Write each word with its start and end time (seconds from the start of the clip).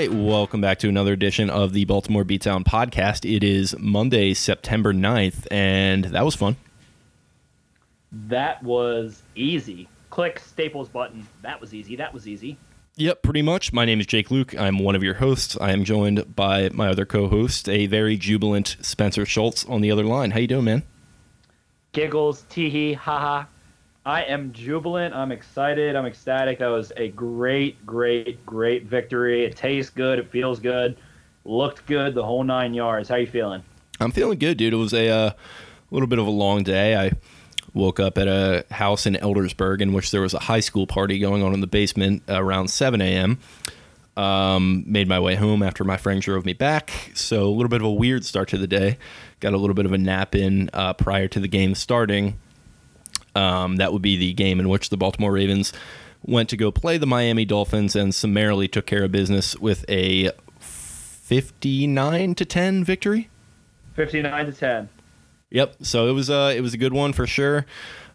right, 0.00 0.12
welcome 0.14 0.62
back 0.62 0.78
to 0.78 0.88
another 0.88 1.12
edition 1.12 1.50
of 1.50 1.74
the 1.74 1.84
Baltimore 1.84 2.24
Beatdown 2.24 2.64
podcast. 2.64 3.30
It 3.30 3.44
is 3.44 3.78
Monday, 3.78 4.32
September 4.32 4.94
9th, 4.94 5.46
and 5.50 6.06
that 6.06 6.24
was 6.24 6.34
fun. 6.34 6.56
That 8.10 8.62
was 8.62 9.22
easy. 9.34 9.90
Click 10.08 10.38
Staples 10.38 10.88
button. 10.88 11.28
That 11.42 11.60
was 11.60 11.74
easy. 11.74 11.96
That 11.96 12.14
was 12.14 12.26
easy. 12.26 12.56
Yep, 12.96 13.20
pretty 13.20 13.42
much. 13.42 13.74
My 13.74 13.84
name 13.84 14.00
is 14.00 14.06
Jake 14.06 14.28
Louque. 14.30 14.58
I'm 14.58 14.78
one 14.78 14.94
of 14.94 15.02
your 15.02 15.14
hosts. 15.14 15.58
I 15.60 15.70
am 15.70 15.84
joined 15.84 16.34
by 16.34 16.70
my 16.70 16.88
other 16.88 17.04
co-host, 17.04 17.68
a 17.68 17.84
very 17.84 18.16
jubilant 18.16 18.78
Spencer 18.80 19.26
Schultz 19.26 19.66
on 19.66 19.82
the 19.82 19.90
other 19.90 20.04
line. 20.04 20.30
How 20.30 20.38
you 20.38 20.46
doing, 20.46 20.64
man? 20.64 20.82
Giggles, 21.92 22.46
teehee, 22.48 22.94
haha. 22.94 23.44
I 24.04 24.22
am 24.22 24.52
jubilant. 24.52 25.14
I'm 25.14 25.30
excited. 25.30 25.94
I'm 25.94 26.06
ecstatic. 26.06 26.58
That 26.58 26.68
was 26.68 26.90
a 26.96 27.08
great, 27.08 27.84
great, 27.84 28.44
great 28.46 28.84
victory. 28.84 29.44
It 29.44 29.56
tastes 29.56 29.90
good. 29.90 30.18
It 30.18 30.30
feels 30.30 30.58
good. 30.58 30.96
Looked 31.44 31.86
good. 31.86 32.14
The 32.14 32.24
whole 32.24 32.42
nine 32.42 32.72
yards. 32.72 33.08
How 33.10 33.16
you 33.16 33.26
feeling? 33.26 33.62
I'm 34.00 34.10
feeling 34.10 34.38
good, 34.38 34.56
dude. 34.56 34.72
It 34.72 34.76
was 34.76 34.94
a 34.94 35.08
uh, 35.08 35.30
little 35.90 36.06
bit 36.06 36.18
of 36.18 36.26
a 36.26 36.30
long 36.30 36.62
day. 36.62 36.96
I 36.96 37.12
woke 37.74 38.00
up 38.00 38.16
at 38.16 38.26
a 38.26 38.64
house 38.70 39.04
in 39.04 39.14
Eldersburg 39.14 39.82
in 39.82 39.92
which 39.92 40.10
there 40.10 40.22
was 40.22 40.32
a 40.32 40.38
high 40.38 40.60
school 40.60 40.86
party 40.86 41.18
going 41.18 41.42
on 41.42 41.52
in 41.52 41.60
the 41.60 41.66
basement 41.66 42.22
around 42.26 42.68
7 42.68 43.02
a.m. 43.02 43.38
Um, 44.16 44.84
made 44.86 45.08
my 45.08 45.20
way 45.20 45.34
home 45.34 45.62
after 45.62 45.84
my 45.84 45.98
friend 45.98 46.22
drove 46.22 46.46
me 46.46 46.54
back. 46.54 47.12
So 47.14 47.46
a 47.46 47.52
little 47.52 47.68
bit 47.68 47.82
of 47.82 47.86
a 47.86 47.92
weird 47.92 48.24
start 48.24 48.48
to 48.48 48.58
the 48.58 48.66
day. 48.66 48.96
Got 49.40 49.52
a 49.52 49.58
little 49.58 49.74
bit 49.74 49.84
of 49.84 49.92
a 49.92 49.98
nap 49.98 50.34
in 50.34 50.70
uh, 50.72 50.94
prior 50.94 51.28
to 51.28 51.38
the 51.38 51.48
game 51.48 51.74
starting. 51.74 52.38
Um, 53.34 53.76
that 53.76 53.92
would 53.92 54.02
be 54.02 54.16
the 54.16 54.32
game 54.32 54.60
in 54.60 54.68
which 54.68 54.90
the 54.90 54.96
Baltimore 54.96 55.32
Ravens 55.32 55.72
went 56.22 56.48
to 56.50 56.56
go 56.56 56.70
play 56.70 56.98
the 56.98 57.06
Miami 57.06 57.44
Dolphins 57.44 57.96
and 57.96 58.14
summarily 58.14 58.68
took 58.68 58.86
care 58.86 59.04
of 59.04 59.12
business 59.12 59.56
with 59.56 59.84
a 59.88 60.30
59 60.58 62.34
to 62.34 62.44
10 62.44 62.84
victory. 62.84 63.30
59 63.94 64.46
to 64.46 64.52
10. 64.52 64.88
Yep. 65.50 65.76
So 65.82 66.08
it 66.08 66.12
was 66.12 66.30
uh 66.30 66.52
it 66.54 66.60
was 66.60 66.74
a 66.74 66.78
good 66.78 66.92
one 66.92 67.12
for 67.12 67.26
sure. 67.26 67.66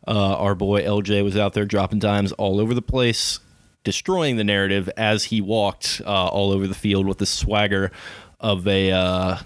Uh, 0.07 0.35
our 0.35 0.53
boy 0.55 0.83
LJ 0.83 1.23
was 1.23 1.35
out 1.35 1.53
there 1.53 1.65
dropping 1.65 1.99
dimes 1.99 2.31
all 2.33 2.59
over 2.59 2.73
the 2.73 2.81
place, 2.81 3.39
destroying 3.83 4.37
the 4.37 4.43
narrative 4.43 4.89
as 4.95 5.25
he 5.25 5.41
walked 5.41 6.01
uh, 6.05 6.27
all 6.27 6.51
over 6.51 6.67
the 6.67 6.75
field 6.75 7.07
with 7.07 7.17
the 7.17 7.25
swagger 7.25 7.91
of 8.39 8.67
a 8.67 8.91
uh, 8.91 9.37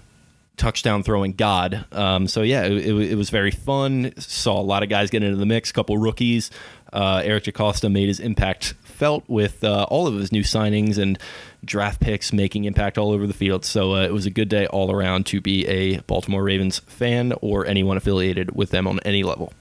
touchdown 0.60 1.02
throwing 1.02 1.32
god. 1.32 1.86
Um, 1.90 2.28
so 2.28 2.42
yeah, 2.42 2.64
it, 2.64 2.72
it, 2.72 3.12
it 3.12 3.14
was 3.16 3.30
very 3.30 3.50
fun. 3.50 4.12
Saw 4.18 4.60
a 4.60 4.62
lot 4.62 4.82
of 4.82 4.88
guys 4.88 5.10
get 5.10 5.22
into 5.22 5.36
the 5.36 5.46
mix. 5.46 5.72
couple 5.72 5.96
rookies. 5.98 6.50
Uh, 6.92 7.22
Eric 7.24 7.44
DeCosta 7.44 7.90
made 7.90 8.08
his 8.08 8.20
impact 8.20 8.74
felt 8.82 9.24
with 9.28 9.64
uh, 9.64 9.86
all 9.88 10.06
of 10.06 10.14
his 10.14 10.30
new 10.30 10.42
signings 10.42 10.98
and 10.98 11.18
draft 11.64 12.00
picks 12.00 12.32
making 12.32 12.64
impact 12.64 12.98
all 12.98 13.10
over 13.10 13.26
the 13.26 13.32
field. 13.32 13.64
So 13.64 13.94
uh, 13.94 14.02
it 14.02 14.12
was 14.12 14.26
a 14.26 14.30
good 14.30 14.50
day 14.50 14.66
all 14.66 14.92
around 14.92 15.24
to 15.26 15.40
be 15.40 15.66
a 15.66 16.00
Baltimore 16.00 16.42
Ravens 16.42 16.80
fan 16.80 17.32
or 17.40 17.66
anyone 17.66 17.96
affiliated 17.96 18.54
with 18.54 18.70
them 18.70 18.86
on 18.86 19.00
any 19.00 19.22
level. 19.22 19.54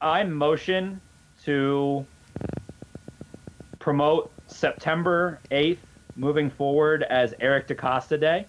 I 0.00 0.24
motion 0.24 1.00
to 1.44 2.04
promote 3.78 4.32
September 4.48 5.38
8th 5.52 5.78
moving 6.16 6.50
forward 6.50 7.04
as 7.04 7.34
Eric 7.40 7.68
DeCosta 7.68 8.18
Day. 8.18 8.46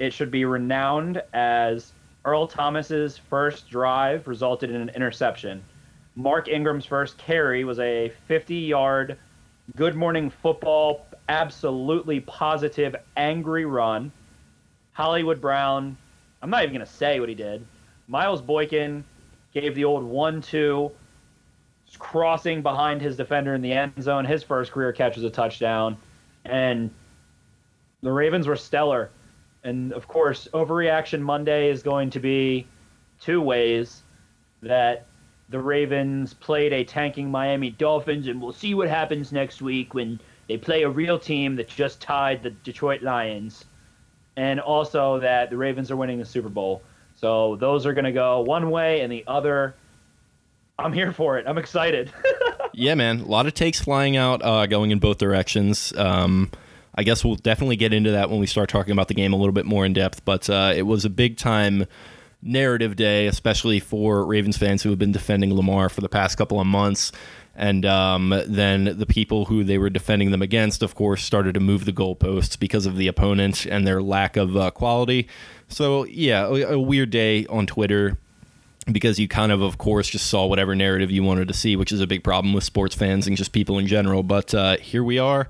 It 0.00 0.14
should 0.14 0.30
be 0.30 0.46
renowned 0.46 1.22
as 1.34 1.92
Earl 2.24 2.46
Thomas's 2.46 3.18
first 3.18 3.68
drive 3.68 4.26
resulted 4.26 4.70
in 4.70 4.80
an 4.80 4.88
interception. 4.88 5.62
Mark 6.16 6.48
Ingram's 6.48 6.86
first 6.86 7.18
carry 7.18 7.64
was 7.64 7.78
a 7.78 8.10
50 8.26 8.54
yard 8.54 9.18
good 9.76 9.94
morning 9.94 10.30
football, 10.30 11.06
absolutely 11.28 12.20
positive, 12.20 12.96
angry 13.18 13.66
run. 13.66 14.10
Hollywood 14.92 15.38
Brown, 15.38 15.98
I'm 16.40 16.48
not 16.48 16.62
even 16.62 16.74
going 16.74 16.86
to 16.86 16.90
say 16.90 17.20
what 17.20 17.28
he 17.28 17.34
did. 17.34 17.66
Miles 18.08 18.40
Boykin 18.40 19.04
gave 19.52 19.74
the 19.74 19.84
old 19.84 20.02
1 20.02 20.40
2, 20.40 20.90
crossing 21.98 22.62
behind 22.62 23.02
his 23.02 23.18
defender 23.18 23.54
in 23.54 23.60
the 23.60 23.72
end 23.72 24.02
zone. 24.02 24.24
His 24.24 24.42
first 24.42 24.72
career 24.72 24.94
catch 24.94 25.16
was 25.16 25.24
a 25.24 25.30
touchdown. 25.30 25.98
And 26.46 26.90
the 28.00 28.10
Ravens 28.10 28.46
were 28.46 28.56
stellar. 28.56 29.10
And 29.64 29.92
of 29.92 30.08
course, 30.08 30.48
Overreaction 30.52 31.20
Monday 31.20 31.70
is 31.70 31.82
going 31.82 32.10
to 32.10 32.20
be 32.20 32.66
two 33.20 33.40
ways 33.40 34.02
that 34.62 35.06
the 35.50 35.58
Ravens 35.58 36.32
played 36.32 36.72
a 36.72 36.84
tanking 36.84 37.30
Miami 37.30 37.70
Dolphins, 37.70 38.28
and 38.28 38.40
we'll 38.40 38.52
see 38.52 38.74
what 38.74 38.88
happens 38.88 39.32
next 39.32 39.60
week 39.60 39.94
when 39.94 40.20
they 40.48 40.56
play 40.56 40.82
a 40.82 40.88
real 40.88 41.18
team 41.18 41.56
that 41.56 41.68
just 41.68 42.00
tied 42.00 42.42
the 42.42 42.50
Detroit 42.50 43.02
Lions. 43.02 43.64
And 44.36 44.60
also 44.60 45.18
that 45.20 45.50
the 45.50 45.56
Ravens 45.56 45.90
are 45.90 45.96
winning 45.96 46.18
the 46.18 46.24
Super 46.24 46.48
Bowl. 46.48 46.82
So 47.16 47.56
those 47.56 47.84
are 47.84 47.92
going 47.92 48.04
to 48.04 48.12
go 48.12 48.40
one 48.40 48.70
way, 48.70 49.00
and 49.00 49.12
the 49.12 49.24
other, 49.26 49.74
I'm 50.78 50.92
here 50.92 51.12
for 51.12 51.36
it. 51.38 51.46
I'm 51.46 51.58
excited. 51.58 52.12
yeah, 52.72 52.94
man, 52.94 53.20
a 53.20 53.26
lot 53.26 53.46
of 53.46 53.54
takes 53.54 53.80
flying 53.80 54.16
out, 54.16 54.42
uh, 54.42 54.66
going 54.66 54.92
in 54.92 55.00
both 55.00 55.18
directions. 55.18 55.92
Um, 55.96 56.50
I 56.94 57.02
guess 57.02 57.24
we'll 57.24 57.36
definitely 57.36 57.76
get 57.76 57.92
into 57.92 58.10
that 58.12 58.30
when 58.30 58.40
we 58.40 58.46
start 58.46 58.68
talking 58.68 58.92
about 58.92 59.08
the 59.08 59.14
game 59.14 59.32
a 59.32 59.36
little 59.36 59.52
bit 59.52 59.66
more 59.66 59.84
in 59.84 59.92
depth. 59.92 60.24
But 60.24 60.50
uh, 60.50 60.72
it 60.74 60.82
was 60.82 61.04
a 61.04 61.10
big 61.10 61.36
time 61.36 61.86
narrative 62.42 62.96
day, 62.96 63.26
especially 63.26 63.80
for 63.80 64.24
Ravens 64.24 64.56
fans 64.56 64.82
who 64.82 64.90
have 64.90 64.98
been 64.98 65.12
defending 65.12 65.54
Lamar 65.54 65.88
for 65.88 66.00
the 66.00 66.08
past 66.08 66.36
couple 66.38 66.60
of 66.60 66.66
months. 66.66 67.12
And 67.54 67.84
um, 67.84 68.42
then 68.46 68.96
the 68.98 69.06
people 69.06 69.44
who 69.44 69.64
they 69.64 69.76
were 69.76 69.90
defending 69.90 70.30
them 70.30 70.40
against, 70.40 70.82
of 70.82 70.94
course, 70.94 71.22
started 71.22 71.54
to 71.54 71.60
move 71.60 71.84
the 71.84 71.92
goalposts 71.92 72.58
because 72.58 72.86
of 72.86 72.96
the 72.96 73.06
opponent 73.06 73.66
and 73.66 73.86
their 73.86 74.00
lack 74.00 74.36
of 74.36 74.56
uh, 74.56 74.70
quality. 74.70 75.28
So, 75.68 76.04
yeah, 76.04 76.46
a, 76.46 76.74
a 76.74 76.78
weird 76.78 77.10
day 77.10 77.46
on 77.46 77.66
Twitter 77.66 78.16
because 78.90 79.18
you 79.18 79.28
kind 79.28 79.52
of, 79.52 79.60
of 79.60 79.78
course, 79.78 80.08
just 80.08 80.26
saw 80.28 80.46
whatever 80.46 80.74
narrative 80.74 81.10
you 81.10 81.22
wanted 81.22 81.48
to 81.48 81.54
see, 81.54 81.76
which 81.76 81.92
is 81.92 82.00
a 82.00 82.06
big 82.06 82.24
problem 82.24 82.54
with 82.54 82.64
sports 82.64 82.94
fans 82.94 83.26
and 83.26 83.36
just 83.36 83.52
people 83.52 83.78
in 83.78 83.86
general. 83.86 84.22
But 84.22 84.54
uh, 84.54 84.78
here 84.78 85.04
we 85.04 85.18
are, 85.18 85.48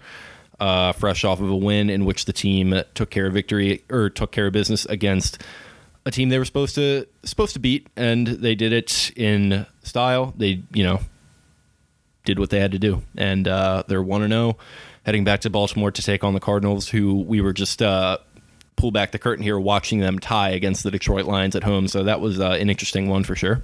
uh, 0.60 0.92
fresh 0.92 1.24
off 1.24 1.40
of 1.40 1.50
a 1.50 1.56
win 1.56 1.90
in 1.90 2.04
which 2.04 2.26
the 2.26 2.32
team 2.32 2.80
took 2.94 3.10
care 3.10 3.26
of 3.26 3.32
victory 3.32 3.82
or 3.90 4.10
took 4.10 4.30
care 4.30 4.46
of 4.46 4.52
business 4.52 4.84
against 4.86 5.42
a 6.06 6.10
team 6.10 6.28
they 6.28 6.38
were 6.38 6.44
supposed 6.44 6.74
to 6.76 7.06
supposed 7.24 7.54
to 7.54 7.58
beat, 7.58 7.88
and 7.96 8.26
they 8.26 8.54
did 8.54 8.72
it 8.72 9.12
in 9.16 9.66
style. 9.82 10.34
They, 10.36 10.62
you 10.72 10.84
know, 10.84 11.00
did 12.24 12.38
what 12.38 12.50
they 12.50 12.60
had 12.60 12.72
to 12.72 12.78
do, 12.78 13.02
and 13.16 13.46
uh, 13.46 13.82
they're 13.86 14.02
one 14.02 14.22
and 14.22 14.32
zero, 14.32 14.56
heading 15.04 15.24
back 15.24 15.40
to 15.40 15.50
Baltimore 15.50 15.90
to 15.90 16.02
take 16.02 16.24
on 16.24 16.34
the 16.34 16.40
Cardinals, 16.40 16.88
who 16.88 17.20
we 17.20 17.40
were 17.40 17.52
just 17.52 17.82
uh, 17.82 18.18
pull 18.76 18.90
back 18.90 19.12
the 19.12 19.18
curtain 19.18 19.42
here, 19.42 19.58
watching 19.58 20.00
them 20.00 20.18
tie 20.18 20.50
against 20.50 20.82
the 20.82 20.90
Detroit 20.90 21.26
Lions 21.26 21.54
at 21.54 21.64
home. 21.64 21.86
So 21.86 22.04
that 22.04 22.20
was 22.20 22.40
uh, 22.40 22.50
an 22.50 22.70
interesting 22.70 23.08
one 23.08 23.24
for 23.24 23.36
sure. 23.36 23.62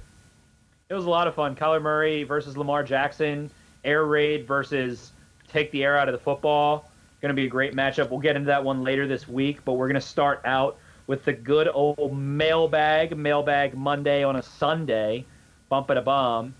It 0.89 0.93
was 0.93 1.05
a 1.05 1.09
lot 1.09 1.27
of 1.27 1.35
fun. 1.35 1.55
Kyler 1.55 1.81
Murray 1.81 2.23
versus 2.23 2.55
Lamar 2.55 2.83
Jackson, 2.83 3.51
air 3.83 4.05
raid 4.05 4.47
versus 4.47 5.11
take 5.47 5.71
the 5.71 5.83
air 5.83 5.97
out 5.97 6.07
of 6.07 6.13
the 6.13 6.19
football. 6.19 6.89
Going 7.21 7.29
to 7.29 7.35
be 7.35 7.45
a 7.45 7.49
great 7.49 7.73
matchup. 7.73 8.09
We'll 8.09 8.19
get 8.19 8.35
into 8.35 8.47
that 8.47 8.63
one 8.63 8.83
later 8.83 9.07
this 9.07 9.27
week, 9.27 9.65
but 9.65 9.73
we're 9.73 9.87
going 9.87 9.99
to 9.99 10.07
start 10.07 10.41
out 10.45 10.77
with 11.07 11.25
the 11.25 11.33
good 11.33 11.67
old 11.73 12.15
mailbag, 12.15 13.17
mailbag 13.17 13.75
Monday 13.75 14.23
on 14.23 14.35
a 14.35 14.43
Sunday, 14.43 15.25
bump 15.69 15.89
it 15.89 15.97
a 15.97 16.01
bomb. 16.01 16.53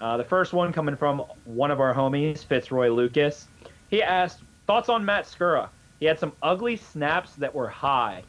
Uh, 0.00 0.16
the 0.16 0.24
first 0.24 0.52
one 0.52 0.72
coming 0.72 0.94
from 0.94 1.20
one 1.44 1.70
of 1.70 1.80
our 1.80 1.94
homies, 1.94 2.44
Fitzroy 2.44 2.88
Lucas. 2.90 3.48
He 3.88 4.02
asked 4.02 4.40
thoughts 4.66 4.88
on 4.88 5.04
Matt 5.04 5.24
Skura. 5.24 5.68
He 5.98 6.06
had 6.06 6.18
some 6.18 6.32
ugly 6.42 6.76
snaps 6.76 7.34
that 7.36 7.54
were 7.54 7.68
high. 7.68 8.22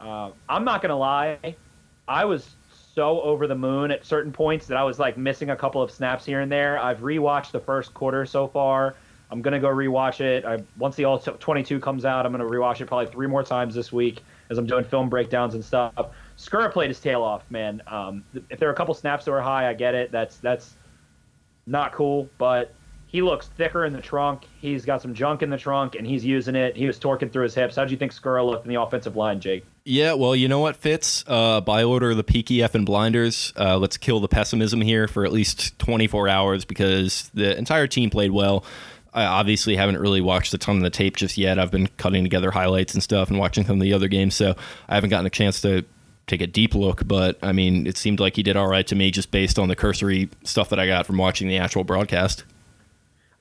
Uh, 0.00 0.30
I'm 0.48 0.64
not 0.64 0.82
gonna 0.82 0.96
lie, 0.96 1.56
I 2.08 2.24
was 2.24 2.54
so 2.94 3.20
over 3.22 3.46
the 3.46 3.54
moon 3.54 3.90
at 3.90 4.04
certain 4.04 4.32
points 4.32 4.66
that 4.66 4.76
I 4.76 4.84
was 4.84 4.98
like 4.98 5.16
missing 5.16 5.50
a 5.50 5.56
couple 5.56 5.82
of 5.82 5.90
snaps 5.90 6.24
here 6.24 6.40
and 6.40 6.50
there. 6.50 6.78
I've 6.78 7.00
rewatched 7.00 7.50
the 7.50 7.60
first 7.60 7.92
quarter 7.94 8.24
so 8.24 8.48
far. 8.48 8.94
I'm 9.30 9.42
gonna 9.42 9.60
go 9.60 9.68
rewatch 9.68 10.20
it. 10.20 10.44
I, 10.44 10.58
once 10.78 10.96
the 10.96 11.04
all 11.04 11.18
22 11.18 11.80
comes 11.80 12.04
out, 12.04 12.26
I'm 12.26 12.32
gonna 12.32 12.44
rewatch 12.44 12.80
it 12.80 12.86
probably 12.86 13.06
three 13.06 13.26
more 13.26 13.42
times 13.42 13.74
this 13.74 13.92
week 13.92 14.22
as 14.50 14.58
I'm 14.58 14.66
doing 14.66 14.84
film 14.84 15.08
breakdowns 15.08 15.54
and 15.54 15.64
stuff. 15.64 15.92
Skura 16.38 16.70
played 16.72 16.88
his 16.88 17.00
tail 17.00 17.22
off, 17.22 17.42
man. 17.50 17.82
Um, 17.86 18.24
if 18.50 18.58
there 18.58 18.68
are 18.68 18.72
a 18.72 18.76
couple 18.76 18.94
snaps 18.94 19.24
that 19.24 19.30
were 19.30 19.40
high, 19.40 19.68
I 19.68 19.74
get 19.74 19.94
it. 19.94 20.12
That's 20.12 20.36
that's 20.38 20.76
not 21.66 21.92
cool, 21.92 22.28
but 22.38 22.74
he 23.08 23.22
looks 23.22 23.48
thicker 23.48 23.84
in 23.84 23.92
the 23.92 24.00
trunk. 24.00 24.46
He's 24.60 24.84
got 24.84 25.00
some 25.00 25.14
junk 25.14 25.42
in 25.42 25.50
the 25.50 25.56
trunk, 25.56 25.94
and 25.94 26.06
he's 26.06 26.24
using 26.24 26.54
it. 26.54 26.76
He 26.76 26.86
was 26.86 26.98
torquing 26.98 27.32
through 27.32 27.44
his 27.44 27.54
hips. 27.54 27.76
How 27.76 27.84
do 27.84 27.90
you 27.92 27.96
think 27.96 28.12
Skura 28.12 28.44
looked 28.44 28.66
in 28.66 28.72
the 28.72 28.80
offensive 28.80 29.16
line, 29.16 29.40
Jake? 29.40 29.64
Yeah, 29.84 30.14
well, 30.14 30.34
you 30.34 30.48
know 30.48 30.58
what, 30.58 30.76
Fitz? 30.76 31.24
Uh, 31.26 31.60
by 31.60 31.84
order 31.84 32.10
of 32.10 32.16
the 32.16 32.24
Peaky 32.24 32.62
F 32.62 32.74
and 32.74 32.84
Blinders, 32.84 33.52
uh, 33.56 33.78
let's 33.78 33.96
kill 33.96 34.18
the 34.18 34.28
pessimism 34.28 34.80
here 34.80 35.06
for 35.06 35.24
at 35.24 35.32
least 35.32 35.78
24 35.78 36.28
hours 36.28 36.64
because 36.64 37.30
the 37.32 37.56
entire 37.56 37.86
team 37.86 38.10
played 38.10 38.32
well. 38.32 38.64
I 39.16 39.24
obviously 39.24 39.76
haven't 39.76 39.98
really 39.98 40.20
watched 40.20 40.52
a 40.52 40.58
ton 40.58 40.76
of 40.76 40.82
the 40.82 40.90
tape 40.90 41.16
just 41.16 41.38
yet. 41.38 41.58
I've 41.58 41.70
been 41.70 41.86
cutting 41.96 42.22
together 42.22 42.50
highlights 42.50 42.92
and 42.92 43.02
stuff 43.02 43.30
and 43.30 43.38
watching 43.38 43.64
some 43.64 43.76
of 43.76 43.82
the 43.82 43.94
other 43.94 44.08
games, 44.08 44.34
so 44.34 44.54
I 44.90 44.94
haven't 44.94 45.08
gotten 45.08 45.24
a 45.24 45.30
chance 45.30 45.62
to 45.62 45.86
take 46.26 46.42
a 46.42 46.46
deep 46.46 46.74
look. 46.74 47.08
But 47.08 47.38
I 47.42 47.52
mean, 47.52 47.86
it 47.86 47.96
seemed 47.96 48.20
like 48.20 48.36
he 48.36 48.42
did 48.42 48.56
all 48.56 48.68
right 48.68 48.86
to 48.86 48.94
me 48.94 49.10
just 49.10 49.30
based 49.30 49.58
on 49.58 49.68
the 49.68 49.74
cursory 49.74 50.28
stuff 50.44 50.68
that 50.68 50.78
I 50.78 50.86
got 50.86 51.06
from 51.06 51.16
watching 51.16 51.48
the 51.48 51.56
actual 51.56 51.82
broadcast. 51.82 52.44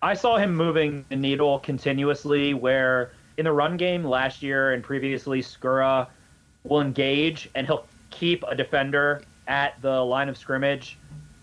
I 0.02 0.14
saw 0.14 0.38
him 0.38 0.56
moving 0.56 1.04
the 1.10 1.18
needle 1.18 1.60
continuously. 1.60 2.54
Where 2.54 3.12
in 3.38 3.44
the 3.44 3.52
run 3.52 3.76
game 3.76 4.06
last 4.06 4.42
year 4.42 4.72
and 4.72 4.82
previously, 4.82 5.42
Skura 5.42 6.08
will 6.64 6.80
engage 6.80 7.50
and 7.54 7.68
he'll 7.68 7.86
keep 8.12 8.46
a 8.48 8.56
defender 8.56 9.24
at 9.50 9.82
the 9.82 10.00
line 10.00 10.30
of 10.30 10.38
scrimmage. 10.38 10.98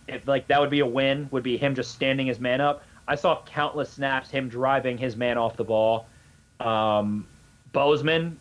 If 0.08 0.26
like 0.26 0.46
that 0.46 0.58
would 0.58 0.70
be 0.70 0.80
a 0.80 0.86
win, 0.86 1.28
would 1.32 1.42
be 1.42 1.58
him 1.58 1.74
just 1.74 1.92
standing 1.92 2.26
his 2.26 2.40
man 2.40 2.62
up. 2.62 2.82
I 3.06 3.14
saw 3.14 3.42
countless 3.44 3.90
snaps 3.90 4.30
him 4.30 4.48
driving 4.48 4.96
his 4.98 5.16
man 5.16 5.38
off 5.38 5.56
the 5.56 5.64
ball. 5.64 6.06
Um, 6.60 7.26
Bozeman 7.72 8.38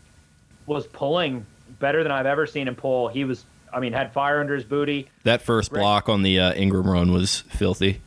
was 0.66 0.88
pulling 0.88 1.46
better 1.80 2.04
than 2.04 2.12
I've 2.12 2.26
ever 2.26 2.46
seen 2.46 2.68
him 2.68 2.76
pull. 2.76 3.08
He 3.08 3.24
was, 3.24 3.46
I 3.74 3.80
mean, 3.80 3.94
had 3.94 4.14
fire 4.14 4.40
under 4.40 4.54
his 4.54 4.64
booty. 4.64 5.10
That 5.24 5.42
first 5.42 5.72
block 5.72 6.10
on 6.10 6.22
the 6.22 6.40
uh, 6.40 6.54
Ingram 6.54 6.90
run 6.90 7.12
was 7.12 7.42
filthy. 7.50 8.02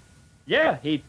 Yeah, 0.46 0.78
he 0.82 1.02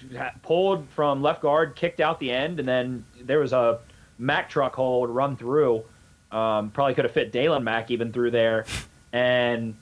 pulled 0.43 0.89
from 0.89 1.21
left 1.21 1.41
guard, 1.41 1.75
kicked 1.75 1.99
out 1.99 2.19
the 2.19 2.31
end, 2.31 2.59
and 2.59 2.67
then 2.67 3.05
there 3.21 3.39
was 3.39 3.53
a 3.53 3.79
Mack 4.17 4.49
truck 4.49 4.75
hold 4.75 5.09
run 5.09 5.35
through. 5.35 5.83
Um, 6.31 6.71
probably 6.71 6.93
could 6.95 7.05
have 7.05 7.13
fit 7.13 7.31
Daylon 7.33 7.63
Mack 7.63 7.91
even 7.91 8.13
through 8.13 8.31
there. 8.31 8.65
And 9.11 9.75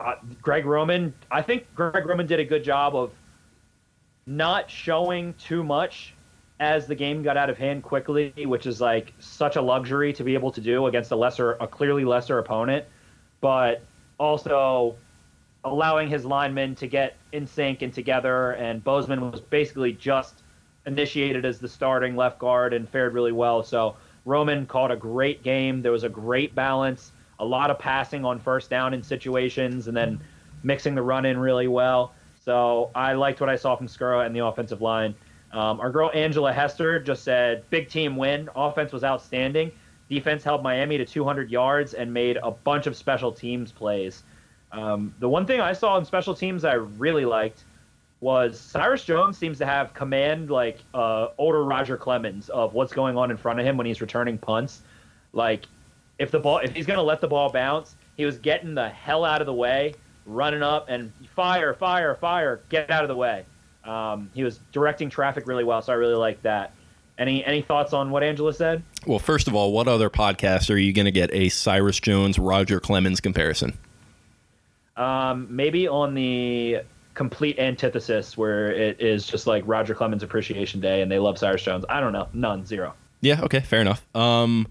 uh, 0.00 0.14
Greg 0.42 0.64
Roman, 0.64 1.12
I 1.30 1.42
think 1.42 1.66
Greg 1.74 2.06
Roman 2.06 2.26
did 2.26 2.40
a 2.40 2.44
good 2.44 2.64
job 2.64 2.96
of 2.96 3.12
not 4.26 4.70
showing 4.70 5.34
too 5.34 5.62
much 5.62 6.14
as 6.60 6.86
the 6.86 6.94
game 6.94 7.22
got 7.22 7.36
out 7.36 7.50
of 7.50 7.58
hand 7.58 7.82
quickly, 7.82 8.32
which 8.46 8.66
is 8.66 8.80
like 8.80 9.12
such 9.18 9.56
a 9.56 9.62
luxury 9.62 10.12
to 10.12 10.24
be 10.24 10.34
able 10.34 10.50
to 10.52 10.60
do 10.60 10.86
against 10.86 11.10
a 11.10 11.16
lesser, 11.16 11.52
a 11.60 11.66
clearly 11.66 12.04
lesser 12.04 12.38
opponent, 12.38 12.84
but 13.40 13.82
also 14.18 14.96
allowing 15.64 16.08
his 16.08 16.24
linemen 16.24 16.74
to 16.76 16.86
get 16.86 17.16
in 17.32 17.46
sync 17.46 17.82
and 17.82 17.92
together. 17.92 18.52
And 18.52 18.82
Bozeman 18.84 19.30
was 19.30 19.40
basically 19.40 19.92
just 19.92 20.42
initiated 20.86 21.44
as 21.44 21.58
the 21.58 21.68
starting 21.68 22.14
left 22.16 22.38
guard 22.38 22.72
and 22.72 22.88
fared 22.88 23.14
really 23.14 23.32
well. 23.32 23.62
So 23.62 23.96
Roman 24.24 24.66
called 24.66 24.90
a 24.90 24.96
great 24.96 25.42
game. 25.42 25.82
There 25.82 25.92
was 25.92 26.04
a 26.04 26.08
great 26.08 26.54
balance, 26.54 27.12
a 27.38 27.44
lot 27.44 27.70
of 27.70 27.78
passing 27.78 28.24
on 28.24 28.38
first 28.38 28.70
down 28.70 28.94
in 28.94 29.02
situations, 29.02 29.88
and 29.88 29.96
then 29.96 30.20
mixing 30.62 30.94
the 30.94 31.02
run 31.02 31.24
in 31.24 31.38
really 31.38 31.68
well. 31.68 32.14
So 32.44 32.90
I 32.94 33.14
liked 33.14 33.40
what 33.40 33.48
I 33.48 33.56
saw 33.56 33.74
from 33.74 33.86
Skura 33.86 34.26
and 34.26 34.36
the 34.36 34.44
offensive 34.44 34.82
line. 34.82 35.14
Um, 35.52 35.80
our 35.80 35.90
girl 35.90 36.10
Angela 36.12 36.52
Hester 36.52 36.98
just 37.00 37.24
said, 37.24 37.64
big 37.70 37.88
team 37.88 38.16
win. 38.16 38.50
Offense 38.54 38.92
was 38.92 39.02
outstanding. 39.02 39.72
Defense 40.10 40.44
held 40.44 40.62
Miami 40.62 40.98
to 40.98 41.06
200 41.06 41.50
yards 41.50 41.94
and 41.94 42.12
made 42.12 42.36
a 42.42 42.50
bunch 42.50 42.86
of 42.86 42.96
special 42.96 43.32
teams 43.32 43.72
plays. 43.72 44.24
Um, 44.72 45.14
the 45.20 45.28
one 45.28 45.46
thing 45.46 45.60
I 45.60 45.72
saw 45.72 45.96
in 45.96 46.04
special 46.04 46.34
teams 46.34 46.64
I 46.64 46.74
really 46.74 47.24
liked 47.24 47.64
was 48.20 48.60
Cyrus 48.60 49.04
Jones 49.04 49.38
seems 49.38 49.56
to 49.58 49.66
have 49.66 49.94
command 49.94 50.50
like 50.50 50.80
uh, 50.92 51.28
older 51.38 51.64
Roger 51.64 51.96
Clemens 51.96 52.50
of 52.50 52.74
what's 52.74 52.92
going 52.92 53.16
on 53.16 53.30
in 53.30 53.38
front 53.38 53.58
of 53.58 53.64
him 53.64 53.78
when 53.78 53.86
he's 53.86 54.02
returning 54.02 54.36
punts. 54.36 54.82
Like 55.32 55.64
if 56.18 56.30
the 56.30 56.40
ball, 56.40 56.58
if 56.58 56.74
he's 56.74 56.86
going 56.86 56.98
to 56.98 57.02
let 57.02 57.22
the 57.22 57.28
ball 57.28 57.50
bounce, 57.50 57.94
he 58.16 58.26
was 58.26 58.36
getting 58.36 58.74
the 58.74 58.88
hell 58.88 59.24
out 59.24 59.40
of 59.40 59.46
the 59.46 59.54
way 59.54 59.94
running 60.26 60.62
up 60.62 60.88
and 60.88 61.12
fire, 61.34 61.74
fire, 61.74 62.14
fire, 62.14 62.60
get 62.68 62.90
out 62.90 63.02
of 63.04 63.08
the 63.08 63.16
way. 63.16 63.44
Um, 63.84 64.30
he 64.34 64.44
was 64.44 64.60
directing 64.72 65.10
traffic 65.10 65.46
really 65.46 65.64
well, 65.64 65.82
so 65.82 65.92
I 65.92 65.96
really 65.96 66.14
like 66.14 66.42
that. 66.42 66.72
Any 67.16 67.44
any 67.44 67.62
thoughts 67.62 67.92
on 67.92 68.10
what 68.10 68.22
Angela 68.22 68.52
said? 68.52 68.82
Well, 69.06 69.18
first 69.20 69.46
of 69.46 69.54
all, 69.54 69.72
what 69.72 69.86
other 69.86 70.10
podcast 70.10 70.68
are 70.72 70.76
you 70.76 70.92
going 70.92 71.04
to 71.04 71.12
get 71.12 71.32
a 71.32 71.48
Cyrus 71.48 72.00
Jones 72.00 72.38
Roger 72.38 72.80
Clemens 72.80 73.20
comparison? 73.20 73.78
Um, 74.96 75.46
maybe 75.48 75.86
on 75.86 76.14
the 76.14 76.80
complete 77.14 77.58
antithesis, 77.58 78.36
where 78.36 78.72
it 78.72 79.00
is 79.00 79.26
just 79.26 79.46
like 79.46 79.62
Roger 79.66 79.94
Clemens 79.94 80.22
Appreciation 80.22 80.80
Day, 80.80 81.02
and 81.02 81.10
they 81.10 81.18
love 81.18 81.38
Cyrus 81.38 81.62
Jones. 81.62 81.84
I 81.88 82.00
don't 82.00 82.12
know, 82.12 82.28
none, 82.32 82.64
zero. 82.64 82.94
Yeah, 83.20 83.42
okay, 83.42 83.60
fair 83.60 83.80
enough. 83.80 84.04
Um, 84.16 84.66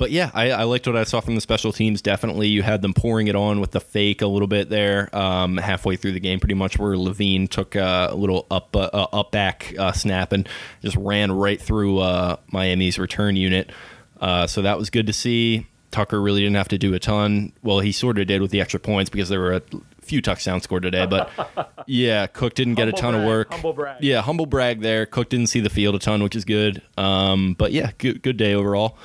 but 0.00 0.10
yeah, 0.10 0.30
I, 0.32 0.50
I, 0.50 0.62
liked 0.64 0.86
what 0.86 0.96
I 0.96 1.04
saw 1.04 1.20
from 1.20 1.34
the 1.34 1.42
special 1.42 1.74
teams. 1.74 2.00
Definitely, 2.00 2.48
you 2.48 2.62
had 2.62 2.80
them 2.80 2.94
pouring 2.94 3.26
it 3.26 3.36
on 3.36 3.60
with 3.60 3.72
the 3.72 3.80
fake 3.80 4.22
a 4.22 4.26
little 4.26 4.48
bit 4.48 4.70
there, 4.70 5.14
um, 5.14 5.58
halfway 5.58 5.96
through 5.96 6.12
the 6.12 6.20
game, 6.20 6.40
pretty 6.40 6.54
much 6.54 6.78
where 6.78 6.96
Levine 6.96 7.46
took 7.48 7.76
uh, 7.76 8.08
a 8.10 8.14
little 8.16 8.46
up 8.50 8.74
uh, 8.74 8.88
uh, 8.94 9.08
up 9.12 9.30
back 9.30 9.74
uh, 9.78 9.92
snap 9.92 10.32
and 10.32 10.48
just 10.80 10.96
ran 10.96 11.30
right 11.30 11.60
through 11.60 11.98
uh, 11.98 12.36
Miami's 12.50 12.98
return 12.98 13.36
unit. 13.36 13.70
Uh, 14.18 14.46
so 14.46 14.62
that 14.62 14.78
was 14.78 14.88
good 14.88 15.06
to 15.06 15.12
see. 15.12 15.66
Tucker 15.90 16.18
really 16.18 16.40
didn't 16.40 16.56
have 16.56 16.68
to 16.68 16.78
do 16.78 16.94
a 16.94 16.98
ton. 16.98 17.52
Well, 17.62 17.80
he 17.80 17.92
sort 17.92 18.18
of 18.18 18.26
did 18.26 18.40
with 18.40 18.52
the 18.52 18.62
extra 18.62 18.80
points 18.80 19.10
because 19.10 19.28
there 19.28 19.40
were 19.40 19.52
a 19.52 19.62
few 20.00 20.22
touchdowns 20.22 20.62
scored 20.62 20.84
today. 20.84 21.04
But 21.04 21.30
yeah, 21.86 22.26
Koch 22.26 22.54
didn't 22.54 22.76
get 22.76 22.84
humble 22.84 22.98
a 22.98 23.02
ton 23.02 23.12
brag, 23.12 23.22
of 23.22 23.28
work. 23.28 23.52
Humble 23.52 23.72
brag. 23.74 24.02
Yeah, 24.02 24.22
humble 24.22 24.46
brag 24.46 24.80
there. 24.80 25.04
Koch 25.04 25.28
didn't 25.28 25.48
see 25.48 25.60
the 25.60 25.68
field 25.68 25.94
a 25.94 25.98
ton, 25.98 26.22
which 26.22 26.36
is 26.36 26.46
good. 26.46 26.80
Um, 26.96 27.52
but 27.52 27.72
yeah, 27.72 27.90
good 27.98 28.22
good 28.22 28.38
day 28.38 28.54
overall. 28.54 28.96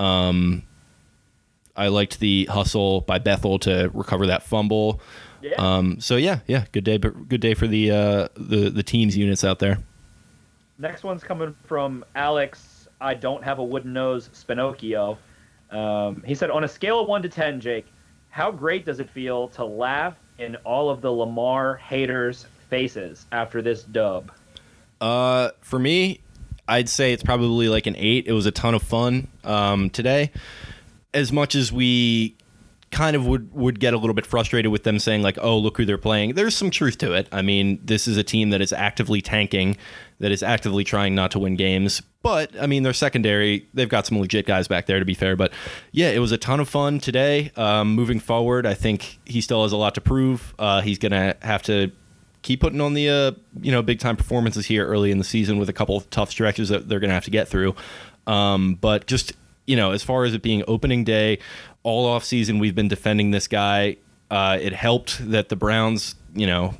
Um, 0.00 0.62
I 1.76 1.88
liked 1.88 2.20
the 2.20 2.46
hustle 2.46 3.02
by 3.02 3.18
Bethel 3.18 3.58
to 3.60 3.90
recover 3.94 4.26
that 4.26 4.42
fumble. 4.42 5.00
Yeah. 5.42 5.54
Um, 5.58 6.00
so 6.00 6.16
yeah, 6.16 6.40
yeah, 6.46 6.64
good 6.72 6.84
day, 6.84 6.98
good 6.98 7.40
day 7.40 7.54
for 7.54 7.66
the 7.66 7.90
uh, 7.90 8.28
the 8.36 8.70
the 8.70 8.82
teams 8.82 9.16
units 9.16 9.44
out 9.44 9.58
there. 9.58 9.78
Next 10.78 11.04
one's 11.04 11.22
coming 11.22 11.54
from 11.64 12.04
Alex. 12.14 12.88
I 13.00 13.14
don't 13.14 13.44
have 13.44 13.58
a 13.58 13.64
wooden 13.64 13.92
nose, 13.92 14.30
Spinocchio. 14.32 15.16
Um, 15.70 16.22
he 16.26 16.34
said, 16.34 16.50
on 16.50 16.64
a 16.64 16.68
scale 16.68 17.00
of 17.00 17.08
one 17.08 17.22
to 17.22 17.28
ten, 17.28 17.60
Jake, 17.60 17.86
how 18.30 18.50
great 18.50 18.84
does 18.84 19.00
it 19.00 19.08
feel 19.10 19.48
to 19.48 19.64
laugh 19.64 20.16
in 20.38 20.56
all 20.56 20.90
of 20.90 21.00
the 21.00 21.10
Lamar 21.10 21.76
haters' 21.76 22.46
faces 22.68 23.26
after 23.32 23.62
this 23.62 23.82
dub? 23.82 24.32
Uh, 25.00 25.50
for 25.60 25.78
me, 25.78 26.20
I'd 26.70 26.88
say 26.88 27.12
it's 27.12 27.22
probably 27.22 27.68
like 27.68 27.86
an 27.86 27.96
eight. 27.96 28.26
It 28.26 28.32
was 28.32 28.46
a 28.46 28.52
ton 28.52 28.74
of 28.74 28.82
fun 28.82 29.28
um, 29.44 29.90
today. 29.90 30.30
As 31.12 31.32
much 31.32 31.56
as 31.56 31.72
we 31.72 32.36
kind 32.92 33.14
of 33.14 33.24
would 33.24 33.52
would 33.52 33.78
get 33.78 33.94
a 33.94 33.96
little 33.96 34.14
bit 34.14 34.26
frustrated 34.26 34.70
with 34.70 34.84
them 34.84 34.98
saying 34.98 35.22
like, 35.22 35.38
"Oh, 35.40 35.58
look 35.58 35.76
who 35.76 35.84
they're 35.84 35.98
playing." 35.98 36.34
There's 36.34 36.56
some 36.56 36.70
truth 36.70 36.98
to 36.98 37.12
it. 37.12 37.28
I 37.32 37.42
mean, 37.42 37.80
this 37.84 38.06
is 38.06 38.16
a 38.16 38.22
team 38.22 38.50
that 38.50 38.60
is 38.60 38.72
actively 38.72 39.20
tanking, 39.20 39.76
that 40.20 40.30
is 40.30 40.42
actively 40.42 40.84
trying 40.84 41.14
not 41.14 41.32
to 41.32 41.38
win 41.40 41.56
games. 41.56 42.02
But 42.22 42.50
I 42.60 42.66
mean, 42.66 42.82
their 42.82 42.92
secondary, 42.92 43.66
they've 43.74 43.88
got 43.88 44.06
some 44.06 44.20
legit 44.20 44.46
guys 44.46 44.68
back 44.68 44.86
there 44.86 44.98
to 44.98 45.04
be 45.04 45.14
fair. 45.14 45.34
But 45.36 45.52
yeah, 45.90 46.10
it 46.10 46.18
was 46.20 46.30
a 46.32 46.38
ton 46.38 46.60
of 46.60 46.68
fun 46.68 47.00
today. 47.00 47.50
Um, 47.56 47.94
moving 47.94 48.20
forward, 48.20 48.66
I 48.66 48.74
think 48.74 49.18
he 49.24 49.40
still 49.40 49.62
has 49.64 49.72
a 49.72 49.76
lot 49.76 49.94
to 49.96 50.00
prove. 50.00 50.54
Uh, 50.58 50.80
he's 50.82 50.98
gonna 50.98 51.36
have 51.42 51.62
to 51.64 51.90
keep 52.42 52.60
putting 52.60 52.80
on 52.80 52.94
the 52.94 53.08
uh, 53.08 53.32
you 53.60 53.72
know 53.72 53.82
big 53.82 54.00
time 54.00 54.16
performances 54.16 54.66
here 54.66 54.86
early 54.86 55.10
in 55.10 55.18
the 55.18 55.24
season 55.24 55.58
with 55.58 55.68
a 55.68 55.72
couple 55.72 55.96
of 55.96 56.08
tough 56.10 56.30
stretches 56.30 56.68
that 56.68 56.88
they're 56.88 57.00
gonna 57.00 57.14
have 57.14 57.24
to 57.24 57.30
get 57.30 57.48
through. 57.48 57.74
Um, 58.26 58.74
but 58.74 59.06
just 59.06 59.32
you 59.66 59.76
know, 59.76 59.92
as 59.92 60.02
far 60.02 60.24
as 60.24 60.34
it 60.34 60.42
being 60.42 60.64
opening 60.66 61.04
day, 61.04 61.38
all 61.82 62.06
off 62.06 62.24
season 62.24 62.58
we've 62.58 62.74
been 62.74 62.88
defending 62.88 63.30
this 63.30 63.46
guy. 63.46 63.96
Uh, 64.30 64.58
it 64.60 64.72
helped 64.72 65.28
that 65.30 65.48
the 65.48 65.56
Browns, 65.56 66.14
you 66.34 66.46
know, 66.46 66.74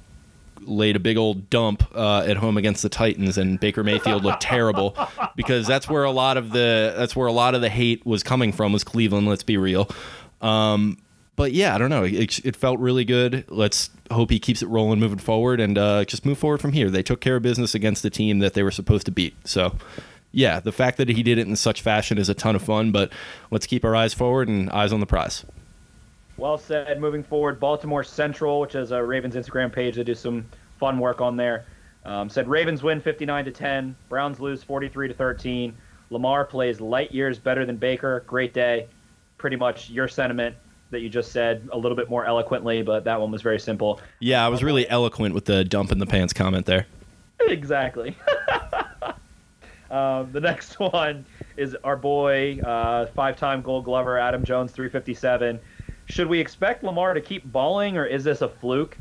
laid 0.61 0.95
a 0.95 1.01
big 1.01 1.17
old 1.17 1.51
dump 1.51 1.85
uh, 1.95 2.25
at 2.27 2.37
home 2.37 2.57
against 2.57 2.83
the 2.83 2.89
Titans, 2.89 3.39
and 3.39 3.59
Baker 3.59 3.83
Mayfield 3.83 4.23
looked 4.25 4.43
terrible 4.43 4.97
because 5.37 5.67
that's 5.67 5.89
where 5.89 6.05
a 6.05 6.11
lot 6.11 6.37
of 6.37 6.51
the 6.51 6.95
that's 6.97 7.17
where 7.17 7.27
a 7.27 7.33
lot 7.33 7.55
of 7.55 7.61
the 7.61 7.69
hate 7.69 8.05
was 8.07 8.23
coming 8.23 8.53
from 8.53 8.73
was 8.73 8.85
Cleveland. 8.85 9.29
Let's 9.29 9.43
be 9.43 9.57
real. 9.57 9.89
Um, 10.41 10.99
but 11.41 11.55
yeah, 11.55 11.75
I 11.75 11.79
don't 11.79 11.89
know. 11.89 12.05
It, 12.05 12.45
it, 12.45 12.55
felt 12.55 12.81
really 12.81 13.03
good. 13.03 13.47
Let's 13.49 13.89
hope 14.11 14.29
he 14.29 14.39
keeps 14.39 14.61
it 14.61 14.67
rolling 14.67 15.01
moving 15.01 15.17
forward 15.17 15.59
and 15.59 15.79
uh, 15.79 16.05
just 16.05 16.27
move 16.27 16.37
forward 16.37 16.61
from 16.61 16.75
here. 16.75 16.91
They 16.91 17.03
took 17.03 17.23
care 17.23 17.37
of 17.37 17.43
business 17.43 17.75
against 17.75 18.03
the 18.03 18.11
team 18.11 18.41
that 18.41 18.53
they 18.53 18.63
were 18.63 18.71
supposed 18.71 19.07
to 19.07 19.11
beat. 19.11 19.35
So 19.49 19.75
yeah, 20.33 20.61
the 20.61 20.71
fact 20.71 20.99
that 20.99 21.09
he 21.09 21.23
did 21.23 21.39
it 21.39 21.47
in 21.47 21.57
such 21.57 21.81
fashion 21.81 22.19
is 22.19 22.29
a 22.29 22.35
ton 22.35 22.57
of 22.57 22.63
fun, 22.63 22.93
but 22.93 23.11
let's 23.51 23.67
keep 23.67 23.87
our 23.87 23.97
eyes 23.97 24.13
forward 24.13 24.49
and 24.49 24.69
eyes 24.69 24.93
on 24.93 25.01
the 25.01 25.07
prize. 25.07 25.47
Well 26.37 26.59
said. 26.59 27.01
Moving 27.01 27.23
forward, 27.23 27.59
Baltimore 27.59 28.05
Central, 28.05 28.61
which 28.61 28.75
is 28.75 28.91
a 28.91 29.03
Ravens 29.03 29.35
Instagram 29.35 29.73
page, 29.73 29.97
they 29.97 30.05
do 30.05 30.15
some 30.15 30.45
fun 30.79 30.99
work 30.99 31.23
on 31.23 31.39
there. 31.39 31.65
Um, 32.05 32.29
said 32.29 32.49
Ravens 32.49 32.83
win 32.83 33.01
59 33.01 33.47
to 33.47 33.51
10, 33.51 33.97
Browns 34.11 34.41
lose 34.41 34.63
43 34.63 35.09
to 35.09 35.15
13. 35.15 35.75
Lamar 36.11 36.45
plays 36.45 36.83
light 36.83 37.13
years 37.13 37.39
better 37.39 37.65
than 37.65 37.77
Baker. 37.77 38.25
Great 38.27 38.53
day. 38.53 38.89
Pretty 39.39 39.57
much 39.57 39.89
your 39.89 40.07
sentiment 40.07 40.55
that 40.91 41.01
you 41.01 41.09
just 41.09 41.33
said 41.33 41.69
a 41.73 41.79
little 41.79 41.97
bit 41.97 42.11
more 42.11 42.25
eloquently, 42.25 42.83
but 42.83 43.05
that 43.05 43.21
one 43.21 43.31
was 43.31 43.43
very 43.43 43.61
simple. 43.61 44.01
Yeah, 44.21 44.45
I 44.45 44.49
was 44.49 44.63
really 44.63 44.89
eloquent 44.89 45.35
with 45.35 45.45
the 45.45 45.65
dump 45.65 45.93
in 45.93 45.99
the 45.99 46.07
pants 46.07 46.33
comment 46.33 46.67
there. 46.67 46.87
Exactly. 47.41 48.17
Um, 49.91 50.31
the 50.33 50.41
next 50.41 50.75
one 50.79 51.27
is 51.57 51.77
our 51.85 51.97
boy, 51.97 52.61
uh, 52.61 53.07
five-time 53.07 53.63
Gold 53.63 53.85
Glover 53.85 54.19
Adam 54.19 54.45
Jones, 54.45 54.73
357. 54.73 55.59
Should 56.07 56.29
we 56.29 56.41
expect 56.41 56.83
Lamar 56.83 57.15
to 57.15 57.21
keep 57.21 57.51
balling, 57.51 57.97
or 57.97 58.07
is 58.07 58.25
this 58.25 58.43
a 58.43 58.49
fluke? 58.49 58.97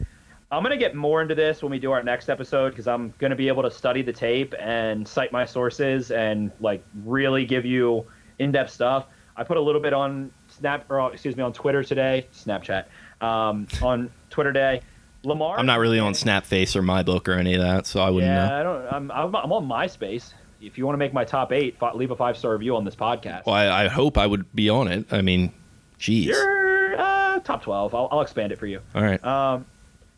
I'm 0.52 0.64
going 0.64 0.72
to 0.72 0.84
get 0.84 0.96
more 0.96 1.22
into 1.22 1.36
this 1.36 1.62
when 1.62 1.72
we 1.72 1.78
do 1.78 1.92
our 1.92 2.02
next 2.02 2.28
episode 2.28 2.72
because 2.72 2.88
I'm 2.88 3.14
going 3.20 3.30
to 3.30 3.36
be 3.36 3.48
able 3.48 3.62
to 3.62 3.70
study 3.70 4.02
the 4.02 4.14
tape 4.14 4.56
and 4.60 5.08
cite 5.08 5.32
my 5.32 5.46
sources 5.46 6.10
and 6.10 6.52
like 6.60 6.84
really 7.06 7.46
give 7.46 7.66
you 7.66 8.06
in-depth 8.40 8.72
stuff. 8.72 9.06
I 9.36 9.44
put 9.44 9.58
a 9.58 9.62
little 9.62 9.82
bit 9.82 9.94
on 9.94 10.32
Snap, 10.60 10.90
or 10.90 11.12
excuse 11.12 11.36
me, 11.36 11.44
on 11.44 11.54
Twitter 11.54 11.84
today, 11.84 12.28
Snapchat, 12.34 12.86
um, 13.22 13.68
on 13.82 14.12
Twitter 14.30 14.54
today. 14.54 14.82
Lamar. 15.24 15.60
I'm 15.60 15.66
not 15.66 15.80
really 15.80 16.00
on 16.00 16.14
Snapface 16.14 16.78
or 16.78 16.82
MyBook 16.82 17.28
or 17.28 17.34
any 17.34 17.54
of 17.54 17.62
that, 17.62 17.86
so 17.86 18.02
I 18.02 18.10
wouldn't 18.10 18.32
yeah, 18.32 18.48
know. 18.48 18.56
I 18.56 18.64
don't. 18.64 18.94
I'm, 18.94 19.12
I'm, 19.12 19.36
I'm 19.36 19.52
on 19.52 19.68
MySpace 19.68 20.32
if 20.62 20.78
you 20.78 20.86
want 20.86 20.94
to 20.94 20.98
make 20.98 21.14
my 21.14 21.24
top 21.24 21.52
eight, 21.52 21.78
leave 21.96 22.12
a 22.12 22.16
five 22.16 22.38
star 22.38 22.54
review 22.54 22.76
on 22.76 22.84
this 22.84 22.96
podcast. 22.96 23.46
Well, 23.46 23.56
I, 23.56 23.86
I, 23.86 23.88
hope 23.88 24.18
I 24.18 24.28
would 24.28 24.54
be 24.54 24.70
on 24.70 24.88
it. 24.88 25.12
I 25.12 25.22
mean, 25.22 25.54
geez. 25.98 26.28
You're 26.28 27.00
uh, 27.00 27.40
top 27.40 27.64
12. 27.64 27.96
I'll, 27.96 28.10
I'll, 28.12 28.22
expand 28.22 28.52
it 28.52 28.60
for 28.60 28.68
you. 28.68 28.82
All 28.94 29.04
right. 29.04 29.24
Um, 29.24 29.66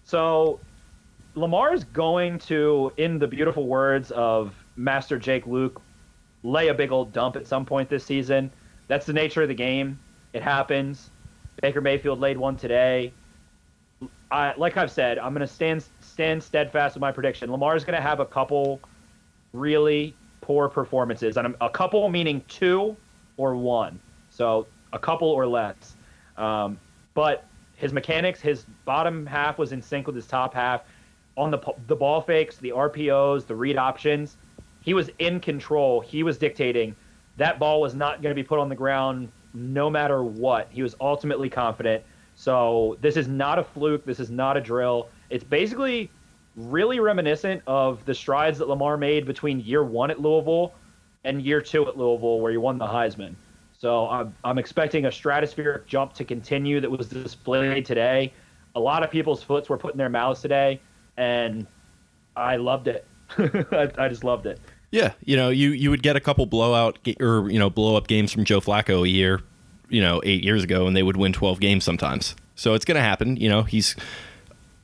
so 0.04 0.60
Lamar 1.36 1.74
is 1.74 1.84
going 1.84 2.40
to, 2.40 2.92
in 2.98 3.20
the 3.20 3.28
beautiful 3.28 3.68
words 3.68 4.12
of 4.12 4.54
Master 4.76 5.20
Jake 5.20 5.46
Louque, 5.46 5.80
lay 6.44 6.70
a 6.70 6.74
big 6.74 6.92
old 6.92 7.14
dump 7.14 7.36
at 7.36 7.46
some 7.46 7.66
point 7.66 7.90
this 7.90 8.04
season. 8.04 8.52
That's 8.88 9.06
the 9.06 9.14
nature 9.14 9.44
of 9.44 9.48
the 9.48 9.54
game. 9.54 10.00
It 10.34 10.42
happens. 10.42 11.10
Baker 11.62 11.82
Mayfield 11.82 12.20
laid 12.20 12.38
one 12.38 12.56
today. 12.56 13.14
I, 14.32 14.54
like 14.58 14.78
I've 14.78 14.92
said, 14.92 15.20
I'm 15.20 15.34
going 15.34 15.46
to 15.46 15.54
stand 15.54 15.84
stand 16.00 16.42
steadfast 16.42 16.96
with 16.96 17.02
my 17.02 17.12
prediction. 17.12 17.52
Lamar 17.52 17.76
is 17.76 17.84
going 17.84 17.96
to 17.96 18.02
have 18.02 18.20
a 18.20 18.26
couple 18.26 18.80
really 19.54 20.16
poor 20.40 20.70
performances, 20.70 21.38
and 21.38 21.56
a 21.60 21.70
couple 21.70 22.08
meaning 22.10 22.44
two 22.48 22.96
or 23.38 23.56
one, 23.56 24.00
so 24.30 24.66
a 24.94 25.00
couple 25.00 25.28
or 25.28 25.46
less. 25.46 25.96
Um, 26.38 26.80
but 27.14 27.46
his 27.76 27.92
mechanics, 27.92 28.40
his 28.40 28.66
bottom 28.86 29.26
half 29.26 29.58
was 29.58 29.74
in 29.74 29.82
sync 29.82 30.08
with 30.08 30.16
his 30.16 30.28
top 30.28 30.54
half. 30.54 30.84
On 31.38 31.52
the 31.52 31.60
the 31.88 31.96
ball 31.96 32.22
fakes, 32.22 32.58
the 32.58 32.70
RPOs, 32.70 33.46
the 33.46 33.56
read 33.56 33.78
options, 33.78 34.38
he 34.82 34.94
was 34.94 35.10
in 35.20 35.40
control. 35.40 36.00
He 36.00 36.24
was 36.24 36.38
dictating. 36.38 36.96
That 37.38 37.60
ball 37.60 37.82
was 37.82 37.94
not 37.94 38.22
going 38.22 38.34
to 38.34 38.42
be 38.42 38.48
put 38.48 38.60
on 38.60 38.70
the 38.70 38.76
ground 38.76 39.30
no 39.54 39.90
matter 39.90 40.24
what. 40.24 40.68
He 40.72 40.84
was 40.84 40.96
ultimately 41.02 41.50
confident. 41.50 42.04
So 42.36 42.98
this 43.02 43.18
is 43.18 43.28
not 43.28 43.60
a 43.60 43.64
fluke. 43.64 44.06
This 44.06 44.20
is 44.20 44.30
not 44.30 44.58
a 44.58 44.62
drill. 44.62 45.10
It's 45.30 45.44
basically 45.44 46.10
really 46.56 47.00
reminiscent 47.00 47.62
of 47.68 48.04
the 48.06 48.14
strides 48.14 48.58
that 48.58 48.68
Lamar 48.68 48.98
made 48.98 49.26
between 49.26 49.60
year 49.62 49.84
one 49.84 50.12
at 50.12 50.20
Louisville 50.20 50.74
and 51.24 51.42
year 51.42 51.62
two 51.62 51.88
at 51.88 51.98
Louisville, 51.98 52.40
where 52.40 52.52
he 52.52 52.58
won 52.58 52.78
the 52.78 52.88
Heisman. 52.88 53.36
So 53.78 54.08
I'm, 54.10 54.36
I'm 54.44 54.58
expecting 54.58 55.06
a 55.06 55.10
stratospheric 55.10 55.86
jump 55.86 56.14
to 56.14 56.24
continue 56.24 56.80
that 56.82 56.90
was 56.90 57.08
displayed 57.08 57.86
today. 57.86 58.32
A 58.76 58.80
lot 58.80 59.04
of 59.04 59.10
people's 59.10 59.42
foots 59.44 59.70
were 59.70 59.78
put 59.78 59.94
in 59.94 59.98
their 59.98 60.10
mouths 60.10 60.42
today, 60.42 60.80
and 61.18 61.66
I 62.36 62.58
loved 62.58 62.88
it. 62.88 63.06
I, 63.38 63.90
I, 63.98 64.08
just 64.08 64.24
loved 64.24 64.46
it. 64.46 64.60
Yeah, 64.92 65.14
you 65.24 65.38
know, 65.38 65.50
you 65.50 65.72
you 65.72 65.90
would 65.90 66.04
get 66.04 66.16
a 66.16 66.20
couple 66.20 66.46
blowout 66.46 67.00
or 67.20 67.50
you 67.50 67.58
know 67.58 67.70
blow 67.70 67.96
up 67.96 68.08
games 68.08 68.32
from 68.32 68.44
Joe 68.44 68.60
Flacco 68.60 69.04
a 69.04 69.10
year, 69.10 69.42
you 69.90 70.02
know, 70.02 70.22
eight 70.26 70.44
years 70.44 70.64
ago, 70.64 70.86
and 70.86 70.96
they 70.96 71.04
would 71.04 71.18
win 71.18 71.32
12 71.34 71.60
games 71.60 71.84
sometimes. 71.84 72.36
So 72.56 72.74
it's 72.74 72.86
going 72.86 72.96
to 72.96 73.02
happen. 73.02 73.38
You 73.38 73.50
know, 73.50 73.64
he's 73.64 73.96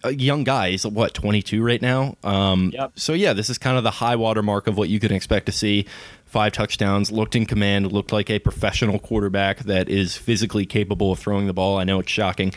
a 0.04 0.14
young 0.14 0.44
guy. 0.44 0.72
He's 0.72 0.86
what 0.86 1.14
22 1.14 1.64
right 1.64 1.82
now. 1.82 2.16
Um, 2.24 2.72
yep. 2.74 2.94
So 2.96 3.14
yeah, 3.14 3.34
this 3.34 3.50
is 3.50 3.58
kind 3.58 3.78
of 3.78 3.84
the 3.84 3.92
high 3.92 4.16
water 4.16 4.42
mark 4.42 4.68
of 4.68 4.78
what 4.78 4.90
you 4.90 5.00
can 5.00 5.12
expect 5.12 5.46
to 5.48 5.52
see. 5.52 5.86
Five 6.26 6.54
touchdowns, 6.54 7.12
looked 7.12 7.36
in 7.36 7.46
command, 7.46 7.92
looked 7.92 8.12
like 8.12 8.30
a 8.30 8.40
professional 8.40 9.00
quarterback 9.00 9.60
that 9.60 9.90
is 9.90 10.18
physically 10.18 10.66
capable 10.66 11.12
of 11.12 11.20
throwing 11.20 11.48
the 11.48 11.54
ball. 11.54 11.78
I 11.78 11.84
know 11.84 12.00
it's 12.00 12.12
shocking, 12.12 12.54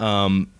um, 0.00 0.50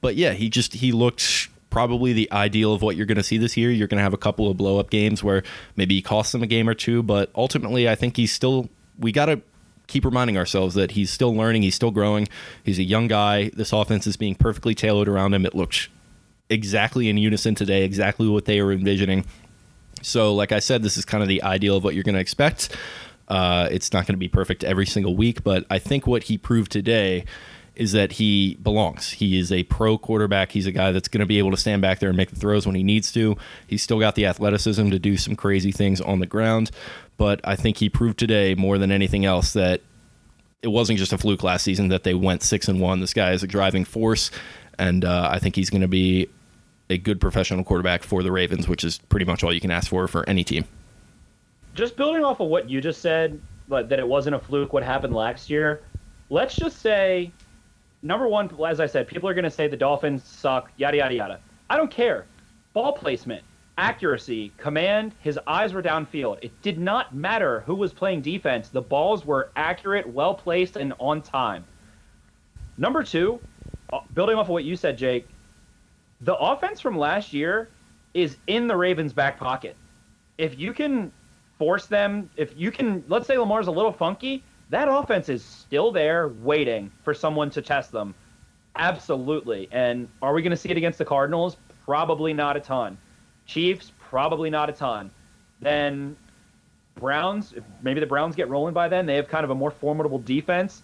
but 0.00 0.16
yeah, 0.16 0.32
he 0.32 0.50
just 0.50 0.74
he 0.74 0.92
looked 0.92 1.48
probably 1.70 2.12
the 2.12 2.30
ideal 2.32 2.74
of 2.74 2.82
what 2.82 2.96
you're 2.96 3.06
going 3.06 3.16
to 3.16 3.22
see 3.22 3.38
this 3.38 3.56
year. 3.56 3.70
You're 3.70 3.88
going 3.88 3.98
to 3.98 4.02
have 4.02 4.12
a 4.12 4.18
couple 4.18 4.50
of 4.50 4.56
blow 4.56 4.78
up 4.78 4.90
games 4.90 5.24
where 5.24 5.42
maybe 5.76 5.94
he 5.94 6.02
costs 6.02 6.32
them 6.32 6.42
a 6.42 6.46
game 6.46 6.68
or 6.68 6.74
two, 6.74 7.02
but 7.02 7.30
ultimately, 7.34 7.88
I 7.88 7.94
think 7.94 8.16
he's 8.16 8.32
still. 8.32 8.68
We 8.98 9.12
got 9.12 9.26
to 9.26 9.40
keep 9.86 10.04
reminding 10.04 10.36
ourselves 10.36 10.74
that 10.74 10.92
he's 10.92 11.10
still 11.10 11.34
learning, 11.34 11.62
he's 11.62 11.74
still 11.74 11.90
growing. 11.90 12.28
He's 12.64 12.78
a 12.78 12.84
young 12.84 13.08
guy. 13.08 13.50
This 13.54 13.72
offense 13.72 14.06
is 14.06 14.16
being 14.16 14.34
perfectly 14.34 14.74
tailored 14.74 15.08
around 15.08 15.34
him. 15.34 15.44
It 15.44 15.54
looks 15.54 15.88
exactly 16.48 17.08
in 17.08 17.16
unison 17.16 17.54
today, 17.54 17.84
exactly 17.84 18.28
what 18.28 18.44
they 18.44 18.60
were 18.62 18.72
envisioning. 18.72 19.24
So, 20.02 20.34
like 20.34 20.52
I 20.52 20.60
said, 20.60 20.82
this 20.82 20.96
is 20.96 21.04
kind 21.04 21.22
of 21.22 21.28
the 21.28 21.42
ideal 21.42 21.76
of 21.76 21.84
what 21.84 21.94
you're 21.94 22.04
going 22.04 22.14
to 22.14 22.20
expect. 22.20 22.74
Uh, 23.28 23.68
it's 23.70 23.92
not 23.92 24.06
going 24.06 24.14
to 24.14 24.18
be 24.18 24.28
perfect 24.28 24.64
every 24.64 24.86
single 24.86 25.14
week, 25.14 25.44
but 25.44 25.64
I 25.70 25.78
think 25.78 26.06
what 26.06 26.24
he 26.24 26.36
proved 26.36 26.72
today 26.72 27.24
is 27.80 27.92
that 27.92 28.12
he 28.12 28.56
belongs. 28.56 29.08
He 29.08 29.38
is 29.38 29.50
a 29.50 29.62
pro 29.62 29.96
quarterback. 29.96 30.52
He's 30.52 30.66
a 30.66 30.70
guy 30.70 30.92
that's 30.92 31.08
going 31.08 31.20
to 31.20 31.26
be 31.26 31.38
able 31.38 31.50
to 31.50 31.56
stand 31.56 31.80
back 31.80 31.98
there 31.98 32.10
and 32.10 32.16
make 32.16 32.28
the 32.28 32.36
throws 32.36 32.66
when 32.66 32.76
he 32.76 32.82
needs 32.82 33.10
to. 33.12 33.38
He's 33.66 33.82
still 33.82 33.98
got 33.98 34.16
the 34.16 34.26
athleticism 34.26 34.90
to 34.90 34.98
do 34.98 35.16
some 35.16 35.34
crazy 35.34 35.72
things 35.72 35.98
on 35.98 36.18
the 36.18 36.26
ground, 36.26 36.70
but 37.16 37.40
I 37.42 37.56
think 37.56 37.78
he 37.78 37.88
proved 37.88 38.18
today 38.18 38.54
more 38.54 38.76
than 38.76 38.92
anything 38.92 39.24
else 39.24 39.54
that 39.54 39.80
it 40.60 40.68
wasn't 40.68 40.98
just 40.98 41.14
a 41.14 41.16
fluke 41.16 41.42
last 41.42 41.64
season 41.64 41.88
that 41.88 42.04
they 42.04 42.12
went 42.12 42.42
six 42.42 42.68
and 42.68 42.82
one. 42.82 43.00
This 43.00 43.14
guy 43.14 43.32
is 43.32 43.42
a 43.42 43.46
driving 43.46 43.86
force, 43.86 44.30
and 44.78 45.02
uh, 45.02 45.30
I 45.32 45.38
think 45.38 45.56
he's 45.56 45.70
going 45.70 45.80
to 45.80 45.88
be 45.88 46.28
a 46.90 46.98
good 46.98 47.18
professional 47.18 47.64
quarterback 47.64 48.02
for 48.02 48.22
the 48.22 48.30
Ravens, 48.30 48.68
which 48.68 48.84
is 48.84 48.98
pretty 48.98 49.24
much 49.24 49.42
all 49.42 49.54
you 49.54 49.60
can 49.60 49.70
ask 49.70 49.88
for 49.88 50.06
for 50.06 50.28
any 50.28 50.44
team. 50.44 50.66
Just 51.74 51.96
building 51.96 52.24
off 52.24 52.40
of 52.40 52.48
what 52.48 52.68
you 52.68 52.82
just 52.82 53.00
said, 53.00 53.40
but 53.68 53.88
that 53.88 53.98
it 53.98 54.06
wasn't 54.06 54.36
a 54.36 54.38
fluke 54.38 54.74
what 54.74 54.82
happened 54.82 55.14
last 55.14 55.48
year. 55.48 55.80
Let's 56.28 56.54
just 56.54 56.80
say 56.82 57.32
number 58.02 58.28
one, 58.28 58.50
as 58.66 58.80
I 58.80 58.86
said, 58.86 59.08
people 59.08 59.28
are 59.28 59.34
going 59.34 59.44
to 59.44 59.50
say 59.50 59.68
the 59.68 59.76
Dolphins 59.76 60.24
suck, 60.24 60.70
yada, 60.76 60.98
yada, 60.98 61.14
yada. 61.14 61.40
I 61.68 61.76
don't 61.76 61.90
care. 61.90 62.26
Ball 62.72 62.92
placement, 62.92 63.42
accuracy, 63.78 64.52
command, 64.56 65.14
his 65.20 65.38
eyes 65.46 65.72
were 65.72 65.82
downfield. 65.82 66.38
It 66.42 66.60
did 66.62 66.78
not 66.78 67.14
matter 67.14 67.60
who 67.60 67.74
was 67.74 67.92
playing 67.92 68.22
defense. 68.22 68.68
The 68.68 68.82
balls 68.82 69.24
were 69.24 69.50
accurate, 69.56 70.08
well 70.08 70.34
placed, 70.34 70.76
and 70.76 70.92
on 70.98 71.22
time. 71.22 71.64
Number 72.78 73.02
two, 73.02 73.40
uh, 73.92 74.00
building 74.14 74.36
off 74.36 74.46
of 74.46 74.50
what 74.50 74.64
you 74.64 74.76
said, 74.76 74.96
Jake, 74.96 75.28
the 76.20 76.36
offense 76.36 76.80
from 76.80 76.98
last 76.98 77.32
year 77.32 77.68
is 78.14 78.36
in 78.46 78.66
the 78.66 78.76
Ravens' 78.76 79.12
back 79.12 79.38
pocket. 79.38 79.76
if 80.38 80.58
you 80.58 80.72
can 80.72 81.12
force 81.58 81.86
them, 81.86 82.30
if 82.36 82.56
you 82.56 82.70
can, 82.72 83.04
let's 83.08 83.26
say 83.26 83.36
Lamar's 83.36 83.66
a 83.66 83.70
little 83.70 83.92
funky, 83.92 84.42
that 84.70 84.88
offense 84.88 85.28
is 85.28 85.44
still 85.44 85.92
there 85.92 86.28
waiting 86.28 86.90
for 87.02 87.12
someone 87.12 87.50
to 87.50 87.62
test 87.62 87.92
them. 87.92 88.14
Absolutely. 88.76 89.68
And 89.72 90.08
are 90.22 90.32
we 90.32 90.42
going 90.42 90.52
to 90.52 90.56
see 90.56 90.70
it 90.70 90.76
against 90.76 90.98
the 90.98 91.04
Cardinals? 91.04 91.56
Probably 91.84 92.32
not 92.32 92.56
a 92.56 92.60
ton. 92.60 92.96
Chiefs, 93.46 93.92
probably 93.98 94.48
not 94.48 94.70
a 94.70 94.72
ton. 94.72 95.10
Then 95.60 96.16
Browns, 96.94 97.52
maybe 97.82 97.98
the 97.98 98.06
Browns 98.06 98.36
get 98.36 98.48
rolling 98.48 98.72
by 98.72 98.88
then, 98.88 99.06
they 99.06 99.16
have 99.16 99.28
kind 99.28 99.44
of 99.44 99.50
a 99.50 99.54
more 99.54 99.70
formidable 99.72 100.20
defense. 100.20 100.82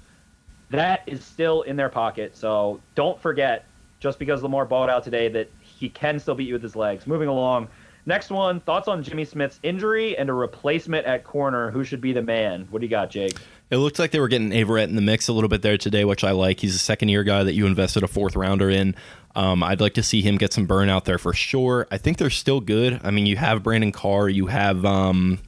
That 0.70 1.02
is 1.06 1.24
still 1.24 1.62
in 1.62 1.76
their 1.76 1.88
pocket. 1.88 2.36
So 2.36 2.80
don't 2.96 3.20
forget, 3.20 3.66
just 4.00 4.18
because 4.18 4.42
Lamar 4.42 4.66
balled 4.66 4.90
out 4.90 5.04
today, 5.04 5.28
that 5.28 5.48
he 5.60 5.88
can 5.88 6.18
still 6.18 6.34
beat 6.34 6.48
you 6.48 6.54
with 6.54 6.62
his 6.62 6.74
legs. 6.74 7.06
Moving 7.06 7.28
along. 7.28 7.68
Next 8.04 8.30
one, 8.30 8.60
thoughts 8.60 8.88
on 8.88 9.02
Jimmy 9.02 9.24
Smith's 9.24 9.58
injury 9.62 10.16
and 10.16 10.30
a 10.30 10.32
replacement 10.32 11.06
at 11.06 11.24
corner. 11.24 11.70
Who 11.70 11.82
should 11.82 12.00
be 12.00 12.12
the 12.12 12.22
man? 12.22 12.66
What 12.70 12.80
do 12.80 12.86
you 12.86 12.90
got, 12.90 13.10
Jake? 13.10 13.36
It 13.68 13.78
looked 13.78 13.98
like 13.98 14.12
they 14.12 14.20
were 14.20 14.28
getting 14.28 14.50
Averett 14.50 14.84
in 14.84 14.94
the 14.94 15.02
mix 15.02 15.26
a 15.28 15.32
little 15.32 15.48
bit 15.48 15.62
there 15.62 15.76
today, 15.76 16.04
which 16.04 16.22
I 16.22 16.30
like. 16.30 16.60
He's 16.60 16.74
a 16.74 16.78
second 16.78 17.08
year 17.08 17.24
guy 17.24 17.42
that 17.42 17.54
you 17.54 17.66
invested 17.66 18.04
a 18.04 18.08
fourth 18.08 18.36
rounder 18.36 18.70
in. 18.70 18.94
Um, 19.34 19.62
I'd 19.62 19.80
like 19.80 19.94
to 19.94 20.02
see 20.02 20.22
him 20.22 20.38
get 20.38 20.52
some 20.52 20.66
burn 20.66 20.88
out 20.88 21.04
there 21.04 21.18
for 21.18 21.32
sure. 21.32 21.86
I 21.90 21.98
think 21.98 22.18
they're 22.18 22.30
still 22.30 22.60
good. 22.60 23.00
I 23.02 23.10
mean, 23.10 23.26
you 23.26 23.36
have 23.36 23.62
Brandon 23.62 23.92
Carr, 23.92 24.28
you 24.28 24.46
have 24.46 24.84
um, 24.84 25.40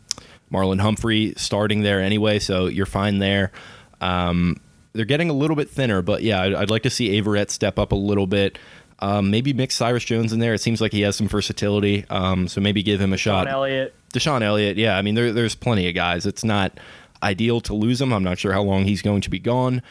Marlon 0.53 0.81
Humphrey 0.81 1.33
starting 1.37 1.83
there 1.83 2.01
anyway, 2.01 2.39
so 2.39 2.67
you're 2.67 2.87
fine 2.87 3.19
there. 3.19 3.53
Um, 4.01 4.61
they're 4.93 5.05
getting 5.05 5.31
a 5.31 5.33
little 5.33 5.57
bit 5.57 5.71
thinner, 5.71 6.03
but 6.03 6.23
yeah, 6.23 6.43
I'd, 6.43 6.55
I'd 6.55 6.71
like 6.71 6.83
to 6.83 6.91
see 6.91 7.21
Averett 7.21 7.51
step 7.51 7.79
up 7.79 7.93
a 7.93 7.97
little 7.97 8.27
bit. 8.27 8.59
Um, 8.99 9.31
maybe 9.31 9.53
mix 9.53 9.77
Cyrus 9.77 10.05
Jones 10.05 10.33
in 10.33 10.41
there. 10.41 10.55
It 10.55 10.61
seems 10.61 10.81
like 10.81 10.93
he 10.93 11.03
has 11.03 11.15
some 11.15 11.29
versatility, 11.29 12.05
um, 12.11 12.49
so 12.49 12.61
maybe 12.61 12.83
give 12.83 13.01
him 13.01 13.13
a 13.13 13.17
shot. 13.17 13.45
Sean 13.47 13.55
Elliott. 13.55 13.95
DeShon 14.13 14.43
Elliott, 14.43 14.77
yeah. 14.77 14.99
I 14.99 15.03
mean, 15.03 15.15
there, 15.15 15.33
there's 15.33 15.55
plenty 15.55 15.89
of 15.89 15.95
guys. 15.95 16.27
It's 16.27 16.43
not 16.43 16.79
ideal 17.23 17.61
to 17.63 17.75
lose 17.75 18.01
him. 18.01 18.13
I'm 18.13 18.25
not 18.25 18.39
sure 18.39 18.53
how 18.53 18.63
long 18.63 18.85
he's 18.85 19.03
going 19.03 19.21
to 19.23 19.31
be 19.31 19.39
gone, 19.39 19.83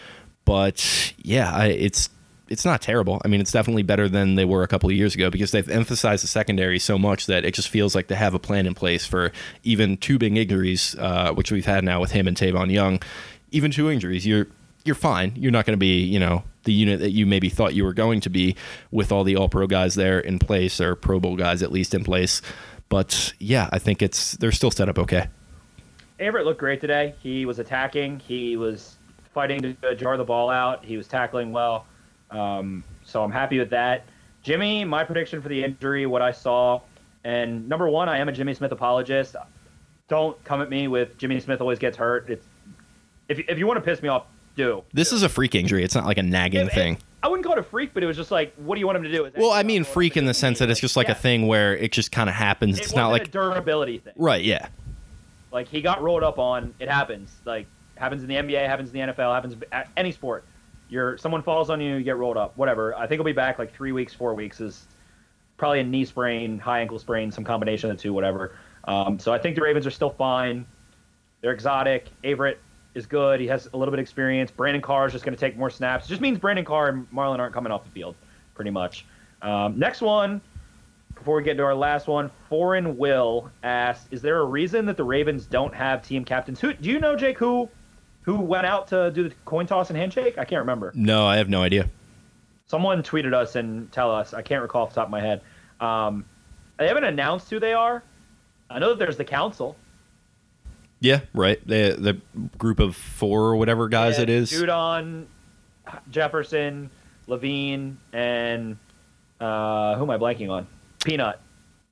but 0.46 1.14
yeah, 1.18 1.52
I, 1.54 1.68
it's 1.68 2.10
it's 2.50 2.66
not 2.66 2.82
terrible. 2.82 3.22
I 3.26 3.28
mean, 3.28 3.42
it's 3.42 3.52
definitely 3.52 3.84
better 3.84 4.08
than 4.08 4.36
they 4.36 4.46
were 4.46 4.64
a 4.64 4.68
couple 4.68 4.90
of 4.90 4.96
years 4.96 5.16
ago 5.16 5.30
because 5.30 5.52
they've 5.52 5.70
emphasized 5.70 6.24
the 6.24 6.28
secondary 6.28 6.80
so 6.80 6.98
much 6.98 7.26
that 7.26 7.44
it 7.44 7.54
just 7.54 7.68
feels 7.68 7.96
like 7.96 8.08
they 8.08 8.16
have 8.16 8.34
a 8.34 8.40
plan 8.40 8.66
in 8.66 8.74
place 8.74 9.06
for 9.06 9.32
even 9.64 9.98
two 9.98 10.18
big 10.18 10.38
injuries, 10.38 10.96
uh, 11.00 11.34
which 11.34 11.52
we've 11.52 11.66
had 11.66 11.84
now 11.84 12.00
with 12.00 12.12
him 12.12 12.28
and 12.28 12.38
Tavon 12.38 12.72
Young. 12.72 13.02
Even 13.52 13.72
two 13.72 13.90
injuries, 13.92 14.26
you're 14.26 14.48
you're 14.84 14.96
fine. 14.96 15.34
You're 15.36 15.52
not 15.52 15.66
going 15.66 15.74
to 15.74 15.78
be, 15.78 16.02
you 16.04 16.20
know, 16.20 16.44
the 16.64 16.74
unit 16.74 17.02
that 17.02 17.12
you 17.12 17.26
maybe 17.26 17.50
thought 17.50 17.76
you 17.76 17.84
were 17.84 17.94
going 17.94 18.22
to 18.22 18.30
be 18.30 18.56
with 18.92 19.12
all 19.12 19.24
the 19.24 19.36
All 19.36 19.50
Pro 19.50 19.68
guys 19.68 19.96
there 19.96 20.20
in 20.20 20.40
place 20.40 20.80
or 20.80 20.96
Pro 20.96 21.20
Bowl 21.20 21.36
guys 21.36 21.62
at 21.62 21.72
least 21.72 21.94
in 21.94 22.04
place. 22.04 22.42
But 22.90 23.34
yeah, 23.38 23.70
I 23.72 23.80
think 23.80 24.02
it's 24.02 24.34
they're 24.34 24.52
still 24.54 24.72
set 24.72 24.88
up 24.88 24.98
okay. 25.00 25.28
Averett 26.20 26.46
looked 26.46 26.60
great 26.60 26.82
today. 26.82 27.14
He 27.20 27.46
was 27.46 27.60
attacking. 27.60 28.20
He 28.20 28.58
was 28.58 28.98
fighting 29.34 29.76
to 29.82 29.96
jar 29.96 30.18
the 30.18 30.24
ball 30.24 30.50
out. 30.50 30.84
He 30.84 30.98
was 30.98 31.08
tackling 31.08 31.52
well. 31.52 31.86
Um, 32.32 32.84
so 33.04 33.24
I'm 33.24 33.32
happy 33.32 33.60
with 33.60 33.70
that. 33.70 34.06
Jimmy, 34.44 34.84
my 34.86 35.04
prediction 35.04 35.42
for 35.42 35.50
the 35.50 35.64
injury, 35.64 36.06
what 36.06 36.22
I 36.22 36.32
saw, 36.32 36.82
and 37.24 37.68
number 37.68 37.90
one, 37.90 38.08
I 38.10 38.18
am 38.18 38.30
a 38.30 38.32
Jimmy 38.32 38.54
Smith 38.54 38.72
apologist. 38.72 39.36
Don't 40.08 40.42
come 40.46 40.62
at 40.62 40.70
me 40.70 40.88
with 40.88 41.18
Jimmy 41.18 41.40
Smith 41.40 41.60
always 41.62 41.80
gets 41.80 41.98
hurt. 41.98 42.30
It's 42.30 42.46
if 43.28 43.40
if 43.50 43.58
you 43.58 43.68
want 43.68 43.78
to 43.78 43.82
piss 43.84 44.02
me 44.02 44.08
off, 44.10 44.26
do. 44.56 44.84
This 44.94 45.12
is 45.12 45.22
a 45.24 45.30
freak 45.30 45.54
injury. 45.54 45.84
It's 45.84 45.96
not 45.96 46.06
like 46.06 46.18
a 46.18 46.24
nagging 46.24 46.62
It- 46.62 46.68
it- 46.68 46.74
thing. 46.74 46.98
I 47.24 47.28
wouldn't 47.30 47.44
call 47.46 47.54
it 47.58 47.60
a 47.60 47.64
freak, 47.64 47.94
but 47.96 48.04
it 48.04 48.06
was 48.06 48.16
just 48.16 48.30
like, 48.32 48.54
what 48.58 48.76
do 48.76 48.80
you 48.80 48.86
want 48.86 48.98
him 48.98 49.04
to 49.04 49.12
do? 49.12 49.30
Well, 49.36 49.52
I 49.52 49.64
mean, 49.64 49.84
freak 49.84 50.16
in 50.18 50.26
the 50.28 50.36
sense 50.36 50.60
that 50.60 50.70
it's 50.70 50.80
just 50.80 50.96
like 50.96 51.08
Yeah. 51.08 51.14
a 51.14 51.16
thing 51.16 51.48
where 51.48 51.76
it 51.76 51.92
just 51.92 52.12
kind 52.12 52.30
of 52.30 52.36
happens. 52.36 52.78
It 52.78 52.84
It's 52.84 52.96
not 52.96 53.10
like 53.10 53.28
a 53.28 53.32
durability 53.32 53.98
thing. 53.98 54.14
right, 54.16 54.42
yeah. 54.44 54.68
Like 55.52 55.68
he 55.68 55.82
got 55.82 56.02
rolled 56.02 56.24
up 56.24 56.40
on. 56.40 56.74
It 56.80 56.90
happens. 56.90 57.36
Like 57.46 57.68
happens 57.96 58.22
in 58.22 58.30
the 58.30 58.36
NBA, 58.36 58.66
happens 58.68 58.94
in 58.94 58.94
the 58.94 59.14
NFL, 59.14 59.34
happens 59.34 59.56
at 59.72 59.90
any 59.98 60.12
sport. 60.12 60.46
You're 60.90 61.18
someone 61.18 61.44
falls 61.44 61.70
on 61.70 61.82
you, 61.82 61.96
you 61.96 62.04
get 62.04 62.18
rolled 62.18 62.38
up. 62.38 62.58
Whatever. 62.58 62.96
I 62.96 63.08
think 63.08 63.20
he'll 63.20 63.26
be 63.26 63.34
back 63.34 63.60
like 63.60 63.74
three 63.74 63.92
weeks, 63.92 64.14
four 64.14 64.34
weeks. 64.34 64.62
Is 64.62 64.88
probably 65.58 65.80
a 65.80 65.84
knee 65.84 66.06
sprain, 66.06 66.60
high 66.60 66.82
ankle 66.82 67.00
sprain, 67.00 67.32
some 67.32 67.44
combination 67.44 67.90
of 67.90 67.98
the 67.98 68.02
two, 68.02 68.14
whatever. 68.14 68.56
Um, 68.86 69.20
so 69.20 69.34
I 69.34 69.40
think 69.40 69.56
the 69.56 69.62
Ravens 69.62 69.86
are 69.86 69.92
still 69.92 70.12
fine. 70.12 70.66
They're 71.42 71.52
exotic. 71.52 72.10
Averett 72.24 72.58
is 72.94 73.06
good. 73.06 73.40
He 73.40 73.48
has 73.48 73.68
a 73.74 73.78
little 73.78 73.92
bit 73.92 74.00
of 74.00 74.04
experience. 74.04 74.52
Brandon 74.52 74.82
Carr 74.82 75.08
is 75.08 75.14
just 75.14 75.26
going 75.26 75.36
to 75.36 75.40
take 75.40 75.58
more 75.58 75.70
snaps. 75.70 76.06
It 76.06 76.10
just 76.10 76.22
means 76.22 76.40
Brandon 76.40 76.66
Carr 76.66 76.90
and 76.90 77.12
Marlon 77.12 77.40
aren't 77.40 77.54
coming 77.54 77.72
off 77.72 77.84
the 77.84 77.92
field, 77.92 78.16
pretty 78.56 78.72
much. 78.72 79.06
Um, 79.42 79.78
next 79.78 80.02
one, 80.02 80.42
before 81.28 81.36
we 81.36 81.44
get 81.44 81.58
to 81.58 81.64
our 81.64 81.76
last 81.76 82.08
one, 82.08 82.32
Foreign 82.48 82.96
Will 82.96 83.52
asked, 83.62 84.08
"Is 84.12 84.22
there 84.22 84.40
a 84.40 84.46
reason 84.46 84.86
that 84.86 84.96
the 84.96 85.04
Ravens 85.04 85.46
don't 85.46 85.76
have 85.76 86.02
team 86.02 86.24
captains? 86.24 86.62
Who 86.62 86.72
do 86.72 86.90
you 86.90 87.02
know, 87.02 87.18
Jake? 87.18 87.38
Who 87.38 87.68
who 88.22 88.40
went 88.40 88.66
out 88.66 88.88
to 88.88 89.12
do 89.12 89.28
the 89.28 89.36
coin 89.44 89.68
toss 89.68 89.90
and 89.90 90.00
handshake? 90.00 90.38
I 90.38 90.46
can't 90.46 90.62
remember. 90.62 90.94
No, 90.96 91.28
I 91.28 91.36
have 91.36 91.50
no 91.50 91.62
idea. 91.62 91.90
Someone 92.68 93.04
tweeted 93.04 93.34
us 93.34 93.58
and 93.58 93.92
tell 93.92 94.10
us. 94.10 94.34
I 94.34 94.42
can't 94.42 94.62
recall 94.62 94.84
off 94.84 94.92
the 94.92 94.96
top 94.96 95.08
of 95.08 95.12
my 95.12 95.20
head. 95.20 95.42
Um, 95.82 96.24
they 96.78 96.88
haven't 96.88 97.04
announced 97.04 97.50
who 97.50 97.60
they 97.60 97.74
are. 97.74 98.04
I 98.70 98.80
know 98.80 98.92
that 98.92 99.00
there's 99.00 99.18
the 99.18 99.26
council. 99.26 99.76
Yeah, 101.02 101.20
right. 101.34 101.60
The 101.68 101.98
the 102.00 102.48
group 102.58 102.80
of 102.80 102.96
four 102.96 103.48
or 103.48 103.58
whatever 103.58 103.90
guys 103.90 104.18
it 104.18 104.30
is. 104.30 104.50
Judon, 104.50 105.26
Jefferson, 106.10 106.90
Levine, 107.28 107.98
and 108.14 108.78
uh, 109.42 109.96
who 109.98 110.04
am 110.04 110.10
I 110.10 110.18
blanking 110.18 110.50
on? 110.50 110.68
Peanut. 111.08 111.40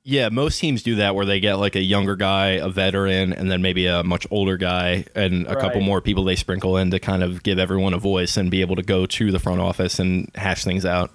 Yeah, 0.04 0.28
most 0.28 0.60
teams 0.60 0.84
do 0.84 0.96
that 0.96 1.14
where 1.16 1.26
they 1.26 1.40
get 1.40 1.54
like 1.54 1.74
a 1.74 1.82
younger 1.82 2.14
guy, 2.14 2.50
a 2.50 2.68
veteran, 2.68 3.32
and 3.32 3.50
then 3.50 3.60
maybe 3.60 3.86
a 3.86 4.04
much 4.04 4.24
older 4.30 4.56
guy 4.56 5.06
and 5.16 5.46
a 5.48 5.56
couple 5.56 5.80
more 5.80 6.00
people 6.00 6.22
they 6.22 6.36
sprinkle 6.36 6.76
in 6.76 6.92
to 6.92 7.00
kind 7.00 7.24
of 7.24 7.42
give 7.42 7.58
everyone 7.58 7.92
a 7.92 7.98
voice 7.98 8.36
and 8.36 8.48
be 8.50 8.60
able 8.60 8.76
to 8.76 8.82
go 8.82 9.06
to 9.06 9.32
the 9.32 9.40
front 9.40 9.60
office 9.60 9.98
and 9.98 10.30
hash 10.36 10.62
things 10.62 10.84
out. 10.84 11.10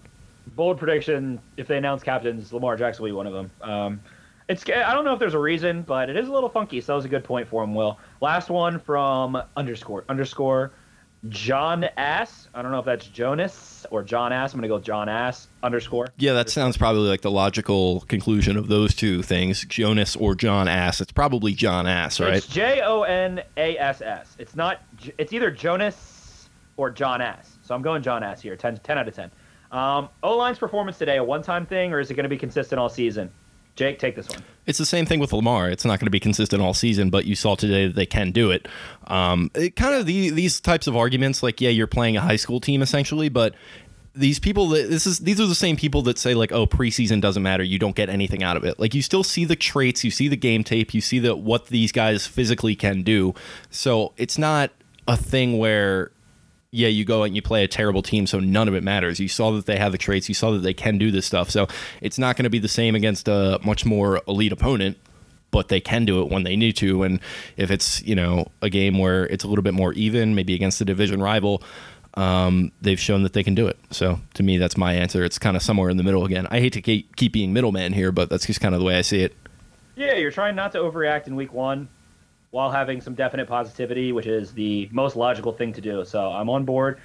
bold 0.56 0.78
prediction: 0.78 1.40
if 1.56 1.68
they 1.68 1.78
announce 1.78 2.04
captains, 2.04 2.52
Lamar 2.52 2.76
Jackson 2.76 3.04
will 3.04 3.10
be 3.10 3.14
one 3.14 3.28
of 3.28 3.34
them. 3.34 3.52
Um, 3.62 4.02
it's 4.50 4.66
I 4.68 4.94
don't 4.94 5.06
know 5.06 5.14
if 5.14 5.20
there's 5.20 5.36
a 5.36 5.40
reason, 5.40 5.84
but 5.84 6.10
it 6.10 6.18
is 6.18 6.28
a 6.28 6.32
little 6.34 6.50
funky. 6.50 6.82
So 6.82 6.92
that 6.92 6.96
was 6.98 7.06
a 7.06 7.10
good 7.10 7.24
point 7.24 7.48
for 7.48 7.64
him. 7.64 7.74
Will 7.74 7.98
last 8.20 8.50
one 8.50 8.80
from 8.80 9.42
underscore 9.56 10.04
underscore 10.10 10.72
John 11.30 11.84
Ass. 11.98 12.48
I 12.54 12.62
don't 12.62 12.72
know 12.72 12.80
if 12.80 12.86
that's 12.86 13.06
Jonas 13.08 13.86
or 13.92 14.04
John 14.04 14.34
Ass. 14.34 14.54
I'm 14.54 14.60
gonna 14.60 14.68
go 14.68 14.80
John 14.80 15.08
Ass 15.08 15.48
underscore. 15.62 16.08
Yeah, 16.18 16.34
that 16.34 16.50
sounds 16.50 16.78
probably 16.78 17.08
like 17.08 17.22
the 17.22 17.32
logical 17.32 18.02
conclusion 18.02 18.58
of 18.58 18.68
those 18.68 18.96
two 18.96 19.22
things, 19.22 19.64
Jonas 19.66 20.16
or 20.16 20.34
John 20.36 20.68
Ass. 20.68 21.00
It's 21.00 21.12
probably 21.12 21.54
John 21.54 21.86
Ass, 21.86 22.20
right? 22.20 22.34
It's 22.36 22.48
J 22.48 22.82
O 22.82 23.04
N 23.04 23.42
A 23.58 23.78
S 23.78 24.02
S. 24.02 24.36
It's 24.40 24.56
not. 24.56 24.82
It's 25.18 25.32
either 25.34 25.52
Jonas 25.52 26.50
or 26.78 26.90
John 26.90 27.22
Ass. 27.22 27.58
So 27.62 27.76
I'm 27.76 27.82
going 27.82 28.02
John 28.02 28.24
Ass 28.24 28.42
here. 28.42 28.56
10, 28.56 28.78
10 28.78 28.98
out 28.98 29.08
of 29.08 29.16
ten. 29.16 29.32
Um, 29.72 30.10
O 30.24 30.36
line's 30.36 30.58
performance 30.58 30.98
today 30.98 31.18
a 31.18 31.24
one 31.24 31.44
time 31.44 31.66
thing, 31.66 31.94
or 31.94 32.00
is 32.00 32.12
it 32.12 32.16
going 32.16 32.24
to 32.24 32.30
be 32.30 32.38
consistent 32.38 32.80
all 32.80 32.90
season? 32.90 33.30
Jake, 33.76 34.00
take 34.00 34.16
this 34.16 34.30
one. 34.30 34.44
It's 34.66 34.78
the 34.78 34.86
same 34.86 35.06
thing 35.06 35.20
with 35.20 35.34
Lamar. 35.34 35.70
It's 35.70 35.86
not 35.86 36.00
going 36.00 36.06
to 36.06 36.12
be 36.12 36.20
consistent 36.20 36.62
all 36.62 36.74
season, 36.74 37.10
but 37.10 37.26
you 37.26 37.36
saw 37.36 37.56
today 37.56 37.88
that 37.88 37.96
they 37.96 38.06
can 38.06 38.32
do 38.32 38.52
it. 38.52 38.68
Um, 39.08 39.50
it 39.56 39.76
kind 39.76 39.96
of 39.96 40.06
the, 40.06 40.30
these 40.30 40.60
types 40.60 40.88
of 40.88 40.96
arguments, 40.96 41.42
like 41.42 41.62
yeah, 41.62 41.70
you're 41.70 41.88
playing 41.88 42.18
a 42.18 42.22
high 42.22 42.36
school 42.36 42.60
team 42.60 42.82
essentially, 42.82 43.30
but 43.30 43.56
these 44.14 44.40
people 44.40 44.68
this 44.68 45.08
is 45.08 45.20
these 45.20 45.40
are 45.40 45.48
the 45.48 45.56
same 45.56 45.78
people 45.78 46.02
that 46.02 46.18
say 46.18 46.34
like 46.34 46.52
oh 46.52 46.68
preseason 46.68 47.22
doesn't 47.22 47.44
matter 47.44 47.64
you 47.64 47.80
don't 47.80 47.96
get 47.96 48.10
anything 48.10 48.44
out 48.44 48.58
of 48.58 48.66
it 48.66 48.78
like 48.78 48.94
you 48.94 49.02
still 49.02 49.24
see 49.24 49.46
the 49.46 49.56
traits 49.56 50.04
you 50.04 50.12
see 50.12 50.28
the 50.28 50.36
game 50.36 50.66
tape 50.66 50.94
you 50.94 51.00
see 51.00 51.18
that 51.18 51.38
what 51.38 51.68
these 51.68 51.94
guys 51.94 52.28
physically 52.28 52.76
can 52.76 53.04
do 53.04 53.34
so 53.70 54.12
it's 54.18 54.38
not 54.38 54.70
a 55.08 55.16
thing 55.16 55.58
where 55.58 56.12
yeah, 56.72 56.88
you 56.88 57.04
go 57.04 57.24
and 57.24 57.36
you 57.36 57.42
play 57.42 57.64
a 57.64 57.68
terrible 57.68 58.02
team, 58.02 58.26
so 58.26 58.40
none 58.40 58.68
of 58.68 58.74
it 58.74 58.84
matters. 58.84 59.20
You 59.20 59.28
saw 59.28 59.52
that 59.52 59.66
they 59.66 59.78
have 59.78 59.92
the 59.92 59.98
traits, 59.98 60.30
you 60.30 60.36
saw 60.36 60.52
that 60.52 60.60
they 60.60 60.74
can 60.74 60.98
do 60.98 61.12
this 61.12 61.26
stuff. 61.26 61.50
So 61.50 61.68
it's 62.00 62.18
not 62.18 62.38
going 62.38 62.46
to 62.46 62.50
be 62.50 62.60
the 62.60 62.70
same 62.70 62.96
against 62.96 63.28
a 63.28 63.60
much 63.64 63.86
more 63.86 64.22
elite 64.26 64.54
opponent, 64.54 64.98
but 65.52 65.68
they 65.68 65.82
can 65.82 66.06
do 66.06 66.22
it 66.22 66.30
when 66.30 66.44
they 66.44 66.56
need 66.56 66.78
to. 66.78 67.04
And 67.04 67.20
if 67.58 67.72
it's, 67.72 68.02
you 68.04 68.16
know, 68.16 68.48
a 68.62 68.70
game 68.70 68.98
where 68.98 69.26
it's 69.26 69.44
a 69.44 69.48
little 69.50 69.64
bit 69.64 69.74
more 69.74 69.92
even, 69.94 70.34
maybe 70.34 70.56
against 70.56 70.80
a 70.80 70.86
division 70.86 71.22
rival, 71.22 71.62
um, 72.14 72.72
they've 72.82 73.00
shown 73.00 73.24
that 73.24 73.34
they 73.34 73.44
can 73.44 73.54
do 73.54 73.68
it. 73.68 73.78
So 73.90 74.22
to 74.36 74.44
me, 74.44 74.58
that's 74.58 74.78
my 74.78 74.94
answer. 74.94 75.26
It's 75.26 75.38
kind 75.38 75.58
of 75.58 75.64
somewhere 75.64 75.90
in 75.90 75.98
the 75.98 76.04
middle 76.04 76.24
again. 76.24 76.48
I 76.52 76.62
hate 76.62 76.74
to 76.74 76.82
keep, 76.82 77.18
keep 77.18 77.34
being 77.34 77.52
middleman 77.52 77.92
here, 77.92 78.14
but 78.14 78.30
that's 78.30 78.46
just 78.46 78.62
kind 78.62 78.74
of 78.74 78.80
the 78.80 78.86
way 78.86 78.98
I 78.98 79.02
see 79.02 79.24
it. 79.24 79.36
Yeah, 79.98 80.14
you're 80.14 80.32
trying 80.32 80.56
not 80.56 80.72
to 80.72 80.78
overreact 80.78 81.28
in 81.28 81.36
week 81.36 81.52
one 81.52 81.90
while 82.52 82.70
having 82.70 83.02
some 83.02 83.16
definite 83.16 83.48
positivity, 83.48 84.12
which 84.12 84.28
is 84.28 84.52
the 84.52 84.90
most 84.92 85.16
logical 85.16 85.52
thing 85.52 85.74
to 85.74 85.82
do. 85.82 86.06
So 86.06 86.32
I'm 86.32 86.50
on 86.50 86.66
board. 86.66 87.00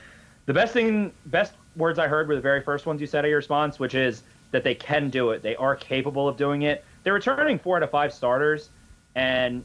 The 0.46 0.54
best 0.54 0.72
thing, 0.72 1.12
best 1.26 1.54
words 1.76 1.98
I 1.98 2.09
heard 2.09 2.28
were 2.28 2.35
the 2.35 2.40
very 2.40 2.61
first 2.61 2.87
ones 2.87 3.00
you 3.00 3.06
said 3.06 3.24
of 3.24 3.28
your 3.28 3.38
response, 3.38 3.78
which 3.78 3.94
is 3.94 4.22
that 4.50 4.64
they 4.64 4.74
can 4.74 5.11
do 5.11 5.30
it. 5.30 5.42
They 5.42 5.56
are 5.56 5.74
capable 5.74 6.28
of 6.28 6.37
doing 6.37 6.62
it. 6.62 6.85
They're 7.02 7.14
returning 7.14 7.59
four 7.59 7.76
out 7.76 7.82
of 7.82 7.90
five 7.90 8.12
starters, 8.12 8.70
and 9.14 9.64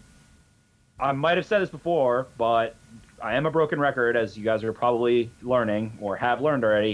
I 1.00 1.12
might 1.12 1.38
have 1.38 1.46
said 1.46 1.62
this 1.62 1.70
before, 1.70 2.28
but 2.38 2.76
I 3.22 3.36
am 3.36 3.46
a 3.46 3.52
broken 3.52 3.80
record, 3.80 4.16
as 4.16 4.38
you 4.38 4.44
guys 4.44 4.64
are 4.64 4.74
probably 4.74 5.32
learning 5.42 5.98
or 6.02 6.16
have 6.16 6.42
learned 6.42 6.64
already. 6.64 6.94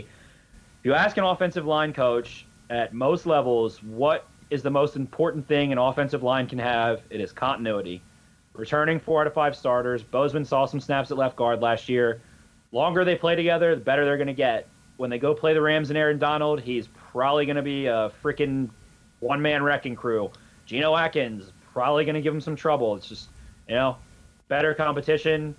If 0.80 0.86
you 0.86 0.94
ask 0.94 1.18
an 1.18 1.24
offensive 1.24 1.66
line 1.66 1.94
coach 1.94 2.46
at 2.70 2.94
most 2.94 3.26
levels 3.26 3.82
what 3.84 4.28
is 4.50 4.62
the 4.64 4.70
most 4.70 4.96
important 4.96 5.48
thing 5.48 5.72
an 5.72 5.78
offensive 5.78 6.24
line 6.24 6.48
can 6.48 6.60
have. 6.60 7.02
It 7.10 7.20
is 7.20 7.32
continuity. 7.32 8.02
Returning 8.58 9.00
four 9.00 9.22
out 9.22 9.28
of 9.28 9.34
five 9.34 9.56
starters. 9.56 10.04
Bozeman 10.04 10.44
saw 10.44 10.66
some 10.66 10.80
snaps 10.80 11.12
at 11.12 11.18
left 11.18 11.36
guard 11.36 11.62
last 11.62 11.88
year. 11.88 12.22
Longer 12.72 13.06
they 13.06 13.16
play 13.16 13.36
together, 13.36 13.76
the 13.76 13.82
better 13.82 14.04
they're 14.04 14.18
going 14.18 14.28
to 14.28 14.34
get. 14.34 14.68
When 14.98 15.10
they 15.12 15.20
go 15.20 15.34
play 15.34 15.54
the 15.54 15.62
Rams 15.62 15.90
and 15.90 15.98
Aaron 15.98 16.18
Donald, 16.18 16.60
he's 16.60 16.88
probably 16.88 17.46
going 17.46 17.56
to 17.56 17.62
be 17.62 17.86
a 17.86 18.12
freaking 18.24 18.70
one 19.20 19.42
man 19.42 19.62
wrecking 19.62 19.96
crew. 19.96 20.32
Geno 20.66 20.96
Atkins 20.96 21.54
probably 21.72 22.04
going 22.04 22.16
to 22.16 22.22
give 22.22 22.34
him 22.34 22.42
some 22.42 22.56
trouble. 22.56 22.96
It's 22.96 23.08
just, 23.08 23.30
you 23.70 23.76
know, 23.76 23.98
better 24.48 24.74
competition. 24.74 25.56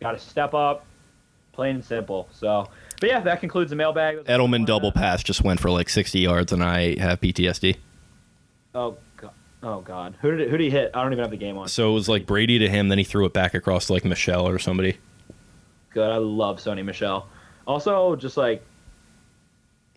Got 0.00 0.12
to 0.12 0.18
step 0.18 0.54
up. 0.54 0.86
Plain 1.52 1.76
and 1.76 1.84
simple. 1.84 2.28
So, 2.32 2.68
but 3.00 3.08
yeah, 3.08 3.20
that 3.20 3.40
concludes 3.40 3.70
the 3.70 3.76
mailbag. 3.76 4.18
Edelman 4.24 4.66
double 4.66 4.92
pass 4.92 5.22
just 5.22 5.42
went 5.42 5.58
for 5.58 5.70
like 5.70 5.88
60 5.88 6.20
yards, 6.20 6.52
and 6.52 6.62
I 6.62 6.98
have 7.00 7.20
PTSD. 7.20 7.76
Oh. 8.74 8.96
Oh 9.62 9.80
god. 9.80 10.14
Who 10.20 10.30
did 10.30 10.40
it, 10.40 10.50
who 10.50 10.56
did 10.58 10.64
he 10.64 10.70
hit? 10.70 10.90
I 10.94 11.02
don't 11.02 11.12
even 11.12 11.22
have 11.22 11.30
the 11.30 11.36
game 11.36 11.58
on. 11.58 11.68
So 11.68 11.90
it 11.90 11.94
was 11.94 12.08
like 12.08 12.26
Brady 12.26 12.58
to 12.58 12.68
him, 12.68 12.88
then 12.88 12.98
he 12.98 13.04
threw 13.04 13.24
it 13.24 13.32
back 13.32 13.54
across 13.54 13.86
to 13.86 13.94
like 13.94 14.04
Michel 14.04 14.46
or 14.48 14.58
somebody. 14.58 14.98
Good. 15.90 16.10
I 16.10 16.18
love 16.18 16.58
Sony 16.58 16.84
Michel. 16.84 17.28
Also, 17.66 18.14
just 18.16 18.36
like 18.36 18.62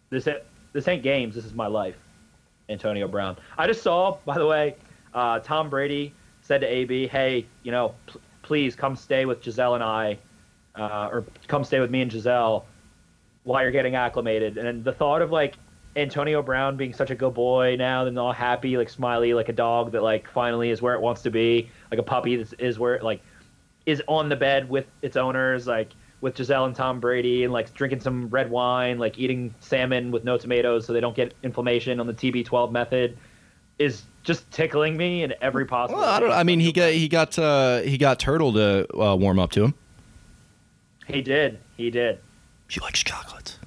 this, 0.09 0.27
this 0.73 0.87
ain't 0.87 1.03
games. 1.03 1.35
This 1.35 1.45
is 1.45 1.53
my 1.53 1.67
life. 1.67 1.95
Antonio 2.69 3.07
Brown. 3.07 3.37
I 3.57 3.67
just 3.67 3.81
saw, 3.81 4.17
by 4.25 4.37
the 4.37 4.45
way, 4.45 4.75
uh, 5.13 5.39
Tom 5.39 5.69
Brady 5.69 6.13
said 6.41 6.61
to 6.61 6.67
AB, 6.67 7.07
"Hey, 7.07 7.45
you 7.63 7.71
know, 7.71 7.95
pl- 8.05 8.21
please 8.43 8.75
come 8.75 8.95
stay 8.95 9.25
with 9.25 9.41
Gisele 9.41 9.75
and 9.75 9.83
I, 9.83 10.17
uh, 10.75 11.09
or 11.11 11.25
come 11.47 11.63
stay 11.63 11.79
with 11.79 11.91
me 11.91 12.01
and 12.01 12.11
Gisele." 12.11 12.65
while 13.43 13.63
you're 13.63 13.71
getting 13.71 13.95
acclimated." 13.95 14.57
And 14.57 14.83
the 14.83 14.91
thought 14.91 15.21
of 15.21 15.31
like 15.31 15.55
Antonio 15.95 16.41
Brown 16.41 16.77
being 16.77 16.93
such 16.93 17.09
a 17.09 17.15
good 17.15 17.33
boy 17.33 17.75
now, 17.77 18.05
and 18.05 18.17
all 18.17 18.31
happy, 18.31 18.77
like 18.77 18.89
smiley, 18.89 19.33
like 19.33 19.49
a 19.49 19.53
dog 19.53 19.91
that 19.91 20.03
like 20.03 20.29
finally 20.29 20.69
is 20.69 20.81
where 20.81 20.93
it 20.93 21.01
wants 21.01 21.21
to 21.23 21.31
be, 21.31 21.69
like 21.91 21.99
a 21.99 22.03
puppy 22.03 22.35
that 22.35 22.59
is 22.59 22.77
where 22.77 22.95
it, 22.95 23.03
like 23.03 23.21
is 23.85 24.01
on 24.07 24.29
the 24.29 24.35
bed 24.35 24.69
with 24.69 24.85
its 25.01 25.17
owners, 25.17 25.67
like 25.67 25.91
with 26.21 26.35
Gisele 26.35 26.65
and 26.65 26.75
Tom 26.75 26.99
Brady, 26.99 27.43
and 27.43 27.51
like 27.51 27.73
drinking 27.73 28.01
some 28.01 28.29
red 28.29 28.49
wine, 28.49 28.99
like 28.99 29.17
eating 29.17 29.53
salmon 29.59 30.11
with 30.11 30.23
no 30.23 30.37
tomatoes 30.37 30.85
so 30.85 30.93
they 30.93 30.99
don't 30.99 31.15
get 31.15 31.33
inflammation 31.43 31.99
on 31.99 32.07
the 32.07 32.13
TB12 32.13 32.71
method, 32.71 33.17
is 33.79 34.03
just 34.23 34.49
tickling 34.51 34.95
me 34.95 35.23
in 35.23 35.33
every 35.41 35.65
possible. 35.65 35.99
Well, 35.99 36.09
I 36.09 36.19
don't. 36.19 36.29
way. 36.29 36.35
I 36.35 36.43
mean, 36.43 36.59
he 36.59 36.71
got 36.71 36.91
he 36.91 37.07
got 37.07 37.39
uh, 37.39 37.79
he 37.79 37.97
got 37.97 38.19
Turtle 38.19 38.53
to 38.53 39.01
uh, 39.01 39.15
warm 39.15 39.39
up 39.39 39.51
to 39.51 39.63
him. 39.63 39.73
He 41.07 41.21
did. 41.21 41.59
He 41.77 41.89
did. 41.89 42.19
She 42.67 42.79
likes 42.81 43.01
chocolates. 43.01 43.57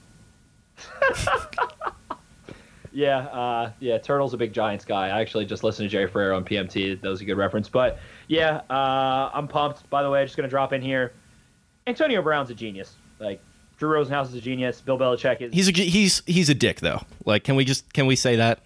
Yeah, 2.92 3.18
uh, 3.18 3.72
yeah. 3.80 3.98
Turtle's 3.98 4.34
a 4.34 4.36
big 4.36 4.52
Giants 4.52 4.84
guy. 4.84 5.08
I 5.08 5.20
actually 5.20 5.46
just 5.46 5.64
listened 5.64 5.88
to 5.88 5.92
Jerry 5.92 6.06
Ferrara 6.06 6.36
on 6.36 6.44
PMT. 6.44 7.00
That 7.00 7.08
was 7.08 7.20
a 7.20 7.24
good 7.24 7.36
reference. 7.36 7.68
But 7.68 7.98
yeah, 8.28 8.60
uh, 8.68 9.30
I'm 9.32 9.48
pumped. 9.48 9.88
By 9.90 10.02
the 10.02 10.10
way, 10.10 10.24
just 10.24 10.36
gonna 10.36 10.48
drop 10.48 10.72
in 10.72 10.82
here. 10.82 11.12
Antonio 11.86 12.22
Brown's 12.22 12.50
a 12.50 12.54
genius. 12.54 12.96
Like 13.18 13.42
Drew 13.78 13.90
Rosenhaus 13.90 14.28
is 14.28 14.34
a 14.34 14.40
genius. 14.40 14.80
Bill 14.80 14.98
Belichick 14.98 15.40
is. 15.40 15.52
He's 15.52 15.68
a 15.68 15.72
he's 15.72 16.22
he's 16.26 16.48
a 16.48 16.54
dick 16.54 16.80
though. 16.80 17.02
Like, 17.24 17.44
can 17.44 17.56
we 17.56 17.64
just 17.64 17.92
can 17.92 18.06
we 18.06 18.16
say 18.16 18.36
that? 18.36 18.60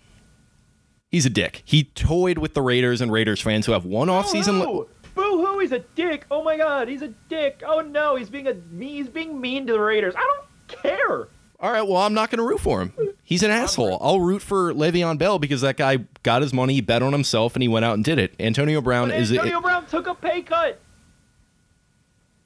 He's 1.10 1.24
a 1.24 1.30
dick. 1.30 1.62
He 1.64 1.84
toyed 1.84 2.38
with 2.38 2.54
the 2.54 2.62
Raiders 2.62 3.00
and 3.00 3.12
Raiders 3.12 3.40
fans 3.40 3.64
who 3.64 3.72
have 3.72 3.84
one 3.84 4.08
off 4.08 4.28
season. 4.28 4.56
Oh, 4.56 4.88
Boo 5.14 5.46
hoo! 5.46 5.58
He's 5.60 5.72
a 5.72 5.78
dick. 5.94 6.26
Oh 6.30 6.42
my 6.42 6.56
god, 6.56 6.88
he's 6.88 7.02
a 7.02 7.08
dick. 7.28 7.62
Oh 7.66 7.80
no, 7.80 8.16
he's 8.16 8.28
being 8.28 8.48
a 8.48 8.54
he's 8.78 9.08
being 9.08 9.40
mean 9.40 9.66
to 9.66 9.72
the 9.72 9.80
Raiders. 9.80 10.14
I 10.16 10.20
don't 10.20 10.82
care. 10.82 11.28
All 11.58 11.72
right, 11.72 11.82
well, 11.82 11.96
I'm 11.98 12.12
not 12.14 12.30
going 12.30 12.38
to 12.38 12.44
root 12.46 12.60
for 12.60 12.82
him. 12.82 12.92
He's 13.22 13.42
an 13.42 13.50
asshole. 13.50 13.98
I'll 14.02 14.20
root 14.20 14.42
for 14.42 14.74
Le'Veon 14.74 15.16
Bell 15.18 15.38
because 15.38 15.62
that 15.62 15.76
guy 15.76 15.98
got 16.22 16.42
his 16.42 16.52
money, 16.52 16.74
he 16.74 16.80
bet 16.82 17.02
on 17.02 17.12
himself, 17.12 17.54
and 17.56 17.62
he 17.62 17.68
went 17.68 17.84
out 17.84 17.94
and 17.94 18.04
did 18.04 18.18
it. 18.18 18.34
Antonio 18.38 18.80
Brown 18.82 19.08
But 19.08 19.18
is 19.18 19.32
Antonio 19.32 19.60
Brown 19.60 19.86
took 19.86 20.06
a 20.06 20.14
pay 20.14 20.42
cut 20.42 20.78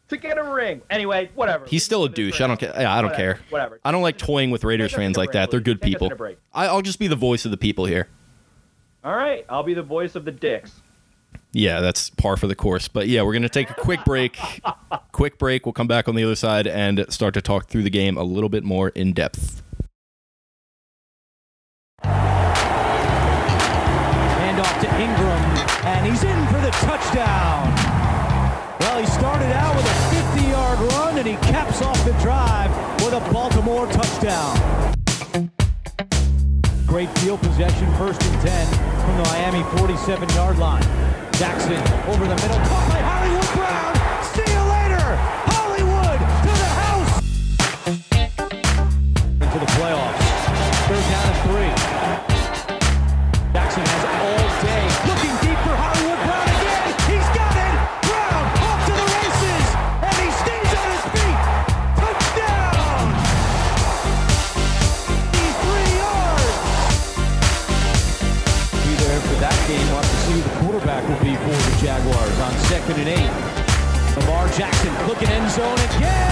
to 0.08 0.16
get 0.16 0.38
a 0.38 0.42
ring. 0.44 0.82
Anyway, 0.90 1.30
whatever. 1.34 1.66
he's 1.66 1.84
still 1.84 2.04
a 2.04 2.08
douche. 2.08 2.40
I 2.40 2.46
don't 2.46 2.58
care. 2.58 2.72
Yeah, 2.78 2.92
I 2.94 3.00
don't 3.02 3.10
Whatever, 3.10 3.34
care. 3.34 3.42
whatever. 3.50 3.80
I 3.84 3.90
don't 3.92 4.02
like 4.02 4.16
toying 4.18 4.50
with 4.52 4.62
Raiders 4.64 4.92
fans 4.92 5.16
like 5.16 5.28
break, 5.28 5.32
that. 5.34 5.50
They're 5.50 5.60
good 5.60 5.82
Take 5.82 5.92
people. 5.92 6.08
to 6.10 6.16
break. 6.16 6.38
I, 6.54 6.66
I'll 6.66 6.82
just 6.82 6.98
be 6.98 7.08
the 7.08 7.16
voice 7.16 7.44
of 7.44 7.50
the 7.50 7.56
people 7.56 7.86
here. 7.86 8.08
All 9.04 9.14
right, 9.14 9.44
I'll 9.48 9.62
be 9.62 9.74
the 9.74 9.82
voice 9.82 10.14
of 10.14 10.24
the 10.24 10.32
dicks. 10.32 10.72
Yeah, 11.52 11.80
that's 11.80 12.10
par 12.10 12.36
for 12.36 12.46
the 12.46 12.54
course. 12.54 12.86
But 12.88 13.08
yeah, 13.08 13.22
we're 13.22 13.32
going 13.32 13.42
to 13.42 13.48
take 13.48 13.70
a 13.70 13.74
quick 13.74 14.04
break. 14.04 14.38
quick 15.12 15.38
break. 15.38 15.66
We'll 15.66 15.72
come 15.72 15.88
back 15.88 16.06
on 16.08 16.14
the 16.14 16.22
other 16.24 16.36
side 16.36 16.66
and 16.66 17.04
start 17.08 17.34
to 17.34 17.42
talk 17.42 17.66
through 17.66 17.82
the 17.82 17.90
game 17.90 18.16
a 18.16 18.22
little 18.22 18.48
bit 18.48 18.62
more 18.62 18.90
in 18.90 19.12
depth. 19.12 19.62
Hand 22.04 22.20
off 24.60 24.80
to 24.80 24.86
Ingram, 25.00 25.42
and 25.86 26.06
he's 26.06 26.22
in 26.22 26.46
for 26.46 26.60
the 26.60 26.70
touchdown. 26.86 27.74
Well, 28.80 29.00
he 29.00 29.06
started 29.06 29.50
out 29.52 29.74
with 29.74 29.86
a 29.86 29.94
50 30.34 30.48
yard 30.48 30.78
run, 30.92 31.18
and 31.18 31.26
he 31.26 31.34
caps 31.50 31.82
off 31.82 32.02
the 32.04 32.12
drive 32.22 32.70
with 33.02 33.14
a 33.14 33.20
Baltimore 33.32 33.88
touchdown. 33.88 34.56
Great 36.86 37.10
field 37.18 37.40
possession, 37.40 37.92
first 37.96 38.22
and 38.22 38.40
10 38.40 38.66
from 39.04 39.16
the 39.16 39.24
Miami 39.24 39.62
47 39.78 40.28
yard 40.30 40.56
line. 40.58 40.86
Jackson 41.40 41.72
over 42.06 42.26
the 42.28 42.34
middle, 42.34 42.58
caught 42.68 42.86
by 42.90 43.00
Hollywood 43.00 43.50
Brown. 43.56 43.94
See 44.34 44.44
you 44.52 44.60
later, 44.60 45.16
Hollywood 45.48 46.20
to 46.44 46.52
the 46.52 46.68
house. 46.76 47.12
Into 49.40 49.58
the 49.58 49.64
playoffs. 49.72 50.29
Second 72.90 73.08
and 73.08 73.20
eight. 73.20 74.16
Lamar 74.16 74.48
Jackson 74.48 75.06
looking 75.06 75.28
end 75.28 75.50
zone 75.50 75.78
again. 75.96 76.29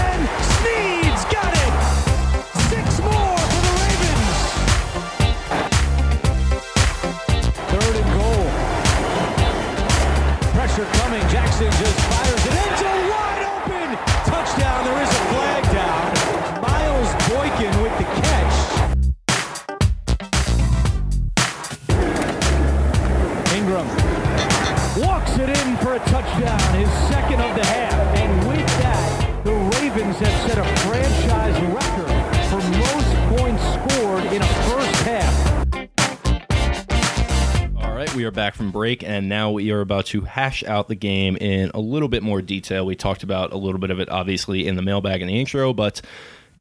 Break, 38.89 39.03
and 39.03 39.29
now 39.29 39.51
we 39.51 39.71
are 39.71 39.81
about 39.81 40.07
to 40.07 40.21
hash 40.21 40.63
out 40.63 40.87
the 40.87 40.95
game 40.95 41.37
in 41.37 41.69
a 41.75 41.79
little 41.79 42.07
bit 42.07 42.23
more 42.23 42.41
detail. 42.41 42.85
We 42.85 42.95
talked 42.95 43.21
about 43.21 43.53
a 43.53 43.57
little 43.57 43.79
bit 43.79 43.91
of 43.91 43.99
it, 43.99 44.09
obviously, 44.09 44.65
in 44.67 44.75
the 44.75 44.81
mailbag 44.81 45.21
and 45.21 45.29
the 45.29 45.39
intro, 45.39 45.73
but 45.73 46.01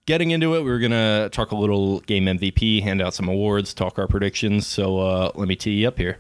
getting 0.05 0.31
into 0.31 0.55
it, 0.55 0.63
we 0.63 0.71
are 0.71 0.79
going 0.79 0.91
to 0.91 1.31
talk 1.33 1.53
a 1.53 1.57
little 1.57 2.01
game 2.01 2.27
MVP, 2.27 2.83
hand 2.83 3.01
out 3.01 3.15
some 3.15 3.29
awards, 3.29 3.73
talk 3.73 3.99
our 3.99 4.07
predictions. 4.07 4.67
So 4.67 4.99
uh, 4.99 5.33
let 5.37 5.49
me 5.49 5.57
tee 5.57 5.73
you 5.73 5.89
up 5.89 5.97
here. 5.97 6.19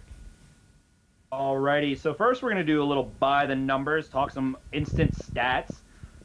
Alrighty, 1.31 1.99
so 1.99 2.14
first 2.14 2.42
we're 2.42 2.51
going 2.51 2.66
to 2.66 2.73
do 2.73 2.83
a 2.83 2.85
little 2.88 3.12
by 3.21 3.44
the 3.44 3.55
numbers, 3.55 4.09
talk 4.09 4.31
some 4.31 4.57
instant 4.73 5.12
stats. 5.12 5.77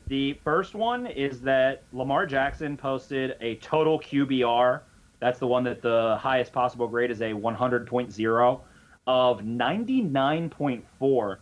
The 0.07 0.33
first 0.45 0.75
one 0.75 1.07
is 1.07 1.41
that 1.41 1.83
Lamar 1.91 2.25
Jackson 2.25 2.77
posted 2.77 3.35
a 3.41 3.55
total 3.55 3.99
QBR. 3.99 4.79
That's 5.19 5.39
the 5.39 5.47
one 5.47 5.65
that 5.65 5.81
the 5.81 6.17
highest 6.21 6.53
possible 6.53 6.87
grade 6.87 7.11
is 7.11 7.19
a 7.19 7.31
100.0 7.31 8.61
of 9.07 9.39
99.4. 9.41 11.37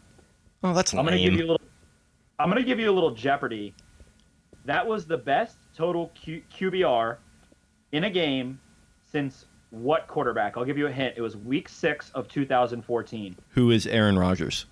Oh, 0.63 0.73
that's 0.73 0.93
I'm 0.93 1.05
going 1.05 1.17
to 1.17 1.23
give 1.23 1.33
lame. 1.33 1.39
you 1.39 1.45
a 1.45 1.51
little. 1.51 1.67
I'm 2.39 2.49
going 2.49 2.61
to 2.61 2.67
give 2.67 2.79
you 2.79 2.89
a 2.89 2.93
little 2.93 3.11
Jeopardy. 3.11 3.73
That 4.65 4.85
was 4.85 5.05
the 5.05 5.17
best 5.17 5.57
total 5.75 6.11
Q, 6.15 6.41
QBR 6.53 7.17
in 7.91 8.03
a 8.05 8.09
game 8.09 8.59
since 9.11 9.45
what 9.71 10.07
quarterback? 10.07 10.57
I'll 10.57 10.65
give 10.65 10.77
you 10.77 10.87
a 10.87 10.91
hint. 10.91 11.15
It 11.17 11.21
was 11.21 11.37
Week 11.37 11.69
Six 11.69 12.09
of 12.11 12.27
2014. 12.27 13.35
Who 13.49 13.71
is 13.71 13.87
Aaron 13.87 14.17
Rodgers? 14.19 14.65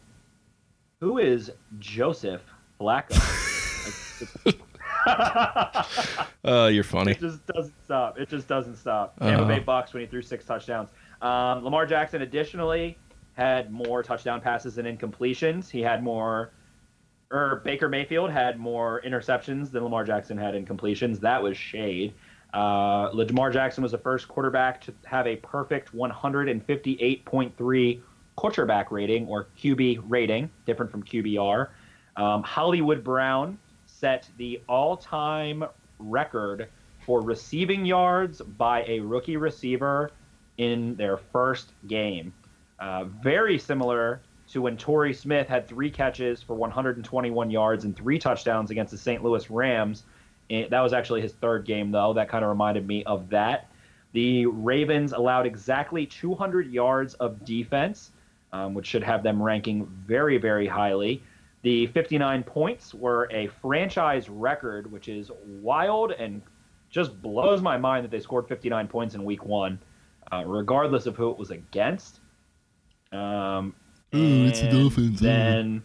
Who 1.00 1.18
is 1.18 1.52
Joseph 1.80 2.42
Flacco? 2.80 3.16
Uh, 6.46 6.68
you're 6.68 6.84
funny. 6.84 7.12
it 7.12 7.20
just 7.20 7.46
doesn't 7.48 7.74
stop. 7.84 8.18
It 8.18 8.30
just 8.30 8.48
doesn't 8.48 8.76
stop. 8.76 9.14
Uh-huh. 9.20 9.30
Tampa 9.32 9.46
Bay 9.46 9.60
Bucks 9.60 9.94
when 9.94 10.02
he 10.02 10.08
threw 10.08 10.22
six 10.22 10.46
touchdowns. 10.46 10.90
Um, 11.22 11.64
Lamar 11.64 11.86
Jackson 11.86 12.22
additionally 12.22 12.98
had 13.34 13.72
more 13.72 14.04
touchdown 14.04 14.42
passes 14.42 14.76
than 14.76 14.86
incompletions. 14.86 15.70
He 15.70 15.82
had 15.82 16.04
more, 16.04 16.52
or 17.32 17.62
Baker 17.64 17.88
Mayfield 17.90 18.32
had 18.32 18.60
more 18.60 19.02
interceptions 19.06 19.72
than 19.72 19.84
Lamar 19.84 20.04
Jackson 20.04 20.38
had 20.38 20.56
incompletions. 20.56 21.22
That 21.22 21.42
was 21.42 21.58
shade. 21.58 22.14
Uh, 22.54 23.10
Lamar 23.14 23.52
Jackson 23.52 23.84
was 23.84 23.92
the 23.92 23.98
first 23.98 24.28
quarterback 24.28 24.82
to 24.82 24.94
have 25.06 25.28
a 25.28 25.36
perfect 25.38 25.96
158.3 25.96 28.02
quarterback 28.36 28.92
rating 28.92 29.28
or 29.28 29.48
QB 29.58 30.04
rating, 30.08 30.50
different 30.66 30.92
from 30.92 31.04
QBR. 31.04 31.70
Um, 32.16 32.44
Hollywood 32.44 33.04
Brown 33.04 33.58
set 33.86 34.28
the 34.38 34.62
all-time 34.68 35.64
record 36.00 36.70
for 37.06 37.22
receiving 37.22 37.86
yards 37.86 38.42
by 38.42 38.84
a 38.88 39.00
rookie 39.00 39.38
receiver 39.38 40.12
in 40.60 40.94
their 40.96 41.18
first 41.18 41.72
game. 41.88 42.32
Uh, 42.80 43.06
very 43.06 43.58
similar 43.58 44.22
to 44.50 44.62
when 44.62 44.78
Torrey 44.78 45.14
Smith 45.14 45.48
had 45.48 45.68
three 45.68 45.90
catches 45.90 46.44
for 46.44 46.54
121 46.54 47.50
yards 47.50 47.86
and 47.86 47.96
three 47.96 48.20
touchdowns 48.20 48.70
against 48.70 48.92
the 48.92 48.98
St. 48.98 49.24
Louis 49.24 49.50
Rams. 49.50 50.04
It, 50.50 50.70
that 50.70 50.82
was 50.82 50.94
actually 50.94 51.22
his 51.22 51.34
third 51.34 51.66
game, 51.66 51.92
though. 51.92 52.14
That 52.14 52.30
kind 52.30 52.44
of 52.44 52.50
reminded 52.50 52.86
me 52.86 53.04
of 53.06 53.30
that. 53.30 53.72
The 54.12 54.48
Ravens 54.48 55.14
allowed 55.14 55.46
exactly 55.46 56.06
200 56.06 56.72
yards 56.72 57.14
of 57.16 57.46
defense, 57.46 58.12
um, 58.52 58.74
which 58.74 58.88
should 58.88 59.04
have 59.04 59.24
them 59.24 59.42
ranking 59.42 59.86
very, 59.86 60.38
very 60.38 60.68
highly. 60.68 61.24
The 61.62 61.88
59 61.88 62.44
points 62.44 62.94
were 62.94 63.30
a 63.32 63.48
franchise 63.62 64.30
record, 64.30 64.92
which 64.92 65.08
is 65.08 65.32
wild 65.62 66.12
and 66.12 66.42
just 66.90 67.22
blows 67.22 67.62
my 67.62 67.78
mind 67.78 68.04
that 68.04 68.12
they 68.12 68.20
scored 68.20 68.48
59 68.48 68.88
points 68.88 69.14
in 69.14 69.24
week 69.24 69.46
one, 69.46 69.80
uh, 70.32 70.44
regardless 70.46 71.06
of 71.06 71.16
who 71.16 71.32
it 71.32 71.38
was 71.38 71.52
against. 71.52 72.20
Um, 73.12 73.74
Oh, 74.12 74.46
it's 74.46 74.62
the 74.62 74.70
Dolphins. 74.70 75.20
Then 75.20 75.84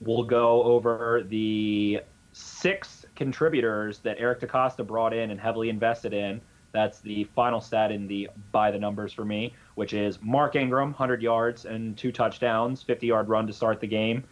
we'll 0.00 0.24
go 0.24 0.62
over 0.64 1.22
the 1.26 2.00
six 2.32 3.06
contributors 3.14 4.00
that 4.00 4.16
Eric 4.18 4.40
DeCosta 4.40 4.86
brought 4.86 5.14
in 5.14 5.30
and 5.30 5.40
heavily 5.40 5.70
invested 5.70 6.12
in. 6.12 6.40
That's 6.72 7.00
the 7.00 7.24
final 7.34 7.62
stat 7.62 7.90
in 7.90 8.06
the 8.06 8.28
by 8.52 8.70
the 8.70 8.78
numbers 8.78 9.14
for 9.14 9.24
me, 9.24 9.54
which 9.76 9.94
is 9.94 10.18
Mark 10.20 10.56
Ingram, 10.56 10.90
100 10.90 11.22
yards 11.22 11.64
and 11.64 11.96
two 11.96 12.12
touchdowns, 12.12 12.82
50 12.82 13.06
yard 13.06 13.28
run 13.30 13.46
to 13.46 13.52
start 13.54 13.80
the 13.80 13.86
game, 13.86 14.22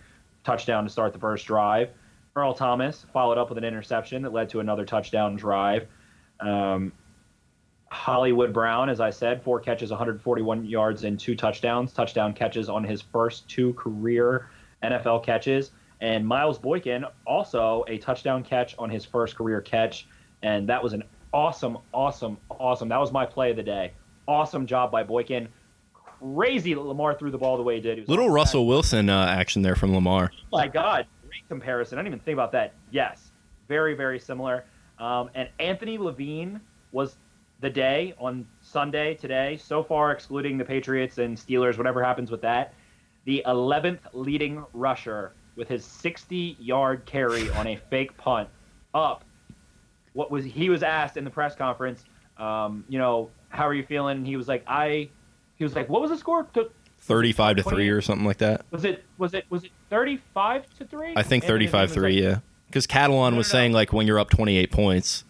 touchdown 0.45 0.85
to 0.85 0.91
start 0.91 1.15
the 1.15 1.19
first 1.19 1.47
drive. 1.47 1.89
Earl 2.37 2.53
Thomas 2.53 3.07
followed 3.15 3.39
up 3.39 3.49
with 3.49 3.57
an 3.57 3.65
interception 3.65 4.21
that 4.23 4.33
led 4.35 4.51
to 4.51 4.61
another 4.61 4.85
touchdown 4.85 5.37
drive. 5.37 5.87
Um, 6.41 6.93
Hollywood 7.95 8.53
Brown, 8.53 8.89
as 8.89 9.01
I 9.01 9.11
said, 9.11 9.43
four 9.43 9.61
catches, 9.61 9.91
141 9.91 10.65
yards, 10.67 11.05
and 11.05 11.19
two 11.19 11.37
touchdowns. 11.37 11.93
Touchdown 11.93 12.35
catches 12.35 12.69
on 12.69 12.83
his 12.83 13.01
first 13.01 13.49
two 13.49 13.73
career 13.75 14.51
NFL 14.83 15.25
catches. 15.25 15.71
And 16.01 16.27
Miles 16.27 16.59
Boykin, 16.59 17.05
also 17.25 17.85
a 17.87 17.97
touchdown 17.99 18.43
catch 18.43 18.77
on 18.79 18.91
his 18.91 19.05
first 19.05 19.37
career 19.37 19.61
catch. 19.61 20.09
And 20.43 20.69
that 20.69 20.83
was 20.83 20.93
an 20.93 21.05
awesome, 21.33 21.79
awesome, 21.93 22.37
awesome. 22.51 22.89
That 22.89 22.99
was 22.99 23.13
my 23.13 23.25
play 23.25 23.53
of 23.53 23.57
the 23.57 23.63
day. 23.63 23.93
Awesome 24.27 24.67
job 24.67 24.91
by 24.91 25.05
Boykin. 25.05 25.49
Crazy 25.93 26.75
that 26.75 26.81
Lamar 26.81 27.15
threw 27.15 27.31
the 27.31 27.39
ball 27.39 27.57
the 27.57 27.63
way 27.63 27.77
he 27.77 27.81
did. 27.81 27.99
He 27.99 28.05
Little 28.07 28.29
Russell 28.29 28.67
Wilson 28.67 29.09
uh, 29.09 29.27
action 29.27 29.63
there 29.63 29.77
from 29.77 29.95
Lamar. 29.95 30.33
Oh 30.53 30.59
my 30.59 30.69
God, 30.69 31.07
great 31.27 31.47
comparison. 31.49 31.99
I 31.99 32.03
didn't 32.03 32.15
even 32.15 32.25
think 32.25 32.35
about 32.35 32.53
that. 32.53 32.75
Yes, 32.91 33.31
very, 33.69 33.95
very 33.95 34.19
similar. 34.19 34.65
Um, 34.99 35.31
and 35.35 35.49
Anthony 35.59 35.97
Levine 35.97 36.61
was 36.93 37.17
the 37.61 37.71
day 37.71 38.15
on 38.19 38.47
Sunday 38.61 39.15
today, 39.15 39.57
so 39.57 39.83
far 39.83 40.13
excluding 40.13 40.59
the 40.59 40.65
Patriots 40.65 41.19
and 41.19 41.37
Steelers, 41.37 41.79
whatever 41.79 42.03
happens 42.03 42.31
with 42.31 42.43
that, 42.43 42.75
the 43.25 43.43
11th 43.47 44.01
leading 44.13 44.65
rusher 44.73 45.33
with 45.57 45.69
his 45.69 45.85
60 45.85 46.57
yard 46.61 47.05
carry 47.07 47.49
on 47.53 47.67
a 47.69 47.77
fake 47.77 48.17
punt 48.17 48.49
up. 48.93 49.25
What 50.13 50.31
was 50.31 50.45
he 50.45 50.69
was 50.69 50.83
asked 50.83 51.17
in 51.17 51.25
the 51.25 51.31
press 51.31 51.55
conference, 51.55 52.05
um, 52.39 52.85
you 52.89 52.99
know, 52.99 53.31
how 53.49 53.67
are 53.67 53.75
you 53.75 53.85
feeling? 53.85 54.25
He 54.25 54.37
was 54.37 54.49
like, 54.49 54.65
I, 54.67 55.09
he 55.57 55.65
was 55.65 55.75
like, 55.75 55.89
what 55.89 56.03
was 56.03 56.11
the 56.11 56.19
score? 56.19 56.45
To- 56.55 56.71
35 56.99 57.57
to 57.57 57.63
3 57.63 57.89
or 57.91 58.01
something 58.01 58.27
like 58.27 58.39
that. 58.39 58.65
Was 58.71 58.85
it 58.85 59.05
was 59.19 59.35
it 59.35 59.45
was 59.51 59.65
it 59.65 59.71
35 59.91 60.65
to 60.79 60.85
3? 60.87 61.13
I 61.17 61.23
think 61.23 61.45
Anthony 61.45 61.67
35 61.67 61.93
3, 61.93 62.03
like- 62.03 62.23
yeah. 62.23 62.39
Because 62.67 62.87
Catalan 62.87 63.35
No, 63.35 63.39
was 63.39 63.49
no, 63.49 63.53
saying, 63.53 63.73
like, 63.73 63.93
when 63.93 64.07
you're 64.07 64.19
up 64.19 64.31
28 64.31 64.73
points. 64.73 65.23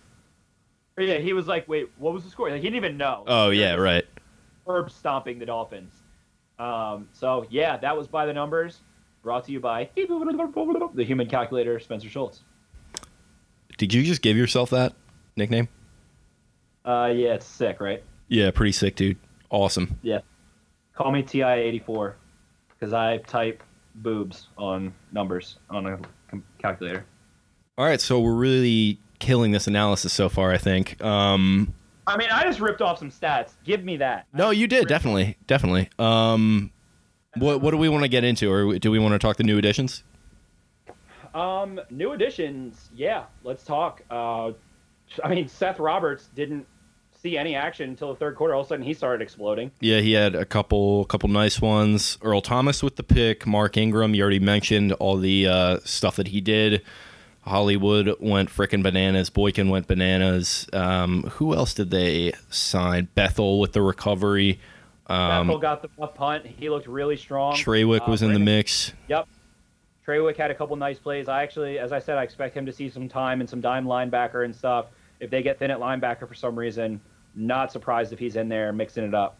Yeah, 0.98 1.18
he 1.18 1.32
was 1.32 1.46
like, 1.46 1.68
"Wait, 1.68 1.90
what 1.98 2.14
was 2.14 2.24
the 2.24 2.30
score?" 2.30 2.50
Like 2.50 2.58
he 2.58 2.62
didn't 2.62 2.76
even 2.76 2.96
know. 2.96 3.24
Oh, 3.26 3.50
yeah, 3.50 3.74
right. 3.74 4.04
Herb 4.66 4.90
stomping 4.90 5.38
the 5.38 5.46
Dolphins. 5.46 5.92
Um, 6.58 7.08
so 7.12 7.46
yeah, 7.50 7.76
that 7.78 7.96
was 7.96 8.06
by 8.06 8.26
the 8.26 8.32
numbers. 8.32 8.80
Brought 9.22 9.44
to 9.46 9.52
you 9.52 9.60
by 9.60 9.88
the 9.96 11.04
human 11.04 11.28
calculator, 11.28 11.80
Spencer 11.80 12.08
Schultz. 12.08 12.42
Did 13.78 13.92
you 13.92 14.02
just 14.02 14.22
give 14.22 14.36
yourself 14.36 14.70
that 14.70 14.92
nickname? 15.36 15.68
Uh, 16.84 17.10
yeah, 17.14 17.34
it's 17.34 17.46
sick, 17.46 17.80
right? 17.80 18.04
Yeah, 18.28 18.50
pretty 18.50 18.72
sick, 18.72 18.96
dude. 18.96 19.16
Awesome. 19.50 19.98
Yeah. 20.02 20.20
Call 20.94 21.10
me 21.10 21.22
TI84 21.22 22.14
because 22.68 22.92
I 22.92 23.18
type 23.18 23.62
boobs 23.96 24.48
on 24.58 24.92
numbers 25.12 25.58
on 25.70 25.86
a 25.86 25.98
calculator. 26.58 27.04
All 27.76 27.84
right, 27.84 28.00
so 28.00 28.20
we're 28.20 28.34
really 28.34 28.98
killing 29.18 29.52
this 29.52 29.66
analysis 29.66 30.12
so 30.12 30.28
far, 30.28 30.52
I 30.52 30.58
think. 30.58 31.02
Um, 31.02 31.74
I 32.06 32.16
mean, 32.16 32.28
I 32.30 32.44
just 32.44 32.60
ripped 32.60 32.82
off 32.82 32.98
some 32.98 33.10
stats. 33.10 33.52
Give 33.64 33.82
me 33.84 33.96
that. 33.98 34.26
no, 34.32 34.50
you 34.50 34.66
did, 34.66 34.88
definitely. 34.88 35.36
Definitely. 35.46 35.88
Um, 35.98 36.70
what, 37.36 37.60
what 37.60 37.70
do 37.70 37.76
we 37.78 37.88
want 37.88 38.02
to 38.04 38.08
get 38.08 38.24
into, 38.24 38.52
or 38.52 38.78
do 38.78 38.90
we 38.90 38.98
want 38.98 39.12
to 39.12 39.18
talk 39.18 39.36
the 39.36 39.44
new 39.44 39.58
additions? 39.58 40.02
Um, 41.34 41.80
new 41.90 42.12
additions. 42.12 42.90
Yeah, 42.94 43.24
let's 43.42 43.64
talk. 43.64 44.02
Uh, 44.10 44.52
I 45.22 45.28
mean, 45.28 45.48
Seth 45.48 45.80
Roberts 45.80 46.28
didn't 46.34 46.66
see 47.20 47.36
any 47.36 47.56
action 47.56 47.88
until 47.90 48.08
the 48.10 48.16
third 48.16 48.36
quarter. 48.36 48.54
All 48.54 48.60
of 48.60 48.66
a 48.66 48.68
sudden, 48.68 48.84
he 48.84 48.94
started 48.94 49.22
exploding. 49.22 49.70
Yeah, 49.80 50.00
he 50.00 50.12
had 50.12 50.34
a 50.34 50.44
couple 50.44 51.04
couple 51.06 51.28
nice 51.30 51.60
ones. 51.60 52.18
Earl 52.22 52.40
Thomas 52.40 52.82
with 52.82 52.96
the 52.96 53.02
pick. 53.02 53.46
Mark 53.46 53.76
Ingram, 53.76 54.14
you 54.14 54.22
already 54.22 54.38
mentioned 54.38 54.92
all 54.94 55.16
the 55.16 55.48
uh, 55.48 55.78
stuff 55.84 56.16
that 56.16 56.28
he 56.28 56.40
did. 56.40 56.82
Hollywood 57.46 58.16
went 58.20 58.48
frickin' 58.48 58.82
bananas. 58.82 59.30
Boykin 59.30 59.68
went 59.68 59.86
bananas. 59.86 60.66
Um, 60.72 61.24
who 61.24 61.54
else 61.54 61.74
did 61.74 61.90
they 61.90 62.32
sign? 62.50 63.08
Bethel 63.14 63.60
with 63.60 63.72
the 63.72 63.82
recovery. 63.82 64.60
Um, 65.06 65.46
Bethel 65.48 65.58
got 65.60 65.82
the 65.82 65.88
punt. 66.06 66.46
He 66.46 66.70
looked 66.70 66.86
really 66.86 67.16
strong. 67.16 67.54
Treywick 67.54 68.08
Uh, 68.08 68.10
was 68.10 68.22
in 68.22 68.32
the 68.32 68.38
mix. 68.38 68.92
Yep. 69.08 69.28
Treywick 70.06 70.36
had 70.36 70.50
a 70.50 70.54
couple 70.54 70.76
nice 70.76 70.98
plays. 70.98 71.28
I 71.28 71.42
actually, 71.42 71.78
as 71.78 71.92
I 71.92 71.98
said, 71.98 72.16
I 72.18 72.22
expect 72.22 72.56
him 72.56 72.66
to 72.66 72.72
see 72.72 72.88
some 72.90 73.08
time 73.08 73.40
and 73.40 73.48
some 73.48 73.60
dime 73.60 73.86
linebacker 73.86 74.44
and 74.44 74.54
stuff. 74.54 74.86
If 75.20 75.30
they 75.30 75.42
get 75.42 75.58
thin 75.58 75.70
at 75.70 75.78
linebacker 75.78 76.26
for 76.28 76.34
some 76.34 76.58
reason, 76.58 77.00
not 77.34 77.72
surprised 77.72 78.12
if 78.12 78.18
he's 78.18 78.36
in 78.36 78.48
there 78.48 78.72
mixing 78.72 79.04
it 79.04 79.14
up. 79.14 79.38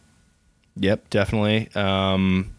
Yep, 0.77 1.09
definitely. 1.09 1.69
Um, 1.75 2.54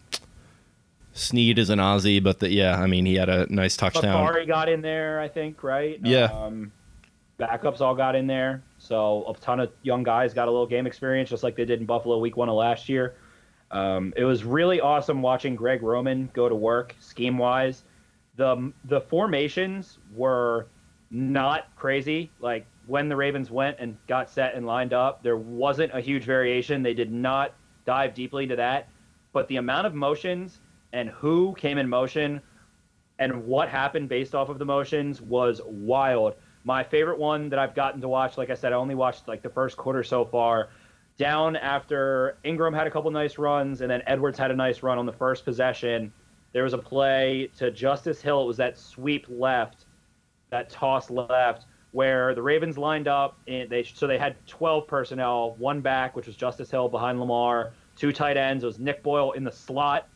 Snead 1.17 1.57
is 1.59 1.69
an 1.69 1.79
Aussie, 1.79 2.23
but 2.23 2.39
the, 2.39 2.49
yeah, 2.49 2.79
I 2.79 2.87
mean, 2.87 3.05
he 3.05 3.15
had 3.15 3.29
a 3.29 3.51
nice 3.53 3.75
touchdown. 3.75 4.25
Bakari 4.25 4.45
got 4.45 4.69
in 4.69 4.81
there, 4.81 5.19
I 5.19 5.27
think, 5.27 5.63
right? 5.63 5.99
Yeah. 6.03 6.25
Um, 6.25 6.71
backups 7.39 7.81
all 7.81 7.95
got 7.95 8.15
in 8.15 8.27
there. 8.27 8.63
So 8.77 9.25
a 9.27 9.33
ton 9.39 9.59
of 9.59 9.71
young 9.81 10.03
guys 10.03 10.33
got 10.33 10.47
a 10.47 10.51
little 10.51 10.67
game 10.67 10.87
experience, 10.87 11.29
just 11.29 11.43
like 11.43 11.55
they 11.55 11.65
did 11.65 11.79
in 11.79 11.85
Buffalo 11.85 12.17
week 12.19 12.37
one 12.37 12.49
of 12.49 12.55
last 12.55 12.89
year. 12.89 13.15
Um, 13.71 14.13
it 14.15 14.23
was 14.23 14.43
really 14.43 14.79
awesome 14.79 15.21
watching 15.21 15.55
Greg 15.55 15.83
Roman 15.83 16.29
go 16.33 16.47
to 16.47 16.55
work 16.55 16.95
scheme 16.99 17.37
wise. 17.37 17.83
The 18.35 18.71
the 18.85 19.01
formations 19.01 19.97
were 20.15 20.67
not 21.11 21.75
crazy. 21.75 22.31
Like 22.39 22.65
when 22.85 23.09
the 23.09 23.15
Ravens 23.15 23.51
went 23.51 23.77
and 23.79 23.97
got 24.07 24.29
set 24.29 24.55
and 24.55 24.65
lined 24.65 24.93
up, 24.93 25.23
there 25.23 25.37
wasn't 25.37 25.91
a 25.93 25.99
huge 25.99 26.23
variation. 26.23 26.81
They 26.81 26.93
did 26.93 27.11
not 27.11 27.53
dive 27.85 28.13
deeply 28.13 28.43
into 28.43 28.55
that, 28.55 28.89
but 29.33 29.47
the 29.47 29.57
amount 29.57 29.87
of 29.87 29.93
motions 29.93 30.59
and 30.97 31.09
who 31.09 31.53
came 31.59 31.77
in 31.77 31.87
motion 31.87 32.41
and 33.19 33.45
what 33.45 33.69
happened 33.69 34.09
based 34.09 34.33
off 34.33 34.49
of 34.49 34.57
the 34.57 34.65
motions 34.65 35.21
was 35.21 35.61
wild. 35.63 36.33
My 36.63 36.83
favorite 36.83 37.19
one 37.19 37.49
that 37.49 37.59
I've 37.59 37.75
gotten 37.75 38.01
to 38.01 38.07
watch, 38.07 38.35
like 38.35 38.49
I 38.49 38.55
said, 38.55 38.73
I 38.73 38.77
only 38.77 38.95
watched 38.95 39.27
like 39.27 39.43
the 39.43 39.49
first 39.49 39.77
quarter 39.77 40.03
so 40.03 40.25
far. 40.25 40.69
Down 41.19 41.55
after 41.55 42.39
Ingram 42.43 42.73
had 42.73 42.87
a 42.87 42.91
couple 42.91 43.11
nice 43.11 43.37
runs, 43.37 43.81
and 43.81 43.91
then 43.91 44.01
Edwards 44.07 44.39
had 44.39 44.49
a 44.49 44.55
nice 44.55 44.81
run 44.81 44.97
on 44.97 45.05
the 45.05 45.13
first 45.13 45.45
possession. 45.45 46.11
There 46.51 46.63
was 46.63 46.73
a 46.73 46.79
play 46.79 47.51
to 47.57 47.69
Justice 47.69 48.19
Hill. 48.19 48.41
It 48.41 48.47
was 48.47 48.57
that 48.57 48.77
sweep 48.77 49.27
left, 49.29 49.85
that 50.49 50.71
toss 50.71 51.11
left, 51.11 51.65
where 51.91 52.33
the 52.33 52.41
Ravens 52.41 52.75
lined 52.75 53.07
up. 53.07 53.37
And 53.47 53.69
they 53.69 53.83
so 53.83 54.07
they 54.07 54.17
had 54.17 54.35
12 54.47 54.87
personnel, 54.87 55.55
one 55.59 55.79
back, 55.81 56.15
which 56.15 56.25
was 56.25 56.35
Justice 56.35 56.71
Hill 56.71 56.89
behind 56.89 57.19
Lamar, 57.19 57.73
two 57.95 58.11
tight 58.11 58.37
ends. 58.37 58.63
It 58.63 58.67
was 58.67 58.79
Nick 58.79 59.03
Boyle 59.03 59.33
in 59.33 59.43
the 59.43 59.51
slot, 59.51 60.07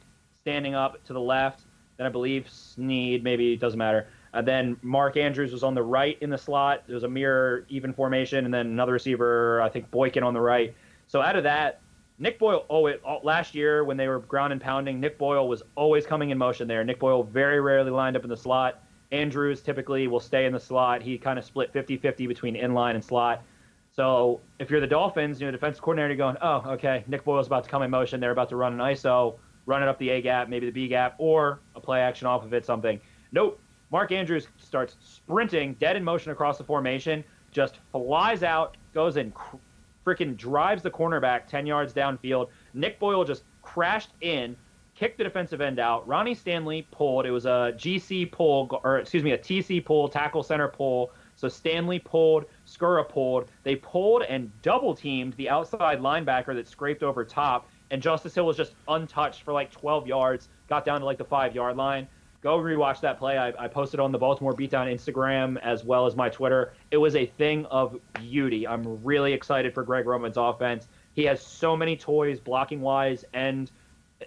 standing 0.41 0.75
up 0.75 1.03
to 1.05 1.13
the 1.13 1.19
left. 1.19 1.61
Then 1.97 2.07
I 2.07 2.09
believe 2.09 2.49
Snead, 2.49 3.23
maybe 3.23 3.53
it 3.53 3.59
doesn't 3.59 3.77
matter. 3.77 4.07
And 4.33 4.47
then 4.47 4.77
Mark 4.81 5.17
Andrews 5.17 5.51
was 5.51 5.63
on 5.63 5.75
the 5.75 5.83
right 5.83 6.17
in 6.21 6.29
the 6.29 6.37
slot. 6.37 6.83
There 6.87 6.95
was 6.95 7.03
a 7.03 7.09
mirror 7.09 7.65
even 7.69 7.93
formation, 7.93 8.45
and 8.45 8.53
then 8.53 8.67
another 8.67 8.93
receiver, 8.93 9.61
I 9.61 9.69
think 9.69 9.91
Boykin 9.91 10.23
on 10.23 10.33
the 10.33 10.41
right. 10.41 10.73
So 11.07 11.21
out 11.21 11.35
of 11.35 11.43
that, 11.43 11.81
Nick 12.17 12.39
Boyle, 12.39 12.65
oh, 12.69 12.85
it, 12.87 13.01
last 13.23 13.55
year 13.55 13.83
when 13.83 13.97
they 13.97 14.07
were 14.07 14.19
ground 14.19 14.53
and 14.53 14.61
pounding, 14.61 14.99
Nick 14.99 15.17
Boyle 15.17 15.47
was 15.47 15.63
always 15.75 16.05
coming 16.05 16.29
in 16.29 16.37
motion 16.37 16.67
there. 16.67 16.83
Nick 16.83 16.99
Boyle 16.99 17.23
very 17.23 17.59
rarely 17.59 17.91
lined 17.91 18.15
up 18.15 18.23
in 18.23 18.29
the 18.29 18.37
slot. 18.37 18.83
Andrews 19.11 19.61
typically 19.61 20.07
will 20.07 20.19
stay 20.19 20.45
in 20.45 20.53
the 20.53 20.59
slot. 20.59 21.01
He 21.01 21.17
kind 21.17 21.37
of 21.37 21.43
split 21.43 21.73
50 21.73 21.97
50 21.97 22.27
between 22.27 22.55
inline 22.55 22.95
and 22.95 23.03
slot. 23.03 23.43
So 23.91 24.39
if 24.59 24.69
you're 24.69 24.79
the 24.79 24.87
Dolphins, 24.87 25.41
you 25.41 25.47
know, 25.47 25.51
defense 25.51 25.79
coordinator 25.79 26.15
going, 26.15 26.37
oh, 26.41 26.63
okay, 26.73 27.03
Nick 27.07 27.25
Boyle's 27.25 27.47
about 27.47 27.65
to 27.65 27.69
come 27.69 27.83
in 27.83 27.91
motion. 27.91 28.19
They're 28.19 28.31
about 28.31 28.49
to 28.49 28.55
run 28.55 28.73
an 28.73 28.79
ISO, 28.79 29.35
run 29.65 29.83
it 29.83 29.89
up 29.89 29.97
the 29.99 30.09
A 30.09 30.21
gap, 30.21 30.49
maybe 30.49 30.65
the 30.65 30.71
B 30.71 30.87
gap, 30.87 31.15
or 31.17 31.59
a 31.75 31.79
play 31.79 32.01
action 32.01 32.27
off 32.27 32.43
of 32.43 32.53
it, 32.53 32.65
something. 32.65 32.99
Nope. 33.31 33.59
Mark 33.91 34.11
Andrews 34.11 34.47
starts 34.57 34.95
sprinting, 35.01 35.73
dead 35.79 35.95
in 35.97 36.03
motion 36.03 36.31
across 36.31 36.57
the 36.57 36.63
formation, 36.63 37.23
just 37.51 37.79
flies 37.91 38.41
out, 38.41 38.77
goes 38.93 39.17
and 39.17 39.33
cr- 39.33 39.57
freaking 40.05 40.35
drives 40.37 40.81
the 40.81 40.89
cornerback 40.89 41.45
10 41.47 41.65
yards 41.65 41.93
downfield. 41.93 42.47
Nick 42.73 42.99
Boyle 42.99 43.25
just 43.25 43.43
crashed 43.61 44.11
in, 44.21 44.55
kicked 44.95 45.17
the 45.17 45.23
defensive 45.23 45.61
end 45.61 45.79
out. 45.79 46.07
Ronnie 46.07 46.35
Stanley 46.35 46.87
pulled. 46.91 47.25
It 47.25 47.31
was 47.31 47.45
a 47.45 47.73
GC 47.75 48.31
pull, 48.31 48.79
or 48.83 48.99
excuse 48.99 49.23
me, 49.23 49.31
a 49.31 49.37
TC 49.37 49.83
pull, 49.83 50.07
tackle 50.07 50.43
center 50.43 50.67
pull. 50.67 51.11
So 51.35 51.47
Stanley 51.47 51.99
pulled, 51.99 52.45
Skura 52.67 53.07
pulled. 53.07 53.49
They 53.63 53.75
pulled 53.75 54.23
and 54.23 54.51
double 54.61 54.95
teamed 54.95 55.33
the 55.33 55.49
outside 55.49 55.99
linebacker 55.99 56.53
that 56.55 56.67
scraped 56.67 57.03
over 57.03 57.25
top, 57.25 57.67
and 57.91 58.01
Justice 58.01 58.33
Hill 58.33 58.47
was 58.47 58.57
just 58.57 58.73
untouched 58.87 59.43
for 59.43 59.53
like 59.53 59.71
12 59.71 60.07
yards, 60.07 60.49
got 60.67 60.85
down 60.85 61.01
to 61.01 61.05
like 61.05 61.19
the 61.19 61.25
five 61.25 61.53
yard 61.53 61.77
line 61.77 62.07
go 62.41 62.57
rewatch 62.57 62.99
that 63.01 63.17
play. 63.17 63.37
I, 63.37 63.49
I, 63.57 63.67
posted 63.67 63.99
on 63.99 64.11
the 64.11 64.17
Baltimore 64.17 64.53
Beatdown 64.53 64.91
Instagram 64.91 65.59
as 65.61 65.83
well 65.83 66.05
as 66.05 66.15
my 66.15 66.27
Twitter. 66.29 66.73
It 66.89 66.97
was 66.97 67.15
a 67.15 67.25
thing 67.25 67.65
of 67.67 67.97
beauty. 68.15 68.67
I'm 68.67 69.03
really 69.03 69.31
excited 69.31 69.73
for 69.73 69.83
Greg 69.83 70.05
Roman's 70.05 70.37
offense. 70.37 70.87
He 71.13 71.23
has 71.25 71.41
so 71.41 71.77
many 71.77 71.95
toys 71.95 72.39
blocking 72.39 72.81
wise 72.81 73.23
and 73.33 73.71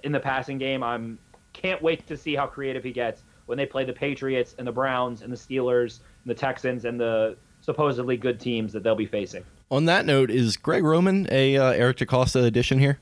in 0.03 0.13
the 0.13 0.21
passing 0.21 0.59
game. 0.59 0.83
I'm 0.83 1.19
can't 1.53 1.81
wait 1.83 2.07
to 2.09 2.17
see 2.17 2.35
how 2.35 2.47
creative 2.47 2.83
he 2.83 2.93
gets 2.93 3.23
when 3.47 3.57
they 3.59 3.67
play 3.67 3.85
the 3.85 3.93
Patriots 3.93 4.55
and 4.59 4.67
the 4.67 4.73
Browns 4.73 5.23
and 5.23 5.33
the 5.33 5.37
Steelers 5.37 6.01
and 6.25 6.31
the 6.31 6.35
Texans 6.35 6.85
and 6.85 6.99
the 6.99 7.37
supposedly 7.61 8.17
good 8.17 8.41
teams 8.41 8.73
that 8.73 8.83
they'll 8.83 8.97
be 8.97 9.07
facing. 9.07 9.45
On 9.71 9.85
that 9.87 10.05
note, 10.05 10.31
is 10.31 10.57
Greg 10.57 10.85
Roman 10.85 11.27
a 11.31 11.57
uh, 11.57 11.71
Eric 11.71 11.99
DeCosta 11.99 12.45
addition 12.45 12.79
here? 12.79 12.99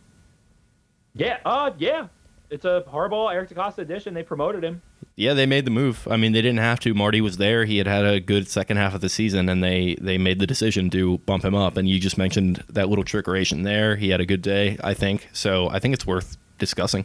Yeah, 1.14 1.38
uh, 1.44 1.72
yeah. 1.78 2.08
It's 2.50 2.64
a 2.64 2.84
Harbaugh 2.88 3.32
Eric 3.32 3.50
DeCosta 3.50 3.78
edition. 3.78 4.14
They 4.14 4.22
promoted 4.22 4.62
him 4.62 4.82
yeah, 5.14 5.34
they 5.34 5.46
made 5.46 5.66
the 5.66 5.70
move. 5.70 6.08
I 6.10 6.16
mean, 6.16 6.32
they 6.32 6.40
didn't 6.40 6.60
have 6.60 6.80
to. 6.80 6.94
Marty 6.94 7.20
was 7.20 7.36
there. 7.36 7.64
He 7.64 7.78
had 7.78 7.86
had 7.86 8.04
a 8.04 8.18
good 8.18 8.48
second 8.48 8.78
half 8.78 8.94
of 8.94 9.02
the 9.02 9.08
season, 9.08 9.48
and 9.48 9.62
they 9.62 9.96
they 10.00 10.16
made 10.16 10.38
the 10.38 10.46
decision 10.46 10.88
to 10.90 11.18
bump 11.18 11.44
him 11.44 11.54
up. 11.54 11.76
And 11.76 11.88
you 11.88 11.98
just 11.98 12.16
mentioned 12.16 12.64
that 12.70 12.88
little 12.88 13.04
trickeration 13.04 13.62
there. 13.64 13.96
He 13.96 14.08
had 14.08 14.20
a 14.20 14.26
good 14.26 14.42
day, 14.42 14.78
I 14.82 14.94
think. 14.94 15.28
So 15.32 15.68
I 15.68 15.78
think 15.80 15.94
it's 15.94 16.06
worth 16.06 16.38
discussing. 16.58 17.04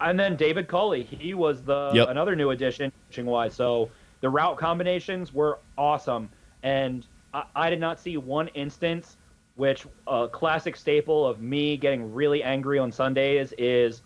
And 0.00 0.18
then 0.18 0.36
David 0.36 0.68
Culley, 0.68 1.04
he 1.04 1.34
was 1.34 1.62
the 1.62 1.90
yep. 1.94 2.08
another 2.08 2.36
new 2.36 2.50
addition, 2.50 2.92
wise. 3.18 3.54
So 3.54 3.90
the 4.20 4.28
route 4.28 4.58
combinations 4.58 5.32
were 5.32 5.58
awesome, 5.78 6.28
and 6.62 7.06
I, 7.32 7.44
I 7.56 7.70
did 7.70 7.80
not 7.80 7.98
see 7.98 8.18
one 8.18 8.48
instance 8.48 9.16
which 9.56 9.86
a 10.06 10.28
classic 10.28 10.76
staple 10.76 11.26
of 11.26 11.40
me 11.40 11.76
getting 11.76 12.12
really 12.12 12.42
angry 12.42 12.78
on 12.78 12.90
Sundays 12.90 13.52
is 13.58 14.02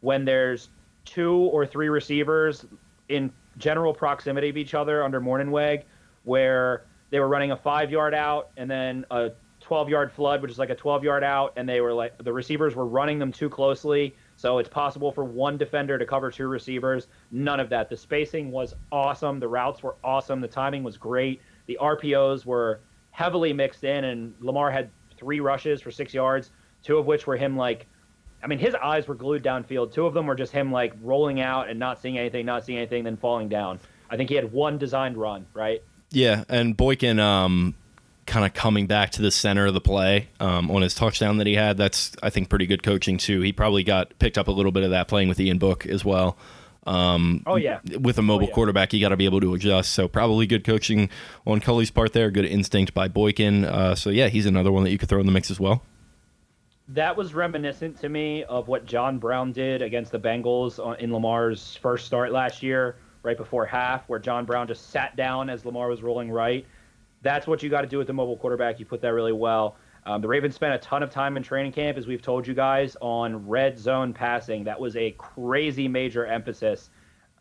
when 0.00 0.24
there's 0.24 0.68
two 1.04 1.34
or 1.34 1.66
three 1.66 1.88
receivers 1.88 2.66
in 3.08 3.32
general 3.56 3.94
proximity 3.94 4.48
of 4.48 4.56
each 4.56 4.74
other 4.74 5.02
under 5.02 5.20
Mornhinweg, 5.20 5.84
where 6.24 6.84
they 7.10 7.18
were 7.18 7.28
running 7.28 7.52
a 7.52 7.56
five 7.56 7.90
yard 7.90 8.14
out 8.14 8.50
and 8.56 8.70
then 8.70 9.04
a 9.10 9.30
12 9.60 9.88
yard 9.88 10.12
flood, 10.12 10.40
which 10.40 10.50
is 10.50 10.58
like 10.58 10.70
a 10.70 10.74
12 10.74 11.04
yard 11.04 11.24
out, 11.24 11.52
and 11.56 11.68
they 11.68 11.80
were 11.80 11.92
like 11.92 12.16
the 12.22 12.32
receivers 12.32 12.74
were 12.74 12.86
running 12.86 13.18
them 13.18 13.32
too 13.32 13.48
closely. 13.48 14.14
So 14.36 14.58
it's 14.58 14.68
possible 14.68 15.10
for 15.10 15.24
one 15.24 15.58
defender 15.58 15.98
to 15.98 16.06
cover 16.06 16.30
two 16.30 16.46
receivers. 16.46 17.08
None 17.30 17.60
of 17.60 17.68
that. 17.70 17.90
The 17.90 17.96
spacing 17.96 18.50
was 18.50 18.74
awesome. 18.92 19.40
The 19.40 19.48
routes 19.48 19.82
were 19.82 19.96
awesome. 20.04 20.40
The 20.40 20.48
timing 20.48 20.84
was 20.84 20.96
great. 20.96 21.42
The 21.66 21.76
RPOs 21.80 22.46
were 22.46 22.80
heavily 23.18 23.52
mixed 23.52 23.82
in, 23.82 24.04
and 24.04 24.32
Lamar 24.38 24.70
had 24.70 24.90
three 25.16 25.40
rushes 25.40 25.82
for 25.82 25.90
six 25.90 26.14
yards, 26.14 26.52
two 26.84 26.98
of 26.98 27.06
which 27.06 27.26
were 27.26 27.36
him 27.36 27.56
like 27.56 27.86
I 28.40 28.46
mean, 28.46 28.60
his 28.60 28.76
eyes 28.76 29.08
were 29.08 29.16
glued 29.16 29.42
downfield. 29.42 29.92
Two 29.92 30.06
of 30.06 30.14
them 30.14 30.26
were 30.26 30.36
just 30.36 30.52
him 30.52 30.70
like 30.70 30.94
rolling 31.02 31.40
out 31.40 31.68
and 31.68 31.80
not 31.80 32.00
seeing 32.00 32.16
anything, 32.16 32.46
not 32.46 32.64
seeing 32.64 32.78
anything, 32.78 33.02
then 33.02 33.16
falling 33.16 33.48
down. 33.48 33.80
I 34.08 34.16
think 34.16 34.28
he 34.30 34.36
had 34.36 34.52
one 34.52 34.78
designed 34.78 35.16
run, 35.16 35.46
right? 35.52 35.82
Yeah, 36.10 36.44
and 36.48 36.76
Boykin 36.76 37.18
um, 37.18 37.74
kind 38.26 38.46
of 38.46 38.54
coming 38.54 38.86
back 38.86 39.10
to 39.12 39.22
the 39.22 39.32
center 39.32 39.66
of 39.66 39.74
the 39.74 39.80
play 39.80 40.28
um, 40.38 40.70
on 40.70 40.82
his 40.82 40.94
touchdown 40.94 41.38
that 41.38 41.48
he 41.48 41.56
had. 41.56 41.76
That's 41.76 42.12
I 42.22 42.30
think 42.30 42.48
pretty 42.48 42.66
good 42.66 42.84
coaching 42.84 43.18
too. 43.18 43.40
He 43.40 43.52
probably 43.52 43.82
got 43.82 44.16
picked 44.20 44.38
up 44.38 44.46
a 44.46 44.52
little 44.52 44.70
bit 44.70 44.84
of 44.84 44.90
that 44.90 45.08
playing 45.08 45.28
with 45.28 45.40
Ian 45.40 45.58
Book 45.58 45.84
as 45.86 46.04
well. 46.04 46.38
Um, 46.88 47.42
oh 47.46 47.56
yeah, 47.56 47.80
with 48.00 48.18
a 48.18 48.22
mobile 48.22 48.46
oh, 48.46 48.48
yeah. 48.48 48.54
quarterback, 48.54 48.92
you 48.92 49.00
got 49.00 49.10
to 49.10 49.16
be 49.16 49.26
able 49.26 49.40
to 49.40 49.54
adjust. 49.54 49.92
So 49.92 50.08
probably 50.08 50.46
good 50.46 50.64
coaching 50.64 51.10
on 51.46 51.60
Culley's 51.60 51.90
part 51.90 52.12
there. 52.12 52.30
Good 52.30 52.46
instinct 52.46 52.94
by 52.94 53.08
Boykin. 53.08 53.64
Uh, 53.64 53.94
so 53.94 54.10
yeah, 54.10 54.28
he's 54.28 54.46
another 54.46 54.72
one 54.72 54.84
that 54.84 54.90
you 54.90 54.98
could 54.98 55.08
throw 55.08 55.20
in 55.20 55.26
the 55.26 55.32
mix 55.32 55.50
as 55.50 55.60
well 55.60 55.82
that 56.88 57.16
was 57.16 57.34
reminiscent 57.34 58.00
to 58.00 58.08
me 58.08 58.44
of 58.44 58.66
what 58.66 58.86
John 58.86 59.18
Brown 59.18 59.52
did 59.52 59.82
against 59.82 60.10
the 60.10 60.18
Bengals 60.18 60.98
in 60.98 61.12
Lamar's 61.12 61.76
first 61.76 62.06
start 62.06 62.32
last 62.32 62.62
year, 62.62 62.96
right 63.22 63.36
before 63.36 63.66
half, 63.66 64.08
where 64.08 64.18
John 64.18 64.46
Brown 64.46 64.66
just 64.66 64.90
sat 64.90 65.14
down 65.14 65.50
as 65.50 65.66
Lamar 65.66 65.88
was 65.88 66.02
rolling 66.02 66.30
right. 66.30 66.66
That's 67.20 67.46
what 67.46 67.62
you 67.62 67.68
got 67.68 67.82
to 67.82 67.86
do 67.86 67.98
with 67.98 68.06
the 68.06 68.12
mobile 68.14 68.38
quarterback. 68.38 68.80
You 68.80 68.86
put 68.86 69.02
that 69.02 69.12
really 69.12 69.32
well. 69.32 69.76
Um, 70.08 70.22
the 70.22 70.28
Ravens 70.28 70.54
spent 70.54 70.72
a 70.72 70.78
ton 70.78 71.02
of 71.02 71.10
time 71.10 71.36
in 71.36 71.42
training 71.42 71.72
camp, 71.72 71.98
as 71.98 72.06
we've 72.06 72.22
told 72.22 72.46
you 72.46 72.54
guys, 72.54 72.96
on 73.02 73.46
red 73.46 73.78
zone 73.78 74.14
passing. 74.14 74.64
That 74.64 74.80
was 74.80 74.96
a 74.96 75.10
crazy 75.18 75.86
major 75.86 76.24
emphasis. 76.24 76.88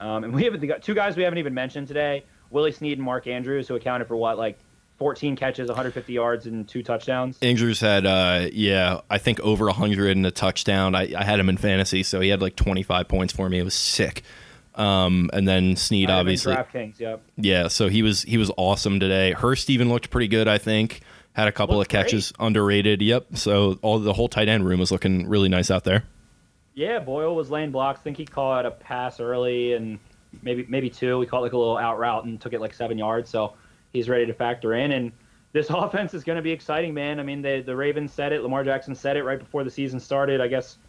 Um, 0.01 0.25
and 0.25 0.33
we 0.33 0.43
haven't 0.43 0.67
got 0.67 0.83
two 0.83 0.93
guys 0.93 1.15
we 1.15 1.23
haven't 1.23 1.39
even 1.39 1.53
mentioned 1.53 1.87
today: 1.87 2.25
Willie 2.49 2.73
Snead 2.73 2.97
and 2.97 3.05
Mark 3.05 3.25
Andrews, 3.25 3.69
who 3.69 3.75
accounted 3.75 4.09
for 4.09 4.17
what, 4.17 4.37
like 4.37 4.59
14 4.97 5.37
catches, 5.37 5.69
150 5.69 6.11
yards, 6.11 6.45
and 6.45 6.67
two 6.67 6.83
touchdowns. 6.83 7.37
Andrews 7.41 7.79
had, 7.79 8.05
uh, 8.05 8.49
yeah, 8.51 8.99
I 9.09 9.17
think 9.17 9.39
over 9.39 9.67
100 9.67 10.17
and 10.17 10.25
a 10.25 10.31
touchdown. 10.31 10.93
I, 10.93 11.13
I 11.17 11.23
had 11.23 11.39
him 11.39 11.47
in 11.47 11.55
fantasy, 11.55 12.03
so 12.03 12.19
he 12.19 12.27
had 12.27 12.41
like 12.41 12.57
25 12.57 13.07
points 13.07 13.31
for 13.31 13.47
me. 13.49 13.59
It 13.59 13.63
was 13.63 13.75
sick. 13.75 14.23
Um, 14.75 15.29
and 15.31 15.47
then 15.47 15.77
Snead, 15.77 16.09
obviously, 16.09 16.53
DraftKings, 16.53 16.99
yep. 16.99 17.21
Yeah, 17.37 17.69
so 17.69 17.87
he 17.87 18.03
was 18.03 18.23
he 18.23 18.37
was 18.37 18.51
awesome 18.57 18.99
today. 18.99 19.31
Hurst 19.31 19.69
even 19.69 19.87
looked 19.87 20.09
pretty 20.09 20.27
good. 20.27 20.49
I 20.49 20.57
think 20.57 21.01
had 21.37 21.47
a 21.47 21.51
couple 21.51 21.77
looked 21.77 21.93
of 21.93 22.03
catches, 22.03 22.31
great. 22.31 22.47
underrated. 22.47 23.01
Yep. 23.01 23.37
So 23.37 23.77
all 23.83 23.99
the 23.99 24.11
whole 24.11 24.27
tight 24.27 24.49
end 24.49 24.65
room 24.65 24.79
was 24.79 24.91
looking 24.91 25.29
really 25.29 25.49
nice 25.49 25.69
out 25.69 25.83
there. 25.83 26.03
Yeah, 26.73 26.97
Boyle 26.97 27.35
was 27.35 27.51
laying 27.51 27.71
blocks. 27.71 27.99
I 27.99 28.03
think 28.03 28.17
he 28.17 28.25
caught 28.25 28.65
a 28.65 28.71
pass 28.71 29.19
early 29.19 29.73
and 29.73 29.99
maybe 30.41 30.65
maybe 30.67 30.89
two. 30.89 31.19
We 31.19 31.27
caught 31.27 31.43
like 31.43 31.53
a 31.53 31.57
little 31.57 31.77
out 31.77 31.99
route 31.99 32.25
and 32.25 32.41
took 32.41 32.53
it 32.53 32.59
like 32.59 32.73
seven 32.73 32.97
yards. 32.97 33.29
So 33.29 33.53
he's 33.93 34.09
ready 34.09 34.25
to 34.25 34.33
factor 34.33 34.73
in. 34.73 34.91
And 34.91 35.11
this 35.53 35.67
offense 35.69 36.15
is 36.15 36.23
going 36.23 36.37
to 36.37 36.41
be 36.41 36.51
exciting, 36.51 36.95
man. 36.95 37.19
I 37.19 37.23
mean, 37.23 37.43
the 37.43 37.61
the 37.61 37.75
Ravens 37.75 38.11
said 38.11 38.33
it. 38.33 38.41
Lamar 38.41 38.63
Jackson 38.63 38.95
said 38.95 39.15
it 39.15 39.23
right 39.23 39.37
before 39.39 39.63
the 39.63 39.71
season 39.71 39.99
started. 39.99 40.41
I 40.41 40.47
guess 40.47 40.79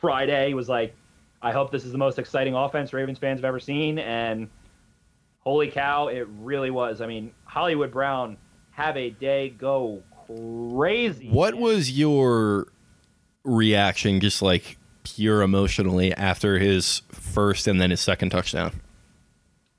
Friday 0.00 0.54
was 0.54 0.70
like, 0.70 0.94
I 1.42 1.52
hope 1.52 1.70
this 1.70 1.84
is 1.84 1.92
the 1.92 1.98
most 1.98 2.18
exciting 2.18 2.54
offense 2.54 2.94
Ravens 2.94 3.18
fans 3.18 3.40
have 3.40 3.44
ever 3.44 3.60
seen. 3.60 3.98
And 3.98 4.48
holy 5.40 5.70
cow, 5.70 6.08
it 6.08 6.26
really 6.40 6.70
was. 6.70 7.02
I 7.02 7.06
mean, 7.06 7.32
Hollywood 7.44 7.90
Brown 7.90 8.38
have 8.76 8.98
a 8.98 9.08
day 9.08 9.48
go 9.48 10.02
crazy. 10.26 11.30
What 11.30 11.54
man. 11.54 11.62
was 11.62 11.90
your 11.90 12.66
reaction, 13.42 14.20
just 14.20 14.42
like 14.42 14.76
pure 15.02 15.40
emotionally, 15.40 16.12
after 16.12 16.58
his 16.58 17.00
first 17.10 17.66
and 17.66 17.80
then 17.80 17.90
his 17.90 18.00
second 18.00 18.30
touchdown? 18.30 18.72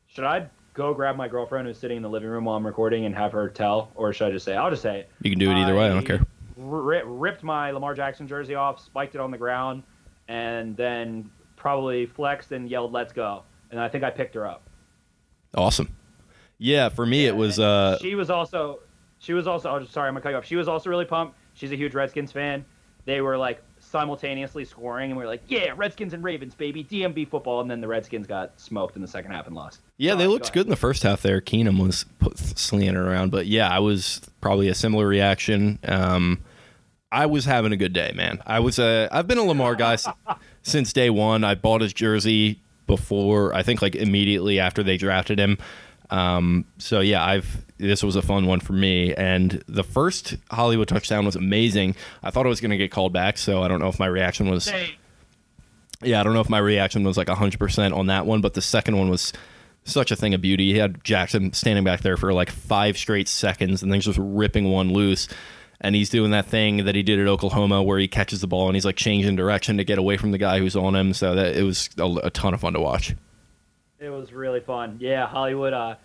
Should 0.07 0.23
I 0.23 0.47
go 0.73 0.95
grab 0.95 1.15
my 1.15 1.27
girlfriend 1.27 1.67
who's 1.67 1.77
sitting 1.77 1.97
in 1.97 2.03
the 2.03 2.09
living 2.09 2.27
room 2.27 2.45
while 2.45 2.57
I'm 2.57 2.65
recording 2.65 3.05
and 3.05 3.13
have 3.13 3.31
her 3.33 3.49
tell, 3.49 3.91
or 3.93 4.13
should 4.13 4.29
I 4.29 4.31
just 4.31 4.45
say? 4.45 4.55
I'll 4.55 4.71
just 4.71 4.81
say 4.81 5.01
it. 5.01 5.11
You 5.21 5.29
can 5.29 5.37
do 5.37 5.51
it 5.51 5.57
either 5.57 5.75
I 5.75 5.77
way. 5.77 5.85
I 5.85 5.89
don't 5.89 6.05
care. 6.05 6.21
ripped 6.57 7.43
my 7.43 7.69
Lamar 7.69 7.93
Jackson 7.93 8.27
jersey 8.27 8.55
off, 8.55 8.83
spiked 8.83 9.13
it 9.13 9.21
on 9.21 9.29
the 9.29 9.37
ground, 9.37 9.83
and 10.27 10.75
then 10.75 11.29
probably 11.55 12.07
flexed 12.07 12.51
and 12.51 12.67
yelled, 12.67 12.93
"Let's 12.93 13.13
go!" 13.13 13.43
And 13.69 13.79
I 13.79 13.89
think 13.89 14.03
I 14.03 14.09
picked 14.09 14.33
her 14.33 14.47
up. 14.47 14.63
Awesome. 15.53 15.95
Yeah, 16.57 16.89
for 16.89 17.05
me 17.05 17.23
yeah, 17.23 17.29
it 17.29 17.35
was. 17.35 17.59
Uh, 17.59 17.99
she 18.01 18.15
was 18.15 18.31
also. 18.31 18.79
She 19.19 19.33
was 19.33 19.47
also. 19.47 19.69
Oh, 19.69 19.85
sorry, 19.85 20.07
I'm 20.07 20.13
gonna 20.13 20.21
cut 20.21 20.29
you 20.29 20.35
off. 20.37 20.45
She 20.45 20.55
was 20.55 20.67
also 20.67 20.89
really 20.89 21.05
pumped. 21.05 21.35
She's 21.53 21.71
a 21.71 21.75
huge 21.75 21.93
Redskins 21.93 22.31
fan. 22.31 22.65
They 23.05 23.21
were 23.21 23.37
like 23.37 23.61
simultaneously 23.79 24.65
scoring, 24.65 25.11
and 25.11 25.17
we 25.17 25.23
were 25.23 25.29
like, 25.29 25.41
"Yeah, 25.47 25.73
Redskins 25.75 26.13
and 26.13 26.23
Ravens, 26.23 26.53
baby, 26.53 26.83
DMV 26.83 27.25
football." 27.29 27.61
And 27.61 27.71
then 27.71 27.81
the 27.81 27.87
Redskins 27.87 28.27
got 28.27 28.59
smoked 28.59 28.95
in 28.95 29.01
the 29.01 29.07
second 29.07 29.31
half 29.31 29.47
and 29.47 29.55
lost. 29.55 29.79
Yeah, 29.97 30.15
they 30.15 30.27
looked 30.27 30.51
good 30.53 30.65
in 30.65 30.69
the 30.69 30.75
first 30.75 31.03
half. 31.03 31.21
There, 31.21 31.41
Keenum 31.41 31.79
was 31.81 32.05
slinging 32.55 32.89
it 32.89 32.95
around, 32.95 33.31
but 33.31 33.47
yeah, 33.47 33.69
I 33.69 33.79
was 33.79 34.21
probably 34.41 34.67
a 34.67 34.75
similar 34.75 35.07
reaction. 35.07 35.79
Um, 35.83 36.43
I 37.11 37.25
was 37.25 37.45
having 37.45 37.71
a 37.71 37.77
good 37.77 37.93
day, 37.93 38.11
man. 38.15 38.41
I 38.45 38.59
was 38.59 38.77
a. 38.77 39.07
I've 39.11 39.27
been 39.27 39.37
a 39.37 39.43
Lamar 39.43 39.75
guy 39.75 39.97
since 40.61 40.91
day 40.93 41.09
one. 41.09 41.43
I 41.43 41.55
bought 41.55 41.81
his 41.81 41.93
jersey 41.93 42.59
before. 42.85 43.53
I 43.53 43.63
think 43.63 43.81
like 43.81 43.95
immediately 43.95 44.59
after 44.59 44.83
they 44.83 44.97
drafted 44.97 45.39
him. 45.39 45.57
Um, 46.09 46.65
so 46.77 46.99
yeah, 46.99 47.23
I've 47.23 47.65
this 47.77 48.03
was 48.03 48.15
a 48.15 48.21
fun 48.21 48.45
one 48.45 48.59
for 48.59 48.73
me. 48.73 49.13
And 49.13 49.63
the 49.67 49.83
first 49.83 50.35
Hollywood 50.51 50.87
touchdown 50.87 51.25
was 51.25 51.35
amazing. 51.35 51.95
I 52.23 52.31
thought 52.31 52.45
it 52.45 52.49
was 52.49 52.61
going 52.61 52.71
to 52.71 52.77
get 52.77 52.91
called 52.91 53.13
back, 53.13 53.37
so 53.37 53.61
I 53.61 53.67
don't 53.67 53.79
know 53.79 53.87
if 53.87 53.99
my 53.99 54.07
reaction 54.07 54.49
was. 54.49 54.67
Yeah, 56.01 56.19
I 56.19 56.23
don't 56.23 56.33
know 56.33 56.41
if 56.41 56.49
my 56.49 56.59
reaction 56.59 57.03
was 57.03 57.17
like 57.17 57.27
100% 57.27 57.95
on 57.95 58.07
that 58.07 58.25
one, 58.25 58.41
but 58.41 58.53
the 58.53 58.61
second 58.61 58.97
one 58.97 59.09
was 59.09 59.33
such 59.83 60.11
a 60.11 60.15
thing 60.15 60.33
of 60.33 60.41
beauty. 60.41 60.73
He 60.73 60.77
had 60.77 61.03
Jackson 61.03 61.53
standing 61.53 61.83
back 61.83 62.01
there 62.01 62.17
for 62.17 62.33
like 62.33 62.51
five 62.51 62.97
straight 62.97 63.27
seconds 63.27 63.81
and 63.81 63.91
then 63.91 63.99
just 64.01 64.19
ripping 64.21 64.69
one 64.69 64.91
loose. 64.93 65.27
And 65.79 65.95
he's 65.95 66.09
doing 66.09 66.31
that 66.31 66.47
thing 66.47 66.85
that 66.85 66.95
he 66.95 67.03
did 67.03 67.19
at 67.19 67.27
Oklahoma 67.27 67.83
where 67.83 67.99
he 67.99 68.07
catches 68.07 68.41
the 68.41 68.47
ball 68.47 68.67
and 68.67 68.75
he's 68.75 68.85
like 68.85 68.95
changing 68.95 69.35
direction 69.35 69.77
to 69.77 69.83
get 69.83 69.99
away 69.99 70.17
from 70.17 70.31
the 70.31 70.39
guy 70.39 70.59
who's 70.59 70.75
on 70.75 70.95
him. 70.95 71.13
So 71.13 71.35
that 71.35 71.55
it 71.55 71.63
was 71.63 71.89
a, 71.99 72.05
a 72.23 72.29
ton 72.31 72.53
of 72.53 72.61
fun 72.61 72.73
to 72.73 72.79
watch. 72.79 73.15
It 73.99 74.09
was 74.09 74.31
really 74.31 74.59
fun. 74.59 74.97
Yeah, 74.99 75.27
Hollywood. 75.27 75.73
Uh, 75.73 75.95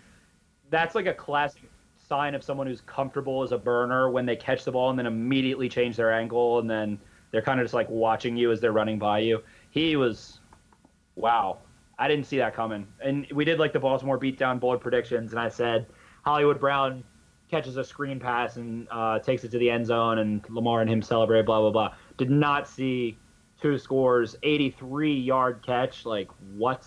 that's 0.69 0.95
like 0.95 1.05
a 1.05 1.13
classic 1.13 1.63
sign 1.97 2.35
of 2.35 2.43
someone 2.43 2.67
who's 2.67 2.81
comfortable 2.81 3.43
as 3.43 3.51
a 3.51 3.57
burner 3.57 4.09
when 4.09 4.25
they 4.25 4.35
catch 4.35 4.65
the 4.65 4.71
ball 4.71 4.89
and 4.89 4.99
then 4.99 5.05
immediately 5.05 5.69
change 5.69 5.95
their 5.95 6.11
angle 6.11 6.59
and 6.59 6.69
then 6.69 6.99
they're 7.31 7.41
kind 7.41 7.59
of 7.59 7.63
just 7.65 7.73
like 7.73 7.89
watching 7.89 8.37
you 8.37 8.51
as 8.51 8.61
they're 8.61 8.71
running 8.71 8.99
by 8.99 9.19
you. 9.19 9.41
He 9.71 9.95
was, 9.95 10.39
wow. 11.15 11.57
I 11.97 12.07
didn't 12.07 12.25
see 12.25 12.37
that 12.37 12.55
coming. 12.55 12.87
And 13.03 13.27
we 13.31 13.45
did 13.45 13.59
like 13.59 13.73
the 13.73 13.79
Baltimore 13.79 14.19
beatdown 14.19 14.59
bold 14.59 14.81
predictions, 14.81 15.31
and 15.31 15.39
I 15.39 15.49
said 15.49 15.85
Hollywood 16.23 16.59
Brown 16.59 17.03
catches 17.49 17.77
a 17.77 17.83
screen 17.83 18.19
pass 18.19 18.55
and 18.55 18.87
uh, 18.91 19.19
takes 19.19 19.43
it 19.43 19.51
to 19.51 19.59
the 19.59 19.69
end 19.69 19.85
zone, 19.85 20.19
and 20.19 20.43
Lamar 20.49 20.81
and 20.81 20.89
him 20.89 21.01
celebrate. 21.01 21.45
Blah 21.45 21.61
blah 21.61 21.71
blah. 21.71 21.93
Did 22.17 22.31
not 22.31 22.67
see 22.67 23.17
two 23.61 23.77
scores, 23.77 24.35
83 24.43 25.13
yard 25.13 25.63
catch. 25.65 26.05
Like 26.05 26.29
what? 26.55 26.83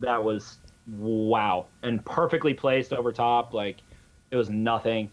That 0.00 0.22
was 0.22 0.58
wow, 0.86 1.66
and 1.82 2.04
perfectly 2.04 2.54
placed 2.54 2.92
over 2.92 3.12
top. 3.12 3.54
Like 3.54 3.78
it 4.30 4.36
was 4.36 4.50
nothing, 4.50 5.10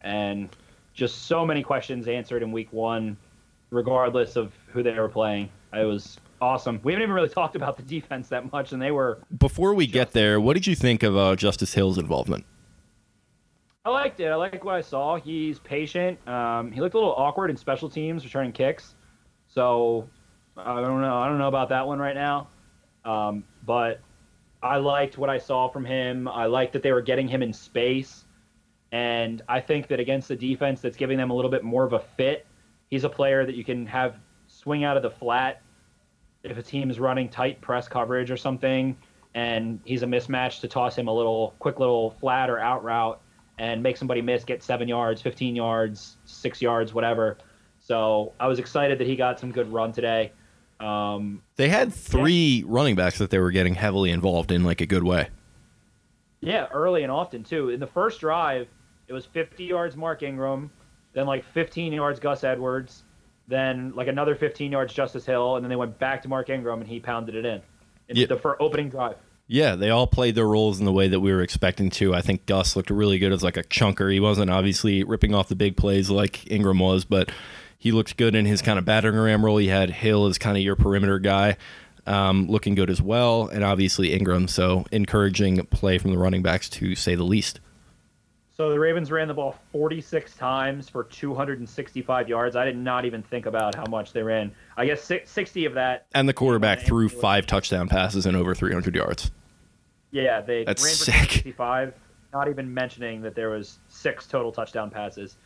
and 0.00 0.48
just 0.94 1.26
so 1.26 1.44
many 1.46 1.62
questions 1.62 2.08
answered 2.08 2.42
in 2.42 2.52
week 2.52 2.72
one, 2.72 3.16
regardless 3.70 4.36
of 4.36 4.52
who 4.68 4.82
they 4.82 4.98
were 4.98 5.08
playing. 5.08 5.48
It 5.72 5.84
was 5.84 6.18
awesome. 6.40 6.80
We 6.82 6.92
haven't 6.92 7.04
even 7.04 7.14
really 7.14 7.28
talked 7.30 7.56
about 7.56 7.76
the 7.76 7.82
defense 7.82 8.28
that 8.28 8.52
much, 8.52 8.72
and 8.72 8.80
they 8.80 8.90
were. 8.90 9.20
Before 9.38 9.74
we 9.74 9.86
get 9.86 10.12
there, 10.12 10.40
what 10.40 10.54
did 10.54 10.66
you 10.66 10.74
think 10.74 11.02
of 11.02 11.16
uh, 11.16 11.36
Justice 11.36 11.74
Hill's 11.74 11.98
involvement? 11.98 12.44
I 13.84 13.90
liked 13.90 14.20
it. 14.20 14.28
I 14.28 14.36
liked 14.36 14.62
what 14.64 14.76
I 14.76 14.80
saw. 14.80 15.16
He's 15.16 15.58
patient. 15.58 16.26
Um, 16.28 16.70
he 16.70 16.80
looked 16.80 16.94
a 16.94 16.98
little 16.98 17.14
awkward 17.16 17.50
in 17.50 17.56
special 17.56 17.90
teams 17.90 18.24
returning 18.24 18.52
kicks, 18.52 18.94
so 19.48 20.08
I 20.56 20.80
don't 20.80 21.00
know. 21.00 21.18
I 21.18 21.26
don't 21.26 21.38
know 21.38 21.48
about 21.48 21.68
that 21.70 21.86
one 21.86 21.98
right 21.98 22.14
now, 22.14 22.48
um, 23.04 23.42
but 23.66 24.00
I 24.62 24.76
liked 24.76 25.18
what 25.18 25.28
I 25.28 25.38
saw 25.38 25.68
from 25.68 25.84
him. 25.84 26.28
I 26.28 26.46
liked 26.46 26.72
that 26.74 26.82
they 26.82 26.92
were 26.92 27.02
getting 27.02 27.26
him 27.26 27.42
in 27.42 27.52
space, 27.52 28.24
and 28.92 29.42
I 29.48 29.60
think 29.60 29.88
that 29.88 29.98
against 29.98 30.28
the 30.28 30.36
defense 30.36 30.80
that's 30.80 30.96
giving 30.96 31.18
them 31.18 31.30
a 31.30 31.34
little 31.34 31.50
bit 31.50 31.64
more 31.64 31.84
of 31.84 31.92
a 31.92 31.98
fit, 31.98 32.46
he's 32.88 33.04
a 33.04 33.08
player 33.08 33.44
that 33.44 33.56
you 33.56 33.64
can 33.64 33.86
have 33.86 34.16
swing 34.46 34.84
out 34.84 34.96
of 34.96 35.02
the 35.02 35.10
flat 35.10 35.62
if 36.44 36.58
a 36.58 36.62
team 36.62 36.90
is 36.90 37.00
running 37.00 37.28
tight 37.28 37.60
press 37.60 37.88
coverage 37.88 38.30
or 38.30 38.36
something, 38.36 38.96
and 39.34 39.80
he's 39.84 40.02
a 40.02 40.06
mismatch 40.06 40.60
to 40.60 40.68
toss 40.68 40.96
him 40.96 41.08
a 41.08 41.12
little 41.12 41.54
quick 41.58 41.78
little 41.78 42.10
flat 42.20 42.50
or 42.50 42.58
out 42.58 42.84
route 42.84 43.20
and 43.58 43.82
make 43.82 43.96
somebody 43.96 44.20
miss, 44.22 44.44
get 44.44 44.62
seven 44.62 44.88
yards, 44.88 45.22
15 45.22 45.54
yards, 45.54 46.16
six 46.24 46.60
yards, 46.60 46.92
whatever. 46.92 47.38
So 47.80 48.32
I 48.40 48.46
was 48.46 48.58
excited 48.58 48.98
that 48.98 49.06
he 49.06 49.16
got 49.16 49.38
some 49.38 49.52
good 49.52 49.72
run 49.72 49.92
today. 49.92 50.32
Um, 50.82 51.42
they 51.56 51.68
had 51.68 51.92
three 51.92 52.32
yeah. 52.32 52.64
running 52.66 52.96
backs 52.96 53.18
that 53.18 53.30
they 53.30 53.38
were 53.38 53.52
getting 53.52 53.74
heavily 53.74 54.10
involved 54.10 54.50
in, 54.50 54.64
like 54.64 54.80
a 54.80 54.86
good 54.86 55.04
way. 55.04 55.28
Yeah, 56.40 56.66
early 56.72 57.04
and 57.04 57.12
often 57.12 57.44
too. 57.44 57.70
In 57.70 57.78
the 57.78 57.86
first 57.86 58.20
drive, 58.20 58.66
it 59.06 59.12
was 59.12 59.24
50 59.26 59.64
yards 59.64 59.96
Mark 59.96 60.22
Ingram, 60.22 60.70
then 61.12 61.26
like 61.26 61.44
15 61.44 61.92
yards 61.92 62.18
Gus 62.18 62.42
Edwards, 62.42 63.04
then 63.46 63.92
like 63.94 64.08
another 64.08 64.34
15 64.34 64.72
yards 64.72 64.92
Justice 64.92 65.24
Hill, 65.24 65.56
and 65.56 65.64
then 65.64 65.70
they 65.70 65.76
went 65.76 65.98
back 65.98 66.22
to 66.22 66.28
Mark 66.28 66.50
Ingram 66.50 66.80
and 66.80 66.88
he 66.88 66.98
pounded 66.98 67.36
it 67.36 67.44
in. 67.44 67.62
in 68.08 68.16
yeah. 68.16 68.26
the 68.26 68.36
for 68.36 68.60
opening 68.60 68.88
drive. 68.88 69.16
Yeah, 69.46 69.76
they 69.76 69.90
all 69.90 70.06
played 70.06 70.34
their 70.34 70.46
roles 70.46 70.78
in 70.78 70.86
the 70.86 70.92
way 70.92 71.08
that 71.08 71.20
we 71.20 71.32
were 71.32 71.42
expecting 71.42 71.90
to. 71.90 72.14
I 72.14 72.22
think 72.22 72.46
Gus 72.46 72.74
looked 72.74 72.90
really 72.90 73.18
good 73.18 73.32
as 73.32 73.42
like 73.42 73.56
a 73.56 73.62
chunker. 73.64 74.10
He 74.10 74.18
wasn't 74.18 74.50
obviously 74.50 75.04
ripping 75.04 75.34
off 75.34 75.48
the 75.48 75.56
big 75.56 75.76
plays 75.76 76.10
like 76.10 76.50
Ingram 76.50 76.78
was, 76.78 77.04
but 77.04 77.30
he 77.82 77.90
looked 77.90 78.16
good 78.16 78.36
in 78.36 78.46
his 78.46 78.62
kind 78.62 78.78
of 78.78 78.84
battering 78.84 79.16
ram 79.16 79.44
role. 79.44 79.56
He 79.56 79.66
had 79.66 79.90
Hill 79.90 80.26
as 80.26 80.38
kind 80.38 80.56
of 80.56 80.62
your 80.62 80.76
perimeter 80.76 81.18
guy, 81.18 81.56
um, 82.06 82.46
looking 82.46 82.76
good 82.76 82.88
as 82.88 83.02
well, 83.02 83.48
and 83.48 83.64
obviously 83.64 84.12
Ingram. 84.12 84.46
So 84.46 84.86
encouraging 84.92 85.66
play 85.66 85.98
from 85.98 86.12
the 86.12 86.16
running 86.16 86.42
backs 86.42 86.68
to 86.70 86.94
say 86.94 87.16
the 87.16 87.24
least. 87.24 87.58
So 88.56 88.70
the 88.70 88.78
Ravens 88.78 89.10
ran 89.10 89.26
the 89.26 89.34
ball 89.34 89.58
46 89.72 90.36
times 90.36 90.88
for 90.88 91.02
265 91.02 92.28
yards. 92.28 92.54
I 92.54 92.64
did 92.64 92.76
not 92.76 93.04
even 93.04 93.20
think 93.20 93.46
about 93.46 93.74
how 93.74 93.86
much 93.86 94.12
they 94.12 94.22
ran. 94.22 94.52
I 94.76 94.86
guess 94.86 95.02
60 95.02 95.64
of 95.64 95.74
that. 95.74 96.06
And 96.14 96.28
the 96.28 96.32
quarterback 96.32 96.82
threw 96.82 97.08
five 97.08 97.48
touchdown 97.48 97.88
passes 97.88 98.26
and 98.26 98.36
over 98.36 98.54
300 98.54 98.94
yards. 98.94 99.32
Yeah, 100.12 100.40
they 100.40 100.62
That's 100.62 100.84
ran 100.84 100.92
for 100.92 101.04
sick. 101.04 101.30
65. 101.32 101.94
Not 102.32 102.48
even 102.48 102.72
mentioning 102.72 103.22
that 103.22 103.34
there 103.34 103.50
was 103.50 103.80
six 103.88 104.28
total 104.28 104.52
touchdown 104.52 104.88
passes. 104.88 105.36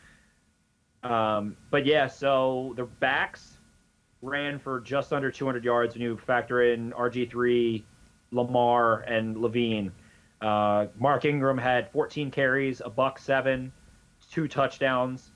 Um, 1.07 1.57
but 1.71 1.87
yeah, 1.87 2.07
so 2.07 2.75
the 2.77 2.85
backs 2.85 3.59
ran 4.23 4.59
for 4.59 4.81
just 4.81 5.13
under 5.13 5.31
200 5.31 5.65
yards 5.65 5.95
when 5.95 6.03
you 6.03 6.17
factor 6.17 6.73
in 6.73 6.93
RG3, 6.93 7.83
Lamar, 8.33 9.01
and 9.01 9.37
Levine. 9.37 9.93
Uh, 10.41 10.87
Mark 10.99 11.25
Ingram 11.25 11.59
had 11.59 11.91
14 11.93 12.31
carries, 12.31 12.83
a 12.85 12.91
buck 12.91 13.19
seven, 13.19 13.73
two 14.31 14.49
touchdowns. 14.49 15.31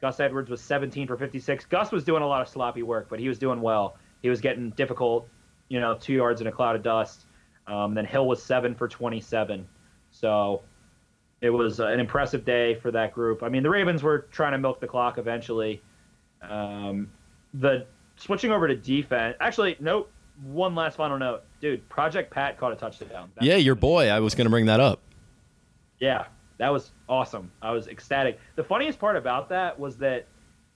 Gus 0.00 0.20
Edwards 0.20 0.50
was 0.50 0.60
17 0.60 1.06
for 1.06 1.16
56. 1.16 1.64
Gus 1.66 1.90
was 1.90 2.04
doing 2.04 2.22
a 2.22 2.26
lot 2.26 2.42
of 2.42 2.48
sloppy 2.48 2.82
work, 2.82 3.08
but 3.08 3.18
he 3.18 3.28
was 3.28 3.38
doing 3.38 3.60
well. 3.60 3.96
He 4.22 4.28
was 4.28 4.40
getting 4.40 4.70
difficult, 4.70 5.28
you 5.68 5.80
know, 5.80 5.94
two 5.94 6.12
yards 6.12 6.40
in 6.40 6.46
a 6.46 6.52
cloud 6.52 6.76
of 6.76 6.82
dust. 6.82 7.26
Um, 7.66 7.94
then 7.94 8.04
Hill 8.04 8.26
was 8.26 8.42
seven 8.42 8.74
for 8.74 8.86
27. 8.86 9.66
So 10.10 10.62
it 11.40 11.50
was 11.50 11.80
an 11.80 12.00
impressive 12.00 12.44
day 12.44 12.74
for 12.74 12.90
that 12.90 13.12
group. 13.12 13.42
I 13.42 13.48
mean, 13.48 13.62
the 13.62 13.70
Ravens 13.70 14.02
were 14.02 14.26
trying 14.30 14.52
to 14.52 14.58
milk 14.58 14.80
the 14.80 14.86
clock 14.86 15.18
eventually. 15.18 15.82
Um, 16.42 17.10
the 17.54 17.86
switching 18.16 18.52
over 18.52 18.68
to 18.68 18.76
defense. 18.76 19.36
Actually, 19.40 19.76
nope 19.80 20.10
one 20.42 20.74
last 20.74 20.96
final 20.96 21.18
note, 21.18 21.44
dude. 21.60 21.88
Project 21.88 22.30
Pat 22.30 22.58
caught 22.58 22.72
a 22.72 22.76
touchdown. 22.76 23.30
That 23.34 23.44
yeah, 23.44 23.56
your 23.56 23.74
boy. 23.74 24.08
I 24.08 24.20
was 24.20 24.34
going 24.34 24.46
to 24.46 24.50
bring 24.50 24.66
that 24.66 24.80
up. 24.80 25.00
Yeah, 25.98 26.26
that 26.58 26.72
was 26.72 26.92
awesome. 27.08 27.50
I 27.62 27.72
was 27.72 27.88
ecstatic. 27.88 28.38
The 28.54 28.64
funniest 28.64 28.98
part 28.98 29.16
about 29.16 29.48
that 29.48 29.78
was 29.78 29.96
that 29.98 30.26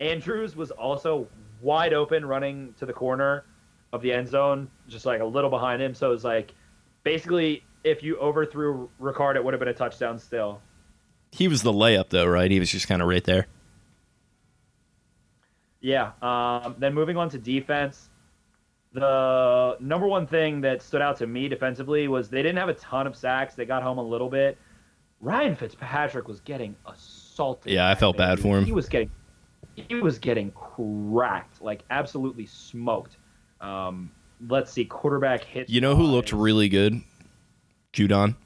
Andrews 0.00 0.56
was 0.56 0.70
also 0.70 1.28
wide 1.61 1.92
open 1.92 2.24
running 2.24 2.74
to 2.78 2.86
the 2.86 2.92
corner 2.92 3.44
of 3.92 4.00
the 4.02 4.12
end 4.12 4.28
zone, 4.28 4.70
just 4.88 5.04
like 5.04 5.20
a 5.20 5.24
little 5.24 5.50
behind 5.50 5.82
him. 5.82 5.94
So 5.94 6.08
it 6.08 6.12
was 6.12 6.24
like 6.24 6.54
basically 7.02 7.64
if 7.84 8.02
you 8.02 8.16
overthrew 8.18 8.90
Ricard, 9.00 9.36
it 9.36 9.44
would 9.44 9.54
have 9.54 9.60
been 9.60 9.68
a 9.68 9.74
touchdown 9.74 10.18
still. 10.18 10.60
He 11.32 11.48
was 11.48 11.62
the 11.62 11.72
layup 11.72 12.10
though, 12.10 12.26
right? 12.26 12.50
He 12.50 12.60
was 12.60 12.70
just 12.70 12.88
kind 12.88 13.00
of 13.02 13.08
right 13.08 13.24
there. 13.24 13.46
Yeah. 15.80 16.12
Um, 16.20 16.76
then 16.78 16.92
moving 16.94 17.16
on 17.16 17.30
to 17.30 17.38
defense, 17.38 18.10
the 18.92 19.76
number 19.80 20.06
one 20.06 20.26
thing 20.26 20.60
that 20.62 20.82
stood 20.82 21.00
out 21.00 21.16
to 21.18 21.26
me 21.26 21.48
defensively 21.48 22.08
was 22.08 22.28
they 22.28 22.42
didn't 22.42 22.58
have 22.58 22.68
a 22.68 22.74
ton 22.74 23.06
of 23.06 23.16
sacks. 23.16 23.54
They 23.54 23.64
got 23.64 23.82
home 23.82 23.98
a 23.98 24.02
little 24.02 24.28
bit. 24.28 24.58
Ryan 25.20 25.54
Fitzpatrick 25.54 26.26
was 26.26 26.40
getting 26.40 26.74
assaulted. 26.86 27.72
Yeah, 27.72 27.88
I 27.88 27.94
felt 27.94 28.16
bad 28.16 28.40
for 28.40 28.58
him. 28.58 28.64
He 28.64 28.72
was 28.72 28.88
getting 28.88 29.10
he 29.74 29.94
was 29.94 30.18
getting 30.18 30.50
cracked, 30.52 31.62
like 31.62 31.84
absolutely 31.90 32.46
smoked. 32.46 33.16
Um, 33.60 34.10
let's 34.48 34.72
see, 34.72 34.84
quarterback 34.84 35.44
hit. 35.44 35.68
You 35.68 35.80
know 35.80 35.94
who 35.94 36.04
looked 36.04 36.32
really 36.32 36.68
good? 36.68 37.00
Judon. 37.93 38.36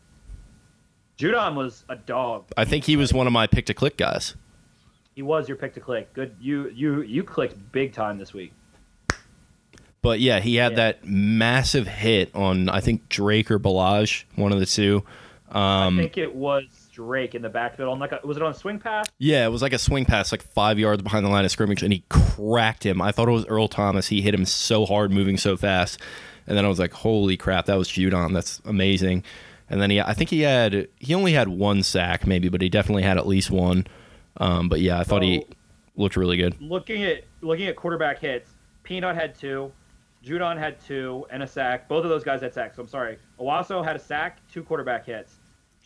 Judon 1.18 1.54
was 1.54 1.84
a 1.88 1.96
dog. 1.96 2.44
I 2.56 2.64
think 2.64 2.84
he 2.84 2.96
was 2.96 3.12
one 3.12 3.26
of 3.26 3.32
my 3.32 3.46
pick 3.46 3.66
to 3.66 3.74
click 3.74 3.96
guys. 3.96 4.34
He 5.14 5.22
was 5.22 5.48
your 5.48 5.56
pick 5.56 5.74
to 5.74 5.80
click. 5.80 6.12
Good, 6.12 6.34
you 6.40 6.68
you 6.70 7.02
you 7.02 7.22
clicked 7.22 7.72
big 7.72 7.92
time 7.92 8.18
this 8.18 8.34
week. 8.34 8.52
But 10.02 10.20
yeah, 10.20 10.40
he 10.40 10.56
had 10.56 10.72
yeah. 10.72 10.76
that 10.76 11.04
massive 11.04 11.86
hit 11.86 12.34
on 12.34 12.68
I 12.68 12.80
think 12.80 13.08
Drake 13.08 13.50
or 13.50 13.58
Ballage, 13.58 14.24
one 14.34 14.52
of 14.52 14.58
the 14.58 14.66
two. 14.66 15.04
Um, 15.50 15.98
I 15.98 16.02
think 16.02 16.18
it 16.18 16.34
was 16.34 16.83
Drake 16.94 17.34
in 17.34 17.42
the 17.42 17.48
backfield 17.48 17.88
on 17.88 17.98
like 17.98 18.12
a, 18.12 18.20
was 18.24 18.36
it 18.36 18.42
on 18.42 18.52
a 18.52 18.54
swing 18.54 18.78
pass? 18.78 19.06
Yeah, 19.18 19.44
it 19.44 19.50
was 19.50 19.62
like 19.62 19.72
a 19.72 19.78
swing 19.78 20.04
pass, 20.04 20.30
like 20.30 20.42
five 20.42 20.78
yards 20.78 21.02
behind 21.02 21.26
the 21.26 21.28
line 21.28 21.44
of 21.44 21.50
scrimmage, 21.50 21.82
and 21.82 21.92
he 21.92 22.04
cracked 22.08 22.86
him. 22.86 23.02
I 23.02 23.10
thought 23.12 23.28
it 23.28 23.32
was 23.32 23.46
Earl 23.46 23.68
Thomas. 23.68 24.08
He 24.08 24.22
hit 24.22 24.32
him 24.32 24.44
so 24.44 24.86
hard, 24.86 25.10
moving 25.10 25.36
so 25.36 25.56
fast, 25.56 26.00
and 26.46 26.56
then 26.56 26.64
I 26.64 26.68
was 26.68 26.78
like, 26.78 26.92
"Holy 26.92 27.36
crap, 27.36 27.66
that 27.66 27.74
was 27.74 27.88
Judon! 27.88 28.32
That's 28.32 28.62
amazing." 28.64 29.24
And 29.68 29.80
then 29.80 29.90
he, 29.90 30.00
I 30.00 30.12
think 30.12 30.30
he 30.30 30.42
had, 30.42 30.88
he 31.00 31.14
only 31.14 31.32
had 31.32 31.48
one 31.48 31.82
sack 31.82 32.26
maybe, 32.26 32.48
but 32.48 32.60
he 32.60 32.68
definitely 32.68 33.02
had 33.02 33.16
at 33.16 33.26
least 33.26 33.50
one. 33.50 33.86
Um, 34.36 34.68
but 34.68 34.80
yeah, 34.80 35.00
I 35.00 35.04
thought 35.04 35.22
so, 35.22 35.26
he 35.26 35.46
looked 35.96 36.16
really 36.16 36.36
good. 36.36 36.60
Looking 36.60 37.02
at 37.04 37.24
looking 37.40 37.66
at 37.66 37.76
quarterback 37.76 38.18
hits, 38.18 38.50
Peanut 38.82 39.16
had 39.16 39.34
two. 39.34 39.72
Judon 40.24 40.58
had 40.58 40.80
two 40.80 41.26
and 41.30 41.42
a 41.42 41.46
sack. 41.46 41.88
Both 41.88 42.04
of 42.04 42.10
those 42.10 42.24
guys 42.24 42.40
had 42.40 42.54
sacks. 42.54 42.76
So 42.76 42.82
I'm 42.82 42.88
sorry. 42.88 43.18
Onwuasor 43.38 43.84
had 43.84 43.96
a 43.96 43.98
sack, 43.98 44.38
two 44.50 44.62
quarterback 44.62 45.06
hits. 45.06 45.36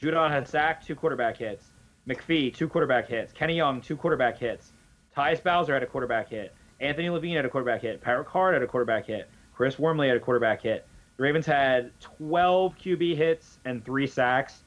Judon 0.00 0.30
had 0.30 0.46
sacked, 0.46 0.86
two 0.86 0.94
quarterback 0.94 1.36
hits. 1.36 1.72
McPhee, 2.08 2.54
two 2.54 2.68
quarterback 2.68 3.08
hits. 3.08 3.32
Kenny 3.32 3.56
Young, 3.56 3.80
two 3.80 3.96
quarterback 3.96 4.38
hits. 4.38 4.72
Tyus 5.16 5.42
Bowser 5.42 5.74
had 5.74 5.82
a 5.82 5.86
quarterback 5.86 6.28
hit. 6.28 6.54
Anthony 6.80 7.10
Levine 7.10 7.36
had 7.36 7.44
a 7.44 7.48
quarterback 7.48 7.82
hit. 7.82 8.00
Pat 8.00 8.24
Ricard 8.24 8.52
had 8.52 8.62
a 8.62 8.66
quarterback 8.66 9.06
hit. 9.06 9.28
Chris 9.52 9.78
Wormley 9.78 10.08
had 10.08 10.16
a 10.16 10.20
quarterback 10.20 10.62
hit. 10.62 10.86
The 11.16 11.24
Ravens 11.24 11.46
had 11.46 11.90
12 12.00 12.76
QB 12.76 13.16
hits 13.16 13.58
and 13.64 13.84
three 13.84 14.06
sacks. 14.06 14.62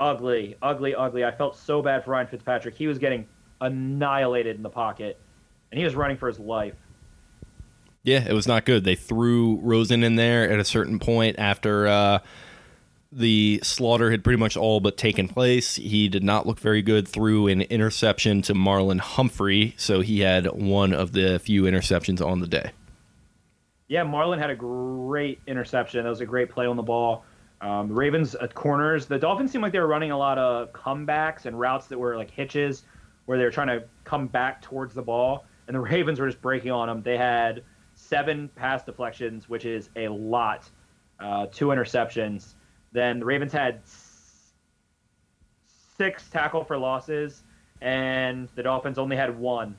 Ugly, 0.00 0.56
ugly, 0.60 0.94
ugly. 0.94 1.24
I 1.24 1.30
felt 1.30 1.56
so 1.56 1.80
bad 1.80 2.04
for 2.04 2.10
Ryan 2.10 2.26
Fitzpatrick. 2.26 2.76
He 2.76 2.88
was 2.88 2.98
getting 2.98 3.26
annihilated 3.60 4.56
in 4.56 4.62
the 4.62 4.70
pocket, 4.70 5.20
and 5.70 5.78
he 5.78 5.84
was 5.84 5.94
running 5.94 6.16
for 6.16 6.28
his 6.28 6.38
life. 6.40 6.74
Yeah, 8.02 8.26
it 8.28 8.32
was 8.32 8.48
not 8.48 8.64
good. 8.64 8.84
They 8.84 8.94
threw 8.94 9.56
Rosen 9.56 10.02
in 10.02 10.16
there 10.16 10.50
at 10.50 10.58
a 10.58 10.64
certain 10.64 10.98
point 10.98 11.38
after 11.38 11.86
uh, 11.86 12.18
the 13.10 13.60
slaughter 13.62 14.10
had 14.10 14.22
pretty 14.22 14.38
much 14.38 14.56
all 14.56 14.80
but 14.80 14.96
taken 14.96 15.28
place. 15.28 15.76
He 15.76 16.08
did 16.08 16.22
not 16.22 16.46
look 16.46 16.60
very 16.60 16.82
good. 16.82 17.08
Threw 17.08 17.46
an 17.48 17.62
interception 17.62 18.42
to 18.42 18.54
Marlon 18.54 19.00
Humphrey, 19.00 19.74
so 19.76 20.00
he 20.00 20.20
had 20.20 20.46
one 20.46 20.92
of 20.92 21.12
the 21.12 21.38
few 21.38 21.62
interceptions 21.62 22.24
on 22.24 22.40
the 22.40 22.46
day. 22.46 22.72
Yeah, 23.88 24.04
Marlon 24.04 24.38
had 24.38 24.50
a 24.50 24.54
great 24.54 25.40
interception. 25.46 26.04
That 26.04 26.10
was 26.10 26.20
a 26.20 26.26
great 26.26 26.50
play 26.50 26.66
on 26.66 26.76
the 26.76 26.82
ball. 26.82 27.24
Um, 27.60 27.88
the 27.88 27.94
Ravens 27.94 28.34
at 28.34 28.54
corners. 28.54 29.06
The 29.06 29.18
Dolphins 29.18 29.50
seemed 29.50 29.62
like 29.62 29.72
they 29.72 29.80
were 29.80 29.88
running 29.88 30.10
a 30.10 30.18
lot 30.18 30.38
of 30.38 30.72
comebacks 30.72 31.46
and 31.46 31.58
routes 31.58 31.86
that 31.86 31.98
were 31.98 32.16
like 32.16 32.30
hitches, 32.30 32.84
where 33.24 33.38
they 33.38 33.44
were 33.44 33.50
trying 33.50 33.68
to 33.68 33.84
come 34.04 34.26
back 34.26 34.60
towards 34.60 34.94
the 34.94 35.02
ball, 35.02 35.46
and 35.66 35.74
the 35.74 35.80
Ravens 35.80 36.20
were 36.20 36.26
just 36.26 36.42
breaking 36.42 36.70
on 36.70 36.88
them. 36.88 37.02
They 37.02 37.16
had 37.16 37.64
seven 37.94 38.50
pass 38.54 38.84
deflections, 38.84 39.48
which 39.48 39.64
is 39.64 39.88
a 39.96 40.08
lot. 40.08 40.68
Uh, 41.18 41.46
two 41.46 41.68
interceptions. 41.68 42.54
Then 42.98 43.20
the 43.20 43.24
Ravens 43.24 43.52
had 43.52 43.80
six 45.96 46.28
tackle 46.30 46.64
for 46.64 46.76
losses, 46.76 47.44
and 47.80 48.48
the 48.56 48.62
Dolphins 48.64 48.98
only 48.98 49.14
had 49.14 49.38
one. 49.38 49.76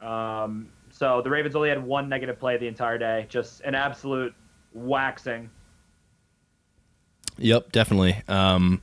Um, 0.00 0.68
so 0.92 1.22
the 1.22 1.30
Ravens 1.30 1.56
only 1.56 1.70
had 1.70 1.82
one 1.82 2.08
negative 2.08 2.38
play 2.38 2.58
the 2.58 2.68
entire 2.68 2.98
day. 2.98 3.26
Just 3.28 3.62
an 3.62 3.74
absolute 3.74 4.32
waxing. 4.72 5.50
Yep, 7.38 7.72
definitely. 7.72 8.22
Um, 8.28 8.80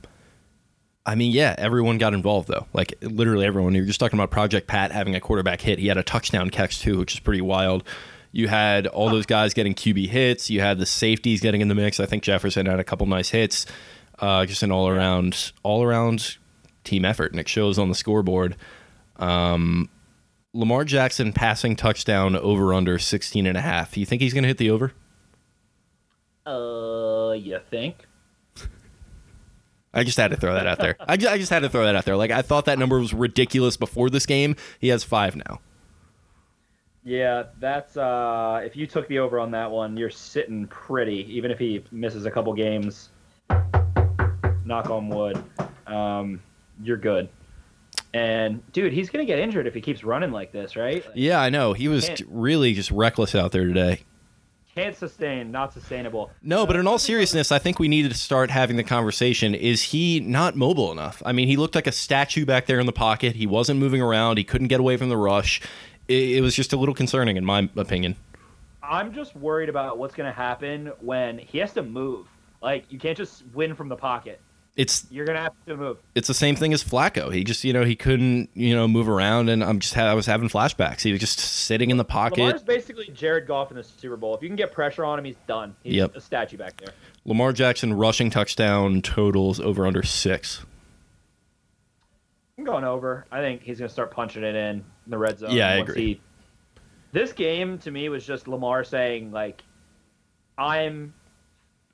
I 1.06 1.14
mean, 1.14 1.32
yeah, 1.32 1.54
everyone 1.56 1.96
got 1.96 2.12
involved 2.12 2.48
though. 2.48 2.66
Like 2.74 2.92
literally 3.00 3.46
everyone. 3.46 3.74
You're 3.74 3.86
just 3.86 3.98
talking 3.98 4.18
about 4.18 4.30
Project 4.30 4.66
Pat 4.66 4.92
having 4.92 5.14
a 5.14 5.20
quarterback 5.20 5.62
hit. 5.62 5.78
He 5.78 5.86
had 5.86 5.96
a 5.96 6.02
touchdown 6.02 6.50
catch 6.50 6.80
too, 6.80 6.98
which 6.98 7.14
is 7.14 7.20
pretty 7.20 7.40
wild. 7.40 7.82
You 8.32 8.48
had 8.48 8.86
all 8.86 9.10
those 9.10 9.26
guys 9.26 9.54
getting 9.54 9.74
QB 9.74 10.08
hits. 10.08 10.50
You 10.50 10.60
had 10.60 10.78
the 10.78 10.86
safeties 10.86 11.40
getting 11.40 11.60
in 11.60 11.68
the 11.68 11.74
mix. 11.74 11.98
I 11.98 12.06
think 12.06 12.22
Jefferson 12.22 12.66
had 12.66 12.78
a 12.78 12.84
couple 12.84 13.06
nice 13.06 13.30
hits. 13.30 13.66
Uh, 14.18 14.46
just 14.46 14.62
an 14.62 14.70
all 14.70 14.88
around, 14.88 15.52
all 15.62 15.82
around 15.82 16.36
team 16.84 17.04
effort, 17.04 17.32
and 17.32 17.40
it 17.40 17.48
shows 17.48 17.78
on 17.78 17.88
the 17.88 17.94
scoreboard. 17.94 18.56
Um, 19.16 19.88
Lamar 20.52 20.84
Jackson 20.84 21.32
passing 21.32 21.76
touchdown 21.76 22.36
over 22.36 22.74
under 22.74 22.98
16 22.98 23.46
and 23.46 23.56
a 23.56 23.60
half. 23.60 23.96
You 23.96 24.06
think 24.06 24.22
he's 24.22 24.34
going 24.34 24.42
to 24.42 24.48
hit 24.48 24.58
the 24.58 24.70
over? 24.70 24.92
Uh, 26.46 27.32
you 27.32 27.58
think? 27.70 27.96
I 29.92 30.04
just 30.04 30.18
had 30.18 30.30
to 30.30 30.36
throw 30.36 30.54
that 30.54 30.66
out 30.66 30.78
there. 30.78 30.96
I 31.00 31.16
just, 31.16 31.32
I 31.32 31.38
just 31.38 31.50
had 31.50 31.60
to 31.60 31.68
throw 31.68 31.84
that 31.84 31.96
out 31.96 32.04
there. 32.04 32.16
Like 32.16 32.30
I 32.30 32.42
thought 32.42 32.66
that 32.66 32.78
number 32.78 33.00
was 33.00 33.12
ridiculous 33.12 33.76
before 33.76 34.08
this 34.08 34.24
game. 34.24 34.54
He 34.78 34.88
has 34.88 35.02
five 35.02 35.34
now. 35.34 35.60
Yeah, 37.04 37.44
that's 37.58 37.96
uh 37.96 38.60
if 38.64 38.76
you 38.76 38.86
took 38.86 39.08
the 39.08 39.18
over 39.20 39.38
on 39.40 39.50
that 39.52 39.70
one, 39.70 39.96
you're 39.96 40.10
sitting 40.10 40.66
pretty, 40.66 41.26
even 41.34 41.50
if 41.50 41.58
he 41.58 41.82
misses 41.90 42.26
a 42.26 42.30
couple 42.30 42.52
games. 42.52 43.08
Knock 44.64 44.90
on 44.90 45.08
wood. 45.08 45.42
Um, 45.86 46.40
you're 46.82 46.96
good. 46.98 47.28
And 48.12 48.62
dude, 48.72 48.92
he's 48.92 49.08
gonna 49.08 49.24
get 49.24 49.38
injured 49.38 49.66
if 49.66 49.74
he 49.74 49.80
keeps 49.80 50.04
running 50.04 50.30
like 50.30 50.52
this, 50.52 50.76
right? 50.76 51.04
Like, 51.04 51.14
Yeah, 51.16 51.40
I 51.40 51.48
know. 51.48 51.72
He 51.72 51.88
was 51.88 52.06
Can't- 52.06 52.22
really 52.28 52.74
just 52.74 52.90
reckless 52.90 53.34
out 53.34 53.52
there 53.52 53.66
today. 53.66 54.00
Can't 54.76 54.96
sustain, 54.96 55.50
not 55.50 55.72
sustainable. 55.72 56.30
No, 56.42 56.64
but 56.64 56.76
in 56.76 56.86
all 56.86 56.98
seriousness, 56.98 57.50
I 57.50 57.58
think 57.58 57.80
we 57.80 57.88
needed 57.88 58.12
to 58.12 58.16
start 58.16 58.50
having 58.52 58.76
the 58.76 58.84
conversation. 58.84 59.52
Is 59.52 59.82
he 59.82 60.20
not 60.20 60.54
mobile 60.54 60.92
enough? 60.92 61.20
I 61.26 61.32
mean, 61.32 61.48
he 61.48 61.56
looked 61.56 61.74
like 61.74 61.88
a 61.88 61.92
statue 61.92 62.46
back 62.46 62.66
there 62.66 62.78
in 62.78 62.86
the 62.86 62.92
pocket. 62.92 63.34
He 63.34 63.48
wasn't 63.48 63.80
moving 63.80 64.00
around. 64.00 64.36
He 64.38 64.44
couldn't 64.44 64.68
get 64.68 64.78
away 64.78 64.96
from 64.96 65.08
the 65.08 65.16
rush. 65.16 65.60
It, 66.10 66.38
it 66.38 66.40
was 66.40 66.54
just 66.54 66.72
a 66.72 66.76
little 66.76 66.94
concerning, 66.94 67.36
in 67.36 67.44
my 67.44 67.68
opinion. 67.76 68.16
I'm 68.82 69.12
just 69.14 69.36
worried 69.36 69.68
about 69.68 69.98
what's 69.98 70.14
gonna 70.14 70.32
happen 70.32 70.92
when 71.00 71.38
he 71.38 71.58
has 71.58 71.72
to 71.74 71.82
move. 71.82 72.26
Like 72.60 72.84
you 72.90 72.98
can't 72.98 73.16
just 73.16 73.44
win 73.54 73.74
from 73.74 73.88
the 73.88 73.96
pocket. 73.96 74.40
It's 74.76 75.06
You're 75.10 75.26
gonna 75.26 75.40
have 75.40 75.52
to 75.66 75.76
move. 75.76 75.98
it's 76.14 76.26
the 76.28 76.34
same 76.34 76.56
thing 76.56 76.72
as 76.72 76.82
Flacco. 76.82 77.32
He 77.32 77.44
just 77.44 77.64
you 77.64 77.72
know 77.72 77.84
he 77.84 77.94
couldn't 77.96 78.50
you 78.54 78.74
know 78.74 78.88
move 78.88 79.08
around, 79.08 79.48
and 79.48 79.62
I'm 79.62 79.78
just 79.78 79.96
I 79.96 80.14
was 80.14 80.26
having 80.26 80.48
flashbacks. 80.48 81.02
He 81.02 81.12
was 81.12 81.20
just 81.20 81.38
sitting 81.38 81.90
in 81.90 81.96
the 81.96 82.04
pocket. 82.04 82.38
Lamar's 82.40 82.62
basically 82.62 83.08
Jared 83.08 83.46
Goff 83.46 83.70
in 83.70 83.76
the 83.76 83.84
Super 83.84 84.16
Bowl. 84.16 84.34
If 84.36 84.42
you 84.42 84.48
can 84.48 84.56
get 84.56 84.72
pressure 84.72 85.04
on 85.04 85.18
him, 85.18 85.24
he's 85.24 85.36
done. 85.46 85.74
He's 85.82 85.94
Yep. 85.94 86.16
a 86.16 86.20
statue 86.20 86.56
back 86.56 86.76
there. 86.80 86.94
Lamar 87.24 87.52
Jackson 87.52 87.92
rushing 87.92 88.30
touchdown 88.30 89.02
totals 89.02 89.60
over 89.60 89.86
under 89.86 90.02
six. 90.02 90.64
I'm 92.60 92.66
going 92.66 92.84
over. 92.84 93.24
I 93.32 93.40
think 93.40 93.62
he's 93.62 93.78
going 93.78 93.88
to 93.88 93.92
start 93.92 94.10
punching 94.10 94.44
it 94.44 94.54
in, 94.54 94.76
in 94.76 94.84
the 95.06 95.16
red 95.16 95.38
zone. 95.38 95.52
Yeah, 95.52 95.70
I 95.70 95.74
agree. 95.76 96.04
he- 96.04 96.20
this 97.12 97.32
game 97.32 97.78
to 97.78 97.90
me 97.90 98.08
was 98.10 98.24
just 98.24 98.46
Lamar 98.46 98.84
saying 98.84 99.32
like, 99.32 99.64
"I'm, 100.58 101.14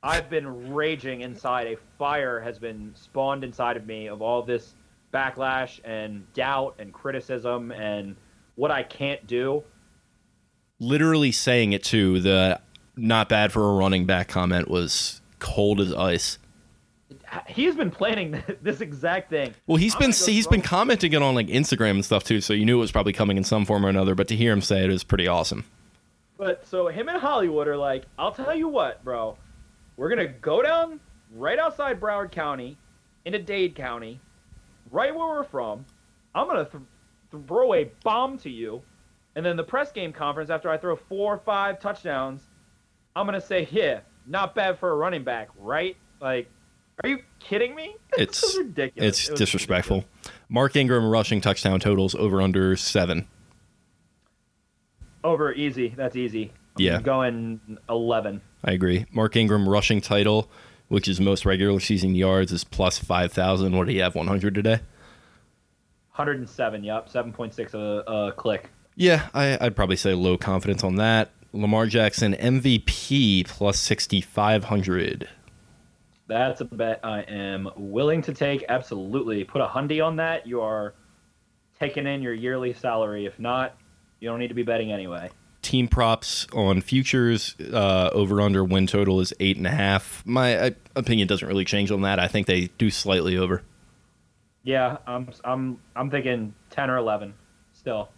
I've 0.03 0.29
been 0.29 0.75
raging 0.75 1.21
inside. 1.21 1.69
A 1.69 1.77
fire 1.99 2.41
has 2.41 2.59
been 2.59 2.93
spawned 2.97 3.45
inside 3.45 3.77
of 3.77 3.87
me 3.87 4.09
of 4.09 4.21
all 4.21 4.43
this 4.43 4.75
backlash 5.15 5.81
and 5.85 6.31
doubt 6.35 6.75
and 6.81 6.93
criticism 6.93 7.71
and 7.71 8.17
what 8.57 8.73
I 8.73 8.83
can't 8.83 9.25
do." 9.27 9.63
Literally 10.81 11.33
saying 11.33 11.73
it 11.75 11.85
too. 11.85 12.21
The 12.21 12.61
not 12.97 13.29
bad 13.29 13.53
for 13.53 13.71
a 13.71 13.75
running 13.75 14.05
back 14.05 14.29
comment 14.29 14.69
was 14.69 15.23
cold 15.39 15.81
as 15.81 15.95
ice. 15.95 16.39
He's 17.47 17.75
been 17.75 17.91
planning 17.91 18.43
this 18.63 18.81
exact 18.81 19.31
thing. 19.31 19.55
Well, 19.67 19.77
he's 19.77 19.95
I'm 19.95 20.01
been 20.01 20.11
go 20.11 20.27
he's 20.27 20.47
been 20.47 20.63
commenting 20.63 21.13
it 21.13 21.23
on 21.23 21.35
like 21.35 21.49
Instagram 21.49 21.93
and 21.93 22.05
stuff 22.05 22.25
too, 22.25 22.41
so 22.41 22.53
you 22.53 22.65
knew 22.65 22.79
it 22.79 22.81
was 22.81 22.93
probably 22.93 23.13
coming 23.13 23.37
in 23.37 23.45
some 23.45 23.65
form 23.65 23.85
or 23.85 23.89
another. 23.89 24.15
But 24.15 24.29
to 24.29 24.37
hear 24.37 24.53
him 24.53 24.63
say 24.63 24.85
it 24.85 24.91
was 24.91 25.05
pretty 25.05 25.27
awesome. 25.27 25.65
But 26.39 26.67
so 26.67 26.89
him 26.89 27.09
and 27.09 27.19
Hollywood 27.19 27.67
are 27.67 27.77
like, 27.77 28.05
I'll 28.19 28.33
tell 28.33 28.55
you 28.55 28.69
what, 28.69 29.03
bro. 29.05 29.37
We're 29.97 30.11
gonna 30.11 30.29
go 30.29 30.63
down 30.63 31.01
right 31.35 31.59
outside 31.59 32.01
Broward 32.01 32.31
County, 32.31 32.77
into 33.25 33.39
Dade 33.39 33.75
County, 33.75 34.21
right 34.91 35.15
where 35.15 35.27
we're 35.29 35.45
from. 35.45 35.85
I'm 36.35 36.47
gonna 36.47 36.67
th- 36.67 36.83
throw 37.47 37.75
a 37.75 37.85
bomb 38.05 38.37
to 38.39 38.51
you, 38.51 38.83
and 39.35 39.45
then 39.45 39.57
the 39.57 39.65
press 39.65 39.91
game 39.91 40.13
conference 40.13 40.51
after 40.51 40.69
I 40.69 40.77
throw 40.77 40.97
four 40.97 41.35
or 41.35 41.39
five 41.39 41.81
touchdowns, 41.81 42.43
I'm 43.15 43.25
gonna 43.27 43.41
say, 43.41 43.67
yeah, 43.71 44.01
not 44.27 44.55
bad 44.55 44.79
for 44.79 44.91
a 44.91 44.97
running 44.97 45.25
back, 45.25 45.49
right? 45.59 45.97
Like, 46.21 46.49
are 47.03 47.09
you 47.09 47.19
kidding 47.39 47.75
me? 47.75 47.97
It's 48.19 48.43
is 48.43 48.57
ridiculous. 48.59 49.09
It's 49.21 49.29
It 49.29 49.37
disrespectful. 49.37 49.99
ridiculous. 49.99 50.31
Mark 50.49 50.77
Ingram 50.77 51.05
rushing 51.07 51.41
touchdown 51.41 51.81
totals 51.81 52.15
over 52.15 52.41
under 52.41 52.77
seven. 52.77 53.27
Over 55.25 55.53
easy. 55.53 55.89
That's 55.97 56.17
easy. 56.17 56.53
I'm 56.79 56.85
Yeah. 56.85 57.01
going 57.01 57.61
11. 57.89 58.41
I 58.65 58.73
agree. 58.73 59.07
Mark 59.13 59.37
Ingram 59.37 59.69
rushing 59.69 60.01
title, 60.01 60.49
which 60.89 61.09
is 61.09 61.21
most 61.21 61.45
regular 61.45 61.81
season 61.81 62.15
yards, 62.15 62.53
is 62.53 62.65
plus 62.65 62.99
five 62.99 63.33
thousand. 63.33 63.77
What 63.77 63.87
do 63.87 63.93
you 63.93 64.03
have? 64.03 64.15
One 64.15 64.27
hundred 64.29 64.55
today. 64.55 64.81
107. 66.15 66.85
Yep. 66.85 67.11
7.6 67.11 67.75
a, 67.75 68.11
a 68.29 68.33
click. 68.33 68.71
Yeah, 68.95 69.29
I, 69.35 69.59
I'd 69.61 69.77
probably 69.77 69.97
say 69.97 70.15
low 70.15 70.39
confidence 70.39 70.83
on 70.83 70.97
that. 70.97 71.31
Lamar 71.53 71.87
Jackson 71.87 72.35
MVP 72.35 73.47
plus 73.47 73.79
sixty 73.79 74.21
five 74.21 74.65
hundred. 74.65 75.29
That's 76.29 76.61
a 76.61 76.65
bet 76.65 77.01
I 77.05 77.21
am 77.23 77.69
willing 77.77 78.23
to 78.23 78.35
take. 78.35 78.65
Absolutely. 78.69 79.45
Put 79.45 79.61
a 79.61 79.67
hundy 79.67 80.05
on 80.05 80.17
that. 80.17 80.47
You 80.47 80.61
are 80.61 80.95
taking 81.79 82.07
in 82.07 82.23
your 82.23 82.35
yearly 82.35 82.73
salary. 82.73 83.27
If 83.27 83.39
not, 83.39 83.77
you 84.21 84.29
don't 84.29 84.39
need 84.39 84.49
to 84.49 84.55
be 84.55 84.63
betting 84.63 84.91
anyway. 84.93 85.31
Team 85.63 85.89
props 85.89 86.47
on 86.53 86.81
futures 86.81 87.57
uh, 87.73 88.11
over 88.13 88.41
under 88.41 88.65
win 88.65 88.87
total 88.87 89.21
is 89.21 89.33
eight 89.41 89.57
and 89.57 89.67
a 89.67 89.71
half. 89.71 90.25
My 90.27 90.57
uh, 90.57 90.71
opinion 90.95 91.29
doesn't 91.29 91.47
really 91.47 91.65
change 91.65 91.91
on 91.91 92.03
that. 92.03 92.19
I 92.19 92.29
think 92.29 92.47
they 92.47 92.67
do 92.79 92.91
slightly 92.91 93.37
over. 93.37 93.63
Yeah, 94.63 94.99
I'm 95.07 95.29
I'm 95.45 95.81
I'm 95.95 96.11
thinking 96.11 96.55
10 96.71 96.91
or 96.91 96.97
11 96.97 97.35
still. 97.73 98.09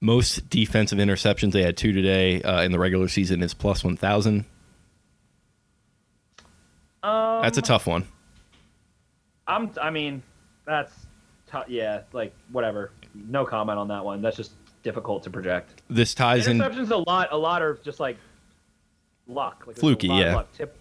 Most 0.00 0.50
defensive 0.50 0.98
interceptions 0.98 1.52
they 1.52 1.62
had 1.62 1.76
two 1.76 1.92
today 1.92 2.42
uh, 2.42 2.62
in 2.62 2.72
the 2.72 2.78
regular 2.78 3.08
season 3.08 3.42
is 3.42 3.54
plus 3.54 3.84
one 3.84 3.96
thousand. 3.96 4.44
Um, 7.06 7.42
That's 7.42 7.56
a 7.58 7.62
tough 7.62 7.86
one. 7.86 8.06
I'm 9.46 9.70
I 9.80 9.90
mean, 9.90 10.22
that's 10.66 10.92
yeah, 11.68 12.02
like 12.12 12.34
whatever. 12.50 12.90
No 13.14 13.44
comment 13.44 13.78
on 13.78 13.86
that 13.88 14.04
one. 14.04 14.20
That's 14.22 14.36
just 14.36 14.52
difficult 14.82 15.22
to 15.22 15.30
project. 15.30 15.82
This 15.88 16.14
ties 16.14 16.48
in. 16.48 16.58
Interceptions 16.58 16.90
a 16.90 16.96
lot 16.96 17.28
a 17.30 17.36
lot 17.36 17.62
are 17.62 17.78
just 17.84 18.00
like 18.00 18.16
luck. 19.28 19.64
Like 19.66 19.76
Fluky, 19.76 20.08
yeah. 20.08 20.42
Tip 20.52 20.76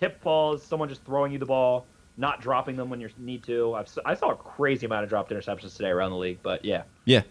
tip 0.00 0.20
falls, 0.22 0.62
someone 0.62 0.88
just 0.88 1.04
throwing 1.04 1.30
you 1.30 1.38
the 1.38 1.46
ball. 1.46 1.86
not 2.16 2.40
dropping 2.40 2.76
them 2.76 2.88
when 2.88 3.00
you 3.00 3.10
need 3.18 3.44
to. 3.44 3.74
I've, 3.74 3.88
I 4.06 4.14
saw 4.14 4.30
a 4.30 4.36
crazy 4.36 4.86
amount 4.86 5.04
of 5.04 5.10
dropped 5.10 5.30
interceptions 5.30 5.76
today 5.76 5.90
around 5.90 6.10
the 6.12 6.16
league, 6.16 6.38
but 6.42 6.64
yeah. 6.64 6.84
Yeah. 7.04 7.22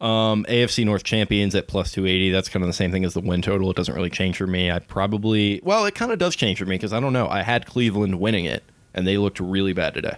Um, 0.00 0.44
AFC 0.48 0.84
North 0.84 1.02
champions 1.02 1.54
at 1.54 1.66
plus 1.66 1.90
280. 1.92 2.30
That's 2.30 2.48
kind 2.48 2.62
of 2.62 2.68
the 2.68 2.72
same 2.72 2.92
thing 2.92 3.04
as 3.04 3.14
the 3.14 3.20
win 3.20 3.42
total. 3.42 3.70
It 3.70 3.76
doesn't 3.76 3.94
really 3.94 4.10
change 4.10 4.36
for 4.36 4.46
me. 4.46 4.70
I 4.70 4.78
probably, 4.78 5.60
well, 5.64 5.86
it 5.86 5.94
kind 5.94 6.12
of 6.12 6.18
does 6.18 6.36
change 6.36 6.58
for 6.58 6.66
me 6.66 6.76
because 6.76 6.92
I 6.92 7.00
don't 7.00 7.12
know. 7.12 7.28
I 7.28 7.42
had 7.42 7.66
Cleveland 7.66 8.20
winning 8.20 8.44
it, 8.44 8.62
and 8.94 9.06
they 9.06 9.18
looked 9.18 9.40
really 9.40 9.72
bad 9.72 9.94
today. 9.94 10.16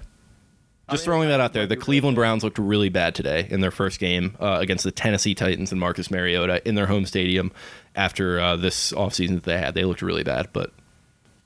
Just 0.91 1.05
throwing 1.05 1.28
that 1.28 1.41
out 1.41 1.53
there. 1.53 1.66
The 1.66 1.76
Cleveland 1.76 2.16
Browns 2.16 2.43
looked 2.43 2.59
really 2.59 2.89
bad 2.89 3.14
today 3.14 3.47
in 3.49 3.61
their 3.61 3.70
first 3.70 4.01
game 4.01 4.37
uh, 4.41 4.59
against 4.61 4.83
the 4.83 4.91
Tennessee 4.91 5.37
Titans 5.37 5.70
and 5.70 5.81
Marcus 5.81 6.11
Mariota 6.11 6.66
in 6.66 6.74
their 6.74 6.87
home 6.87 7.07
stadium 7.07 7.53
after 7.95 8.41
uh, 8.41 8.57
this 8.57 8.93
offseason 8.93 9.35
that 9.35 9.45
they 9.45 9.57
had. 9.57 9.74
They 9.74 9.85
looked 9.85 10.03
really 10.03 10.24
bad, 10.24 10.49
but 10.53 10.72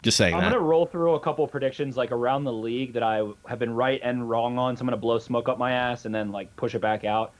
just 0.03 0.17
saying 0.17 0.35
I'm 0.35 0.41
that. 0.41 0.53
gonna 0.53 0.63
roll 0.63 0.87
through 0.87 1.15
a 1.15 1.21
couple 1.21 1.47
predictions 1.47 1.97
like 1.97 2.11
around 2.11 2.45
the 2.45 2.53
league 2.53 2.95
that 2.95 3.03
I 3.03 3.23
have 3.47 3.59
been 3.59 3.75
right 3.75 4.01
and 4.03 4.29
wrong 4.29 4.59
on. 4.59 4.77
So 4.77 4.83
I'm 4.83 4.87
gonna 4.87 4.97
blow 4.97 5.19
smoke 5.19 5.49
up 5.49 5.59
my 5.59 5.73
ass 5.73 6.05
and 6.05 6.15
then 6.15 6.33
like 6.33 6.55
push 6.57 6.75
it 6.75 6.81
back 6.81 7.05
out. 7.05 7.33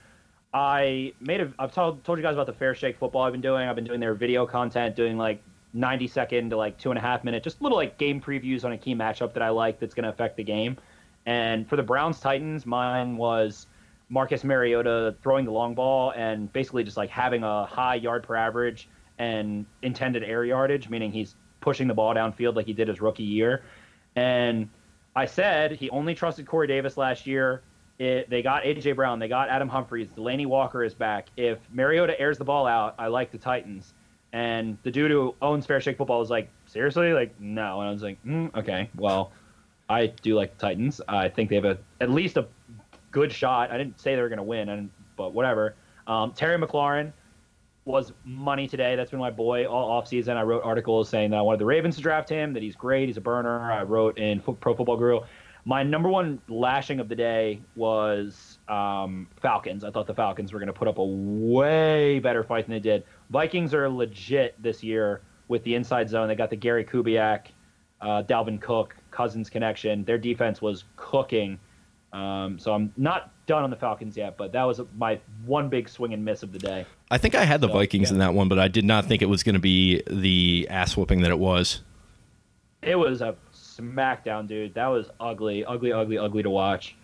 I 0.55 1.13
made 1.21 1.41
a. 1.41 1.53
I've 1.59 1.73
told 1.73 2.05
told 2.05 2.19
you 2.19 2.23
guys 2.23 2.35
about 2.35 2.47
the 2.47 2.53
Fair 2.53 2.77
Shake 2.77 2.97
football 2.97 3.23
I've 3.23 3.33
been 3.33 3.41
doing. 3.41 3.69
I've 3.69 3.75
been 3.75 3.85
doing 3.85 3.99
their 3.99 4.15
video 4.15 4.47
content, 4.47 4.95
doing 4.95 5.19
like 5.19 5.43
90 5.73 6.07
second 6.07 6.51
to 6.51 6.57
like 6.57 6.79
two 6.79 6.93
and 6.93 6.99
a 6.99 7.03
half 7.03 7.25
minute, 7.25 7.43
just 7.43 7.61
little 7.61 7.77
like 7.77 7.99
game 7.99 8.21
previews 8.21 8.65
on 8.65 8.71
a 8.73 8.79
key 8.79 8.95
matchup 8.95 9.35
that 9.35 9.43
I 9.43 9.49
like 9.49 9.81
that's 9.81 9.95
gonna 9.95 10.11
affect 10.11 10.37
the 10.37 10.45
game. 10.45 10.77
And 11.27 11.69
for 11.69 11.75
the 11.75 11.83
Browns 11.83 12.21
Titans, 12.21 12.65
mine 12.65 13.17
was 13.17 13.67
Marcus 14.09 14.45
Mariota 14.45 15.17
throwing 15.23 15.45
the 15.45 15.51
long 15.51 15.75
ball 15.75 16.13
and 16.13 16.53
basically 16.53 16.85
just 16.85 16.97
like 16.97 17.11
having 17.11 17.43
a 17.43 17.67
high 17.67 17.97
yard 17.97 18.23
per 18.23 18.37
average 18.37 18.89
and 19.19 19.67
intended 19.83 20.23
air 20.23 20.45
yardage, 20.45 20.89
meaning 20.89 21.11
he's 21.11 21.35
pushing 21.61 21.89
the 21.89 21.95
ball 21.95 22.15
downfield 22.15 22.55
like 22.55 22.67
he 22.67 22.73
did 22.73 22.87
his 22.87 23.01
rookie 23.01 23.25
year. 23.25 23.65
And 24.15 24.69
I 25.17 25.27
said 25.27 25.73
he 25.73 25.91
only 25.91 26.15
trusted 26.15 26.47
Corey 26.47 26.69
Davis 26.69 26.97
last 26.97 27.27
year. 27.27 27.63
It, 27.99 28.29
they 28.29 28.43
got 28.43 28.65
AJ 28.65 28.97
Brown, 28.97 29.19
they 29.19 29.29
got 29.29 29.49
Adam 29.49 29.69
Humphries, 29.69 30.09
Delanie 30.17 30.47
Walker 30.47 30.83
is 30.83 30.95
back. 30.95 31.29
If 31.37 31.59
Mariota 31.73 32.19
airs 32.21 32.39
the 32.39 32.45
ball 32.45 32.67
out, 32.67 32.95
I 32.99 33.07
like 33.07 33.31
the 33.31 33.39
Titans. 33.39 33.95
And 34.33 34.77
the 34.83 34.91
dude 34.91 35.13
who 35.13 35.35
owns 35.41 35.65
Fair 35.65 35.81
Shake 35.81 35.97
Football 35.97 36.19
was 36.19 36.29
like, 36.29 36.51
seriously, 36.67 37.13
like 37.13 37.41
no. 37.41 37.81
And 37.81 37.89
I 37.89 37.93
was 37.93 38.03
like, 38.03 38.19
mm, 38.25 38.53
okay, 38.57 38.91
well, 38.97 39.31
I 39.89 40.07
do 40.07 40.35
like 40.35 40.59
the 40.59 40.67
Titans. 40.67 41.01
I 41.07 41.29
think 41.29 41.51
they 41.51 41.55
have 41.57 41.65
a 41.65 41.79
at 42.01 42.11
least 42.11 42.37
a 42.37 42.49
good 43.13 43.33
shot. 43.33 43.71
I 43.71 43.79
didn't 43.79 44.01
say 44.01 44.17
they 44.17 44.23
were 44.23 44.29
going 44.29 44.39
to 44.39 44.43
win, 44.43 44.69
and 44.69 44.91
but 45.17 45.33
whatever. 45.33 45.77
Um, 46.09 46.33
Terry 46.33 46.59
McLaurin 46.59 47.13
was 47.85 48.13
money 48.25 48.67
today. 48.67 48.97
That's 48.97 49.11
been 49.11 49.21
my 49.21 49.31
boy 49.31 49.67
all 49.67 50.03
offseason. 50.03 50.37
I 50.37 50.43
wrote 50.43 50.65
articles 50.65 51.09
saying 51.09 51.31
that 51.31 51.37
I 51.37 51.43
wanted 51.43 51.61
the 51.61 51.67
Ravens 51.67 51.97
to 51.97 52.03
draft 52.03 52.29
him, 52.29 52.55
that 52.55 52.63
he's 52.63 52.77
great, 52.77 53.09
he's 53.09 53.19
a 53.19 53.21
burner. 53.21 53.61
I 53.71 53.83
wrote 53.83 54.19
in 54.19 54.41
Pro 54.41 54.75
Football 54.75 54.97
Guru. 54.97 55.21
My 55.67 55.83
number 55.83 56.11
one 56.11 56.41
lashing 56.49 57.01
of 57.01 57.09
the 57.09 57.17
day 57.17 57.63
was 57.75 58.59
um, 58.69 59.27
Falcons. 59.41 59.83
I 59.83 59.91
thought 59.91 60.07
the 60.07 60.15
Falcons 60.15 60.53
were 60.53 60.59
going 60.59 60.67
to 60.67 60.75
put 60.75 60.89
up 60.89 60.99
a 60.99 61.05
way 61.05 62.19
better 62.19 62.45
fight 62.45 62.67
than 62.67 62.75
they 62.75 62.81
did. 62.81 63.05
Vikings 63.31 63.73
are 63.73 63.89
legit 63.89 64.63
this 64.63 64.83
year 64.83 65.23
with 65.49 65.65
the 65.65 65.75
inside 65.75 66.11
zone. 66.11 66.29
They 66.29 66.35
got 66.35 66.51
the 66.51 66.57
Gary 66.57 66.85
Kubiak, 66.85 67.47
uh, 68.03 68.23
Dalvin 68.25 68.61
Cook, 68.61 68.95
Cousins 69.11 69.49
connection. 69.49 70.05
Their 70.05 70.19
defense 70.19 70.61
was 70.61 70.85
cooking. 70.97 71.59
Um, 72.13 72.59
so 72.59 72.73
I'm 72.75 72.93
not 72.99 73.33
done 73.47 73.65
on 73.65 73.71
the 73.71 73.77
Falcons 73.77 74.17
yet, 74.17 74.37
but 74.37 74.53
that 74.53 74.65
was 74.65 74.81
my 74.97 75.19
one 75.47 75.69
big 75.71 75.89
swing 75.89 76.13
and 76.13 76.25
miss 76.25 76.43
of 76.43 76.53
the 76.53 76.59
day. 76.59 76.85
I 77.11 77.19
think 77.19 77.35
I 77.35 77.45
had 77.45 77.61
the 77.61 77.69
So, 77.69 77.73
Vikings 77.73 78.11
yeah. 78.11 78.15
in 78.15 78.19
that 78.19 78.35
one, 78.35 78.49
but 78.49 78.59
I 78.59 78.69
did 78.69 78.85
not 78.85 79.07
think 79.07 79.23
it 79.23 79.29
was 79.29 79.43
going 79.43 79.55
to 79.55 79.61
be 79.61 80.03
the 80.09 80.67
ass 80.71 80.97
whooping 80.97 81.23
that 81.23 81.31
it 81.31 81.39
was. 81.39 81.81
It 82.83 82.97
was 82.97 83.23
a 83.23 83.35
smackdown, 83.79 84.47
dude. 84.47 84.75
That 84.75 84.87
was 84.89 85.09
ugly, 85.21 85.65
ugly, 85.65 85.93
ugly, 85.93 86.19
ugly 86.19 86.43
to 86.43 86.51
watch. 86.51 86.97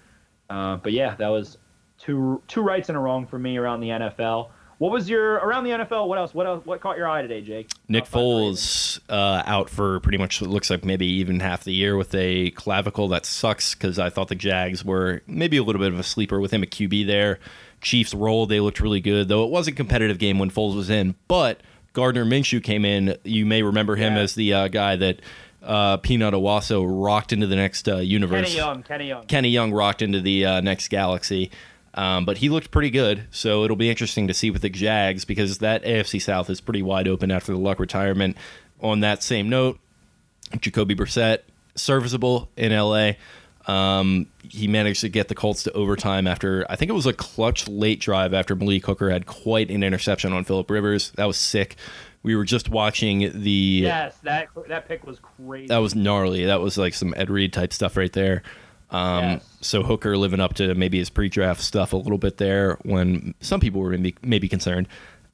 Uh, 0.49 0.77
but 0.77 0.93
yeah, 0.93 1.15
that 1.17 1.29
was 1.29 1.59
two 1.99 2.43
two 2.49 2.61
rights 2.63 2.89
and 2.89 2.97
a 2.97 3.01
wrong 3.01 3.27
for 3.27 3.39
me 3.39 3.57
around 3.57 3.81
the 3.81 3.89
NFL. 3.89 4.51
What 4.79 4.93
was 4.93 5.11
your 5.11 5.35
around 5.35 5.65
the 5.65 5.71
NFL? 5.71 6.09
What 6.09 6.17
else? 6.17 6.33
What 6.33 6.47
else? 6.47 6.65
What 6.65 6.81
caught 6.81 6.97
your 6.97 7.07
eye 7.07 7.21
today, 7.21 7.43
Jake? 7.43 7.69
Nick. 7.87 8.05
Foles 8.07 8.99
uh, 9.11 9.43
out 9.45 9.69
for 9.69 10.01
pretty 10.01 10.17
much 10.17 10.41
looks 10.41 10.71
like 10.71 10.85
maybe 10.87 11.05
even 11.07 11.41
half 11.41 11.65
the 11.65 11.73
year 11.73 11.97
with 11.99 12.15
a 12.15 12.51
clavicle. 12.53 13.07
That 13.09 13.27
sucks 13.27 13.75
because 13.75 13.99
I 13.99 14.09
thought 14.09 14.29
the 14.29 14.35
Jags 14.35 14.83
were 14.83 15.21
maybe 15.27 15.59
a 15.59 15.63
little 15.63 15.81
bit 15.81 15.93
of 15.93 15.99
a 15.99 16.03
sleeper 16.03 16.41
with 16.41 16.51
him 16.53 16.63
at 16.63 16.71
QB 16.71 17.07
there. 17.07 17.39
Chiefs 17.83 18.15
rolled; 18.15 18.49
they 18.49 18.61
looked 18.61 18.81
really 18.81 19.01
good, 19.01 19.29
though 19.29 19.45
it 19.45 19.51
was 19.51 19.69
a 19.69 19.73
competitive 19.73 20.19
game 20.19 20.39
when 20.39 20.51
Foles 20.51 20.75
was 20.75 20.89
in. 20.89 21.15
But 21.29 21.61
Gardner 21.93 22.25
Minshew 22.25 22.63
came 22.65 22.87
in. 22.87 23.17
You 23.23 23.45
may 23.45 23.63
remember 23.63 23.97
him 23.97 24.15
Yeah. 24.17 24.21
as 24.23 24.35
the 24.35 24.55
uh, 24.55 24.69
guy 24.69 24.97
that 24.97 25.21
uh, 25.63 25.97
Peanut 25.99 26.35
Onwuasor 26.35 26.85
rocked 26.87 27.33
into 27.33 27.47
the 27.47 27.57
next 27.57 27.89
uh, 27.89 27.97
universe. 27.97 28.47
Kenny 28.47 28.57
Young, 28.57 28.83
Kenny 28.83 29.09
Young. 29.09 29.27
Kenny 29.27 29.49
Young 29.51 29.73
rocked 29.73 30.03
into 30.03 30.21
the 30.21 30.47
uh, 30.47 30.61
next 30.61 30.89
galaxy. 30.89 31.51
Um, 31.93 32.25
but 32.25 32.39
he 32.39 32.49
looked 32.49 32.71
pretty 32.71 32.91
good, 32.91 33.25
so 33.31 33.65
it'll 33.65 33.77
be 33.77 33.91
interesting 33.91 34.29
to 34.29 34.35
see 34.35 34.51
with 34.51 34.63
the 34.63 34.71
Jags 34.71 35.25
because 35.25 35.59
that 35.59 35.83
AFC 35.83 36.23
South 36.23 36.49
is 36.49 36.61
pretty 36.61 36.83
wide 36.83 37.09
open 37.09 37.31
after 37.31 37.53
the 37.53 37.59
Luck 37.59 37.81
retirement. 37.81 38.37
On 38.81 39.01
that 39.01 39.23
same 39.23 39.49
note, 39.49 39.79
Jacoby 40.61 40.95
Brissett 40.95 41.41
serviceable 41.75 42.49
in 42.57 42.73
LA. 42.73 43.13
Um, 43.67 44.27
he 44.49 44.69
managed 44.69 45.03
to 45.03 45.09
get 45.09 45.29
the 45.29 45.35
Colts 45.35 45.65
to 45.65 45.73
overtime 45.73 46.27
after 46.27 46.65
I 46.71 46.77
think 46.77 46.91
it 46.91 46.95
was 46.95 47.07
a 47.07 47.13
clutch 47.13 47.69
late 47.69 48.01
drive 48.01 48.33
after 48.33 48.57
Malik 48.57 48.87
Hooker 48.87 49.11
had 49.11 49.27
quite 49.27 49.71
an 49.71 49.83
interception 49.83 50.33
on 50.33 50.45
Philip 50.45 50.71
Rivers. 50.71 51.11
That 51.17 51.27
was 51.27 51.37
sick. 51.37 51.77
We 52.23 52.37
were 52.37 52.45
just 52.45 52.69
watching 52.69 53.31
the 53.43 53.51
Yes, 53.83 54.17
that 54.25 54.49
that 54.69 54.87
pick 54.87 55.07
was 55.07 55.19
crazy. 55.21 55.69
that 55.69 55.79
was 55.79 55.95
gnarly. 55.95 56.45
That 56.45 56.61
was 56.61 56.77
like 56.77 56.95
some 56.95 57.15
Ed 57.17 57.31
Reed 57.31 57.53
type 57.53 57.73
stuff 57.73 57.97
right 57.97 58.13
there. 58.13 58.43
Um, 58.91 59.25
Yes. 59.25 59.57
So 59.63 59.83
Hooker 59.83 60.17
living 60.17 60.41
up 60.41 60.55
to 60.55 60.75
maybe 60.75 60.99
his 60.99 61.11
pre-draft 61.11 61.61
stuff 61.61 61.93
a 61.93 61.97
little 61.97 62.19
bit 62.19 62.37
there 62.39 62.77
when 62.83 63.35
some 63.41 63.61
people 63.61 63.81
were 63.81 63.91
maybe, 63.91 64.17
maybe 64.23 64.49
concerned. 64.49 64.89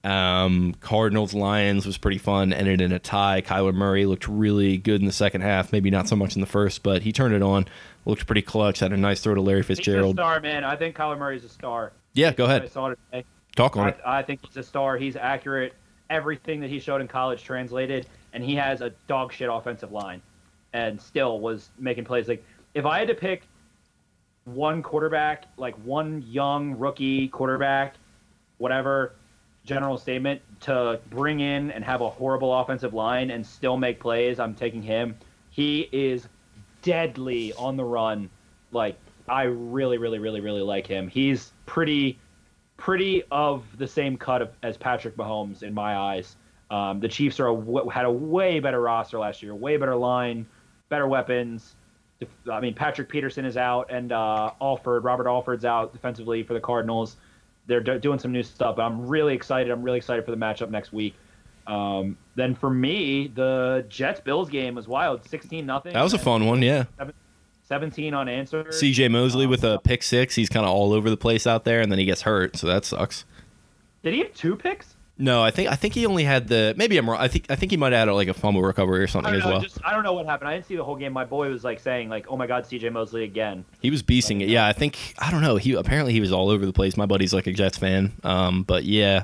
Um, 0.04 0.74
Cardinals 0.80 1.34
Lions 1.34 1.84
was 1.86 1.98
pretty 1.98 2.18
fun. 2.18 2.52
Ended 2.52 2.80
in 2.80 2.92
a 2.92 2.98
tie. 3.00 3.42
Kyler 3.42 3.74
Murray 3.74 4.06
looked 4.06 4.28
really 4.28 4.76
good 4.78 5.00
in 5.00 5.06
the 5.06 5.12
second 5.12 5.40
half. 5.40 5.72
Maybe 5.72 5.90
not 5.90 6.06
so 6.06 6.14
much 6.14 6.36
in 6.36 6.40
the 6.40 6.46
first, 6.46 6.82
but 6.84 7.02
he 7.02 7.12
turned 7.12 7.34
it 7.34 7.42
on. 7.42 7.66
Looked 8.04 8.26
pretty 8.26 8.42
clutch. 8.42 8.78
Had 8.78 8.92
a 8.92 8.96
nice 8.96 9.20
throw 9.20 9.34
to 9.34 9.40
Larry 9.40 9.62
He's 9.62 9.70
a 9.70 9.82
Fitzgerald. 9.82 10.14
star, 10.16 10.38
man. 10.40 10.62
I 10.62 10.76
think 10.76 10.94
Kyler 10.96 11.18
Murray's 11.18 11.42
a 11.42 11.48
star. 11.48 11.92
Yeah, 12.12 12.32
go 12.32 12.44
I 12.44 12.56
ahead. 12.56 12.70
saw 12.72 12.90
it 12.90 12.98
today. 13.10 13.24
Talk 13.56 13.76
on 13.76 13.88
it. 13.88 13.98
I, 14.06 14.18
I 14.18 14.22
think 14.22 14.46
he's 14.46 14.56
a 14.56 14.62
star. 14.62 14.96
He's 14.96 15.16
accurate. 15.16 15.74
Everything 16.10 16.60
that 16.60 16.70
he 16.70 16.78
showed 16.78 17.00
in 17.00 17.08
college 17.08 17.42
translated, 17.42 18.06
and 18.32 18.44
he 18.44 18.54
has 18.54 18.80
a 18.80 18.90
dog 19.08 19.32
shit 19.32 19.48
offensive 19.50 19.92
line, 19.92 20.22
and 20.72 21.00
still 21.00 21.40
was 21.40 21.70
making 21.78 22.04
plays. 22.04 22.28
Like 22.28 22.44
if 22.74 22.86
I 22.86 22.98
had 22.98 23.08
to 23.08 23.14
pick 23.14 23.42
one 24.44 24.82
quarterback, 24.82 25.46
like 25.56 25.74
one 25.84 26.22
young 26.28 26.78
rookie 26.78 27.28
quarterback, 27.28 27.96
whatever 28.58 29.14
general 29.64 29.98
statement 29.98 30.40
to 30.60 31.00
bring 31.10 31.40
in 31.40 31.72
and 31.72 31.84
have 31.84 32.00
a 32.00 32.08
horrible 32.08 32.54
offensive 32.54 32.94
line 32.94 33.30
and 33.30 33.44
still 33.44 33.76
make 33.76 33.98
plays, 33.98 34.38
I'm 34.38 34.54
taking 34.54 34.82
him. 34.82 35.16
He 35.50 35.88
is 35.92 36.28
deadly 36.82 37.52
on 37.54 37.76
the 37.76 37.84
run. 37.84 38.30
Like 38.70 38.96
I 39.28 39.44
really, 39.44 39.98
really, 39.98 40.18
really, 40.18 40.40
really 40.40 40.62
like 40.62 40.86
him. 40.86 41.08
He's 41.08 41.52
pretty, 41.66 42.18
pretty 42.76 43.22
of 43.30 43.64
the 43.78 43.86
same 43.86 44.16
cut 44.16 44.42
of, 44.42 44.50
as 44.62 44.76
Patrick 44.76 45.16
Mahomes 45.16 45.62
in 45.62 45.74
my 45.74 45.96
eyes. 45.96 46.36
Um, 46.70 47.00
the 47.00 47.08
Chiefs 47.08 47.38
are 47.40 47.48
a, 47.48 47.90
had 47.90 48.04
a 48.04 48.10
way 48.10 48.60
better 48.60 48.80
roster 48.80 49.18
last 49.18 49.42
year, 49.42 49.54
way 49.54 49.76
better 49.76 49.96
line, 49.96 50.46
better 50.88 51.06
weapons. 51.06 51.74
I 52.50 52.60
mean, 52.60 52.74
Patrick 52.74 53.08
Peterson 53.08 53.44
is 53.44 53.56
out, 53.56 53.90
and 53.90 54.10
uh, 54.10 54.52
Alford, 54.60 55.04
Robert 55.04 55.28
Alford's 55.28 55.64
out 55.64 55.92
defensively 55.92 56.42
for 56.42 56.54
the 56.54 56.60
Cardinals. 56.60 57.16
They're 57.66 57.80
do- 57.80 57.98
doing 57.98 58.18
some 58.18 58.32
new 58.32 58.42
stuff. 58.42 58.76
But 58.76 58.82
I'm 58.82 59.06
really 59.06 59.34
excited. 59.34 59.70
I'm 59.70 59.82
really 59.82 59.98
excited 59.98 60.24
for 60.24 60.30
the 60.30 60.36
matchup 60.36 60.70
next 60.70 60.92
week. 60.92 61.14
Um, 61.66 62.16
then 62.36 62.54
for 62.54 62.70
me, 62.70 63.28
the 63.28 63.84
Jets 63.88 64.20
Bills 64.20 64.48
game 64.48 64.74
was 64.76 64.86
wild, 64.86 65.28
16 65.28 65.66
nothing. 65.66 65.92
That 65.92 66.02
was 66.02 66.14
a 66.14 66.18
fun 66.18 66.46
one. 66.46 66.62
Yeah. 66.62 66.84
17 66.98 67.14
unanswered. 67.70 68.74
C.J. 68.74 69.08
Mosley 69.08 69.44
Um, 69.44 69.50
with 69.50 69.64
a 69.64 69.78
pick 69.80 70.02
six. 70.02 70.34
He's 70.34 70.48
kind 70.48 70.64
of 70.64 70.72
all 70.72 70.92
over 70.92 71.10
the 71.10 71.16
place 71.16 71.46
out 71.46 71.64
there, 71.64 71.80
and 71.80 71.90
then 71.90 71.98
he 71.98 72.04
gets 72.04 72.22
hurt, 72.22 72.56
so 72.56 72.66
that 72.66 72.84
sucks. 72.84 73.24
Did 74.02 74.14
he 74.14 74.20
have 74.20 74.34
two 74.34 74.56
picks? 74.56 74.94
No, 75.18 75.42
I 75.42 75.50
think 75.50 75.70
I 75.70 75.76
think 75.76 75.94
he 75.94 76.04
only 76.04 76.24
had 76.24 76.46
the 76.48 76.74
maybe 76.76 76.98
I'm 76.98 77.08
wrong. 77.08 77.18
I 77.18 77.28
think 77.28 77.46
I 77.50 77.56
think 77.56 77.70
he 77.72 77.78
might 77.78 77.94
have 77.94 78.06
had 78.08 78.14
like 78.14 78.28
a 78.28 78.34
fumble 78.34 78.60
recovery 78.62 79.02
or 79.02 79.06
something 79.06 79.32
as 79.34 79.42
know. 79.42 79.48
well. 79.50 79.60
Just 79.62 79.78
I 79.82 79.92
don't 79.92 80.02
know 80.02 80.12
what 80.12 80.26
happened. 80.26 80.48
I 80.50 80.54
didn't 80.54 80.66
see 80.66 80.76
the 80.76 80.84
whole 80.84 80.96
game. 80.96 81.14
My 81.14 81.24
boy 81.24 81.48
was 81.48 81.64
like 81.64 81.80
saying 81.80 82.10
like, 82.10 82.26
"Oh 82.28 82.36
my 82.36 82.46
God, 82.46 82.66
C.J. 82.66 82.90
Mosley 82.90 83.24
again." 83.24 83.64
He 83.80 83.90
was 83.90 84.02
beasting 84.02 84.42
it. 84.42 84.50
Yeah, 84.50 84.66
I 84.66 84.74
think 84.74 85.14
I 85.18 85.30
don't 85.30 85.40
know. 85.40 85.56
He 85.56 85.72
apparently 85.72 86.12
he 86.12 86.20
was 86.20 86.32
all 86.32 86.50
over 86.50 86.66
the 86.66 86.72
place. 86.72 86.98
My 86.98 87.06
buddy's 87.06 87.32
like 87.32 87.46
a 87.46 87.52
Jets 87.52 87.78
fan. 87.78 88.12
Um, 88.24 88.62
but 88.62 88.84
yeah, 88.84 89.22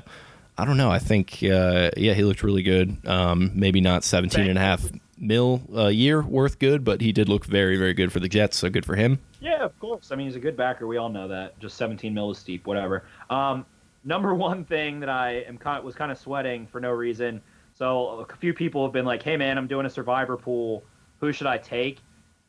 I 0.57 0.65
don't 0.65 0.77
know. 0.77 0.89
I 0.89 0.97
think 0.97 1.37
uh, 1.43 1.91
yeah, 1.95 2.15
he 2.15 2.23
looked 2.23 2.41
really 2.41 2.63
good. 2.63 2.97
Um, 3.07 3.51
maybe 3.53 3.79
not 3.79 4.03
17 4.03 4.47
and 4.47 4.57
a 4.57 4.61
half 4.61 4.81
mil 5.23 5.61
a 5.73 5.91
year 5.91 6.21
worth 6.21 6.59
good, 6.59 6.83
but 6.83 7.01
he 7.01 7.11
did 7.11 7.29
look 7.29 7.45
very 7.45 7.77
very 7.77 7.93
good 7.93 8.11
for 8.11 8.19
the 8.19 8.29
Jets. 8.29 8.57
So 8.57 8.69
good 8.69 8.85
for 8.85 8.95
him. 8.95 9.19
Yeah, 9.39 9.63
of 9.63 9.77
course. 9.79 10.11
I 10.11 10.15
mean, 10.15 10.27
he's 10.27 10.35
a 10.35 10.39
good 10.39 10.57
backer. 10.57 10.87
We 10.87 10.97
all 10.97 11.09
know 11.09 11.27
that. 11.27 11.57
Just 11.59 11.77
17 11.77 12.13
mil 12.13 12.31
is 12.31 12.37
steep, 12.37 12.67
whatever. 12.67 13.05
Um, 13.29 13.65
number 14.03 14.33
one 14.35 14.65
thing 14.65 14.99
that 14.99 15.09
I 15.09 15.43
am 15.47 15.59
was 15.83 15.95
kind 15.95 16.11
of 16.11 16.17
sweating 16.17 16.67
for 16.67 16.79
no 16.79 16.91
reason. 16.91 17.41
So 17.73 18.25
a 18.29 18.35
few 18.35 18.53
people 18.53 18.83
have 18.83 18.93
been 18.93 19.05
like, 19.05 19.23
"Hey, 19.23 19.37
man, 19.37 19.57
I'm 19.57 19.67
doing 19.67 19.85
a 19.85 19.89
survivor 19.89 20.37
pool. 20.37 20.83
Who 21.19 21.31
should 21.31 21.47
I 21.47 21.57
take?" 21.57 21.99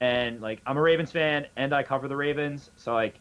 and 0.01 0.41
like 0.41 0.61
I'm 0.67 0.77
a 0.77 0.83
Ravens 0.83 1.13
fan 1.13 1.47
and 1.57 1.75
I 1.75 1.83
cover 1.83 2.09
the 2.09 2.17
Ravens, 2.17 2.71
so 2.77 2.93
like 2.93 3.19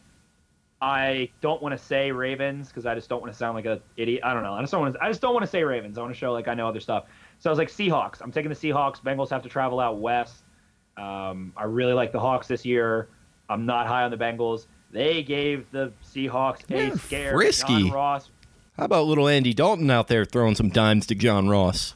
I 0.82 1.30
don't 1.40 1.62
want 1.62 1.76
to 1.76 1.82
say 1.82 2.12
Ravens 2.12 2.68
because 2.68 2.84
I 2.84 2.94
just 2.94 3.08
don't 3.08 3.22
want 3.22 3.32
to 3.32 3.38
sound 3.38 3.54
like 3.54 3.64
a 3.64 3.80
idiot. 3.96 4.20
I 4.22 4.34
don't 4.34 4.42
know. 4.42 4.52
I 4.52 4.60
just 4.60 4.70
don't 4.70 4.82
want 4.82 4.94
to. 4.94 5.02
I 5.02 5.08
just 5.08 5.20
don't 5.20 5.32
want 5.32 5.44
to 5.44 5.50
say 5.50 5.62
Ravens. 5.62 5.96
I 5.96 6.02
want 6.02 6.12
to 6.12 6.18
show 6.18 6.32
like 6.32 6.46
I 6.46 6.54
know 6.54 6.68
other 6.68 6.80
stuff. 6.80 7.04
So 7.38 7.50
I 7.50 7.52
was 7.52 7.58
like 7.58 7.70
Seahawks. 7.70 8.20
I'm 8.20 8.32
taking 8.32 8.48
the 8.48 8.56
Seahawks. 8.56 9.02
Bengals 9.02 9.30
have 9.30 9.42
to 9.42 9.48
travel 9.48 9.80
out 9.80 9.98
west. 9.98 10.44
Um, 10.96 11.52
I 11.56 11.64
really 11.64 11.92
like 11.92 12.12
the 12.12 12.20
Hawks 12.20 12.46
this 12.46 12.64
year. 12.64 13.08
I'm 13.48 13.66
not 13.66 13.86
high 13.86 14.04
on 14.04 14.10
the 14.10 14.16
Bengals. 14.16 14.66
They 14.90 15.22
gave 15.22 15.70
the 15.70 15.92
Seahawks 16.04 16.70
a 16.70 16.96
scare. 16.96 17.32
frisky. 17.32 17.84
John 17.84 17.90
Ross. 17.90 18.30
How 18.76 18.84
about 18.84 19.06
little 19.06 19.28
Andy 19.28 19.52
Dalton 19.52 19.90
out 19.90 20.08
there 20.08 20.24
throwing 20.24 20.54
some 20.54 20.68
dimes 20.68 21.06
to 21.06 21.14
John 21.14 21.48
Ross? 21.48 21.94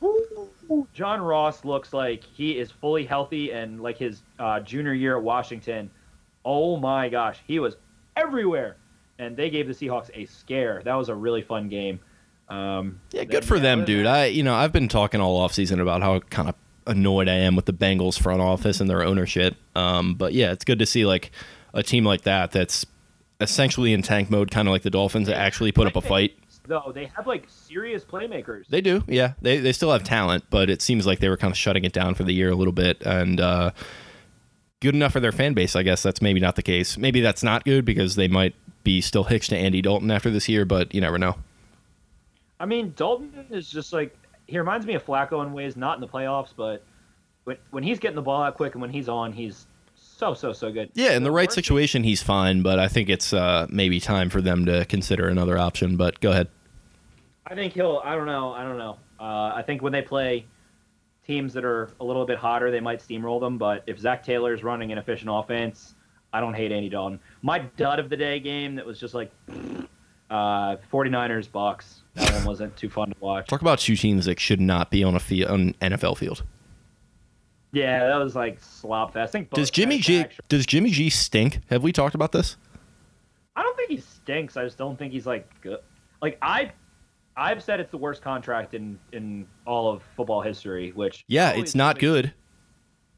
John 0.93 1.20
Ross 1.20 1.64
looks 1.64 1.93
like 1.93 2.22
he 2.24 2.59
is 2.59 2.70
fully 2.70 3.05
healthy 3.05 3.53
and 3.53 3.80
like 3.80 3.97
his 3.97 4.22
uh, 4.39 4.61
junior 4.61 4.93
year 4.93 5.16
at 5.16 5.22
Washington. 5.22 5.91
Oh 6.45 6.76
my 6.76 7.09
gosh, 7.09 7.39
he 7.47 7.59
was 7.59 7.76
everywhere, 8.16 8.76
and 9.18 9.36
they 9.36 9.49
gave 9.49 9.66
the 9.66 9.72
Seahawks 9.72 10.11
a 10.14 10.26
scare. 10.26 10.82
That 10.84 10.95
was 10.95 11.09
a 11.09 11.14
really 11.14 11.43
fun 11.43 11.68
game. 11.68 12.01
Um, 12.49 13.01
Yeah, 13.12 13.24
good 13.24 13.44
for 13.44 13.59
them, 13.59 13.84
dude. 13.84 14.07
I, 14.07 14.26
you 14.26 14.42
know, 14.42 14.55
I've 14.55 14.72
been 14.72 14.88
talking 14.88 15.20
all 15.20 15.46
offseason 15.46 15.80
about 15.80 16.03
how 16.03 16.20
kind 16.20 16.49
of 16.49 16.55
annoyed 16.86 17.28
I 17.28 17.34
am 17.34 17.55
with 17.55 17.66
the 17.66 17.72
Bengals 17.72 18.18
front 18.18 18.40
office 18.40 18.80
and 18.80 18.88
their 18.88 19.03
ownership. 19.03 19.57
Um, 19.76 20.14
but 20.14 20.32
yeah, 20.32 20.53
it's 20.53 20.64
good 20.64 20.78
to 20.78 20.86
see 20.86 21.05
like 21.05 21.30
a 21.74 21.82
team 21.82 22.05
like 22.05 22.22
that 22.22 22.51
that's 22.51 22.86
essentially 23.40 23.92
in 23.92 24.03
tank 24.03 24.30
mode, 24.30 24.51
kind 24.51 24.66
of 24.66 24.72
like 24.72 24.82
the 24.82 24.90
Dolphins, 24.90 25.28
that 25.28 25.36
actually 25.36 25.72
put 25.72 25.86
up 25.86 25.96
a 25.96 26.01
fight. 26.01 26.36
Though 26.66 26.92
they 26.94 27.07
have 27.16 27.26
like 27.26 27.46
serious 27.49 28.05
playmakers. 28.05 28.66
They 28.68 28.82
do, 28.82 29.03
yeah. 29.07 29.32
They 29.40 29.59
they 29.59 29.72
still 29.72 29.90
have 29.90 30.05
talent, 30.05 30.44
but 30.51 30.68
it 30.68 30.82
seems 30.82 31.07
like 31.07 31.18
they 31.18 31.30
were 31.30 31.38
kind 31.38 31.51
of 31.51 31.57
shutting 31.57 31.84
it 31.84 31.94
down 31.94 32.14
for 32.14 32.24
the 32.24 32.32
year 32.32 32.51
a 32.51 32.55
little 32.55 32.74
bit, 32.74 33.01
and 33.07 33.40
uh, 33.40 33.70
good 34.80 34.94
enough 34.94 35.12
for 35.12 35.20
their 35.20 35.32
fan 35.32 35.55
base. 35.55 35.74
I 35.74 35.82
guess 35.82 36.03
that's 36.03 36.20
maybe 36.20 36.40
not 36.40 36.57
the 36.57 36.62
case. 36.62 36.99
Maybe 36.99 37.22
that's 37.22 37.42
not 37.42 37.64
good 37.64 37.86
because 37.86 38.16
they 38.16 38.28
might 38.28 38.55
be 38.84 39.01
still 39.01 39.24
hitched 39.24 39.49
to 39.51 39.57
Andy 39.57 39.80
Dalton 39.80 40.11
after 40.11 40.30
this 40.30 40.46
year, 40.46 40.66
but 40.66 40.94
you 40.94 41.01
never 41.01 41.16
know. 41.16 41.36
I 42.61 42.66
mean, 42.66 42.92
Dalton 42.96 43.46
is 43.50 43.70
just 43.70 43.92
like 43.92 44.16
he 44.46 44.59
reminds 44.59 44.86
me 44.86 44.94
of 44.94 45.04
Flacco 45.04 45.44
in 45.44 45.52
ways, 45.52 45.76
not 45.76 45.96
in 45.96 46.00
the 46.00 46.09
playoffs, 46.09 46.52
but 46.56 46.82
when 47.44 47.56
when 47.70 47.82
he's 47.82 47.98
getting 47.98 48.16
the 48.16 48.22
ball 48.22 48.42
out 48.42 48.54
quick 48.54 48.74
and 48.74 48.82
when 48.82 48.90
he's 48.90 49.09
on, 49.09 49.32
he's 49.32 49.66
so 49.94 50.34
so 50.34 50.52
so 50.52 50.72
good. 50.72 50.90
Yeah, 50.94 51.12
in 51.12 51.22
the 51.22 51.30
right 51.30 51.52
situation, 51.52 52.02
he's 52.02 52.22
fine, 52.22 52.62
but 52.62 52.78
I 52.78 52.88
think 52.88 53.09
it's 53.09 53.32
uh, 53.32 53.66
maybe 53.70 54.00
time 54.00 54.30
for 54.30 54.40
them 54.40 54.66
to 54.66 54.84
consider 54.86 55.28
another 55.28 55.59
option. 55.59 55.96
But 55.96 56.20
go 56.20 56.30
ahead. 56.30 56.48
I 57.46 57.54
think 57.54 57.72
he'll. 57.72 58.02
I 58.04 58.14
don't 58.14 58.26
know. 58.26 58.52
I 58.52 58.62
don't 58.64 58.78
know. 58.78 58.98
Uh, 59.20 59.52
I 59.54 59.62
think 59.64 59.82
when 59.82 59.92
they 59.92 60.02
play 60.02 60.44
teams 61.26 61.52
that 61.52 61.64
are 61.64 61.90
a 62.00 62.04
little 62.04 62.24
bit 62.24 62.38
hotter, 62.38 62.70
they 62.70 62.80
might 62.80 63.00
steamroll 63.00 63.40
them. 63.40 63.59
But 63.59 63.84
if 63.86 63.98
Zac 63.98 64.22
Taylor's 64.24 64.62
running 64.64 64.92
an 64.92 64.98
efficient 64.98 65.30
offense, 65.32 65.94
I 66.32 66.40
don't 66.40 66.54
hate 66.54 66.72
Andy 66.72 66.88
Dalton. 66.88 67.20
My 67.42 67.59
dud 67.59 67.98
of 67.98 68.11
the 68.11 68.16
day 68.16 68.40
game 68.40 68.74
that 68.76 68.84
was 68.84 68.98
just 68.98 69.14
like 69.14 69.30
uh, 70.30 70.76
49ers 70.92 71.50
Bucks. 71.50 72.02
That 72.18 72.34
one 72.34 72.44
wasn't 72.44 72.76
too 72.76 72.90
fun 72.90 73.10
to 73.10 73.16
watch. 73.20 73.46
Talk 73.48 73.60
about 73.60 73.78
two 73.78 73.96
teams 73.96 74.24
that 74.26 74.38
should 74.40 74.60
not 74.60 74.90
be 74.90 75.02
on 75.04 75.14
a 75.14 75.20
field, 75.20 75.50
on 75.50 75.74
NFL 75.74 76.16
field. 76.18 76.42
Yeah, 77.72 78.06
that 78.08 78.16
was 78.16 78.34
like 78.34 78.60
slop 78.62 79.12
fest. 79.12 79.30
I 79.30 79.32
think 79.38 79.50
Does 79.50 79.70
Jimmy 79.70 79.98
G 79.98 80.20
actually- 80.20 80.44
does 80.48 80.66
Jimmy 80.66 80.90
G 80.90 81.10
stink? 81.10 81.60
Have 81.68 81.82
we 81.82 81.92
talked 81.92 82.14
about 82.14 82.32
this? 82.32 82.56
I 83.54 83.62
don't 83.62 83.76
think 83.76 83.90
he 83.90 83.98
stinks. 83.98 84.56
I 84.56 84.64
just 84.64 84.78
don't 84.78 84.98
think 84.98 85.12
he's 85.12 85.26
like 85.26 85.48
good. 85.60 85.78
Like 86.22 86.38
I, 86.40 86.72
I've 87.36 87.62
said 87.62 87.78
it's 87.80 87.90
the 87.90 87.98
worst 87.98 88.22
contract 88.22 88.72
in 88.74 88.98
in 89.12 89.46
all 89.66 89.90
of 89.92 90.02
football 90.16 90.40
history. 90.40 90.92
Which 90.92 91.24
Yeah, 91.28 91.50
it's 91.50 91.74
not 91.74 91.98
good. 91.98 92.32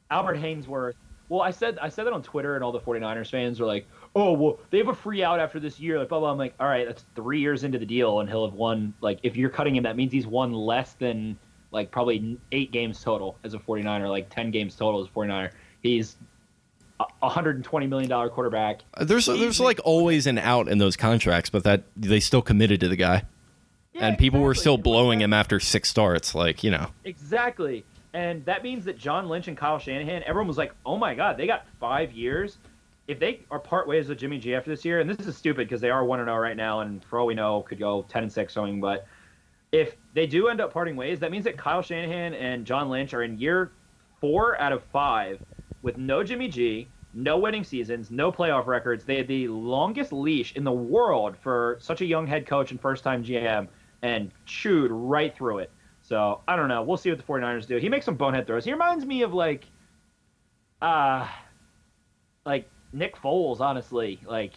Albert 0.09 0.37
Haynesworth. 0.37 0.93
Well, 1.29 1.41
I 1.41 1.51
said 1.51 1.79
I 1.81 1.87
said 1.87 2.05
that 2.07 2.13
on 2.13 2.21
Twitter, 2.21 2.55
and 2.55 2.63
all 2.63 2.73
the 2.73 2.79
49ers 2.81 3.29
fans 3.29 3.59
were 3.59 3.65
like, 3.65 3.87
"Oh, 4.15 4.33
well, 4.33 4.59
they 4.69 4.77
have 4.77 4.87
a 4.87 4.95
free 4.95 5.23
out 5.23 5.39
after 5.39 5.59
this 5.59 5.79
year." 5.79 5.99
Like, 5.99 6.09
blah 6.09 6.19
blah. 6.19 6.31
I'm 6.31 6.37
like, 6.37 6.53
"All 6.59 6.67
right, 6.67 6.85
that's 6.87 7.05
three 7.15 7.39
years 7.39 7.63
into 7.63 7.79
the 7.79 7.85
deal, 7.85 8.19
and 8.19 8.29
he'll 8.29 8.45
have 8.45 8.55
won. 8.55 8.93
Like, 9.01 9.19
if 9.23 9.35
you're 9.35 9.49
cutting 9.49 9.75
him, 9.75 9.83
that 9.83 9.95
means 9.95 10.11
he's 10.11 10.27
won 10.27 10.53
less 10.53 10.93
than 10.93 11.37
like 11.71 11.89
probably 11.91 12.37
eight 12.51 12.71
games 12.71 13.01
total 13.01 13.37
as 13.43 13.53
a 13.53 13.59
49er, 13.59 14.09
like 14.09 14.29
10 14.29 14.51
games 14.51 14.75
total 14.75 15.01
as 15.01 15.07
a 15.07 15.09
49er. 15.11 15.51
He's 15.81 16.17
a 16.99 17.05
120 17.19 17.87
million 17.87 18.09
dollar 18.09 18.29
quarterback. 18.29 18.81
Uh, 18.93 19.05
There's 19.05 19.25
there's 19.25 19.59
like 19.59 19.79
always 19.83 20.27
an 20.27 20.37
out 20.37 20.67
in 20.67 20.77
those 20.77 20.97
contracts, 20.97 21.49
but 21.49 21.63
that 21.63 21.83
they 21.95 22.19
still 22.19 22.41
committed 22.41 22.81
to 22.81 22.89
the 22.89 22.95
guy, 22.97 23.23
Yeah, 23.93 24.07
and 24.07 24.17
people 24.17 24.41
were 24.41 24.53
still 24.53 24.77
blowing 24.77 25.21
him 25.21 25.33
after 25.33 25.59
six 25.59 25.89
starts. 25.89 26.35
Like 26.35 26.63
you 26.63 26.71
know, 26.71 26.89
Exactly. 27.05 27.85
And 28.13 28.43
that 28.45 28.61
means 28.61 28.83
that 28.85 28.97
John 28.97 29.29
Lynch 29.29 29.47
and 29.47 29.55
Kyle 29.55 29.79
Shanahan, 29.79 30.23
everyone 30.23 30.49
was 30.49 30.57
like, 30.57 30.73
oh 30.85 30.97
my 30.97 31.15
God, 31.15 31.37
they 31.37 31.47
got 31.47 31.65
five 31.79 32.11
years. 32.11 32.57
If 33.07 33.19
they 33.19 33.45
are 33.51 33.59
part 33.59 33.87
ways 33.87 34.07
with 34.07 34.19
Jimmy 34.19 34.37
G 34.37 34.55
after 34.55 34.69
this 34.69 34.85
year, 34.85 34.99
and 34.99 35.09
this 35.09 35.27
is 35.27 35.35
stupid 35.35 35.67
because 35.67 35.81
they 35.81 35.89
are 35.89 36.05
1 36.05 36.19
and 36.19 36.27
0 36.27 36.37
right 36.37 36.55
now, 36.55 36.81
and 36.81 37.03
for 37.03 37.19
all 37.19 37.25
we 37.25 37.33
know, 37.33 37.61
could 37.63 37.79
go 37.79 38.03
10 38.03 38.23
and 38.23 38.31
6 38.31 38.53
going, 38.53 38.79
but 38.79 39.05
if 39.71 39.95
they 40.13 40.27
do 40.27 40.49
end 40.49 40.61
up 40.61 40.73
parting 40.73 40.95
ways, 40.95 41.19
that 41.19 41.31
means 41.31 41.45
that 41.45 41.57
Kyle 41.57 41.81
Shanahan 41.81 42.33
and 42.33 42.65
John 42.65 42.89
Lynch 42.89 43.13
are 43.13 43.23
in 43.23 43.37
year 43.37 43.73
four 44.19 44.59
out 44.61 44.71
of 44.71 44.83
five 44.83 45.39
with 45.81 45.97
no 45.97 46.23
Jimmy 46.23 46.47
G, 46.47 46.93
no 47.13 47.37
winning 47.37 47.63
seasons, 47.63 48.11
no 48.11 48.31
playoff 48.31 48.67
records. 48.67 49.03
They 49.05 49.17
had 49.17 49.27
the 49.27 49.47
longest 49.47 50.13
leash 50.13 50.55
in 50.55 50.63
the 50.63 50.71
world 50.71 51.37
for 51.37 51.77
such 51.81 52.01
a 52.01 52.05
young 52.05 52.27
head 52.27 52.45
coach 52.45 52.71
and 52.71 52.81
first 52.81 53.03
time 53.03 53.23
GM 53.23 53.67
and 54.01 54.31
chewed 54.45 54.91
right 54.91 55.35
through 55.35 55.59
it. 55.59 55.71
So 56.01 56.41
I 56.47 56.55
don't 56.55 56.67
know. 56.67 56.83
We'll 56.83 56.97
see 56.97 57.09
what 57.09 57.19
the 57.19 57.25
49ers 57.25 57.67
do. 57.67 57.77
He 57.77 57.89
makes 57.89 58.05
some 58.05 58.15
bonehead 58.15 58.47
throws. 58.47 58.65
He 58.65 58.71
reminds 58.71 59.05
me 59.05 59.21
of 59.21 59.33
like 59.33 59.69
uh 60.81 61.27
like 62.45 62.69
Nick 62.93 63.15
Foles, 63.15 63.59
honestly. 63.59 64.19
Like 64.25 64.53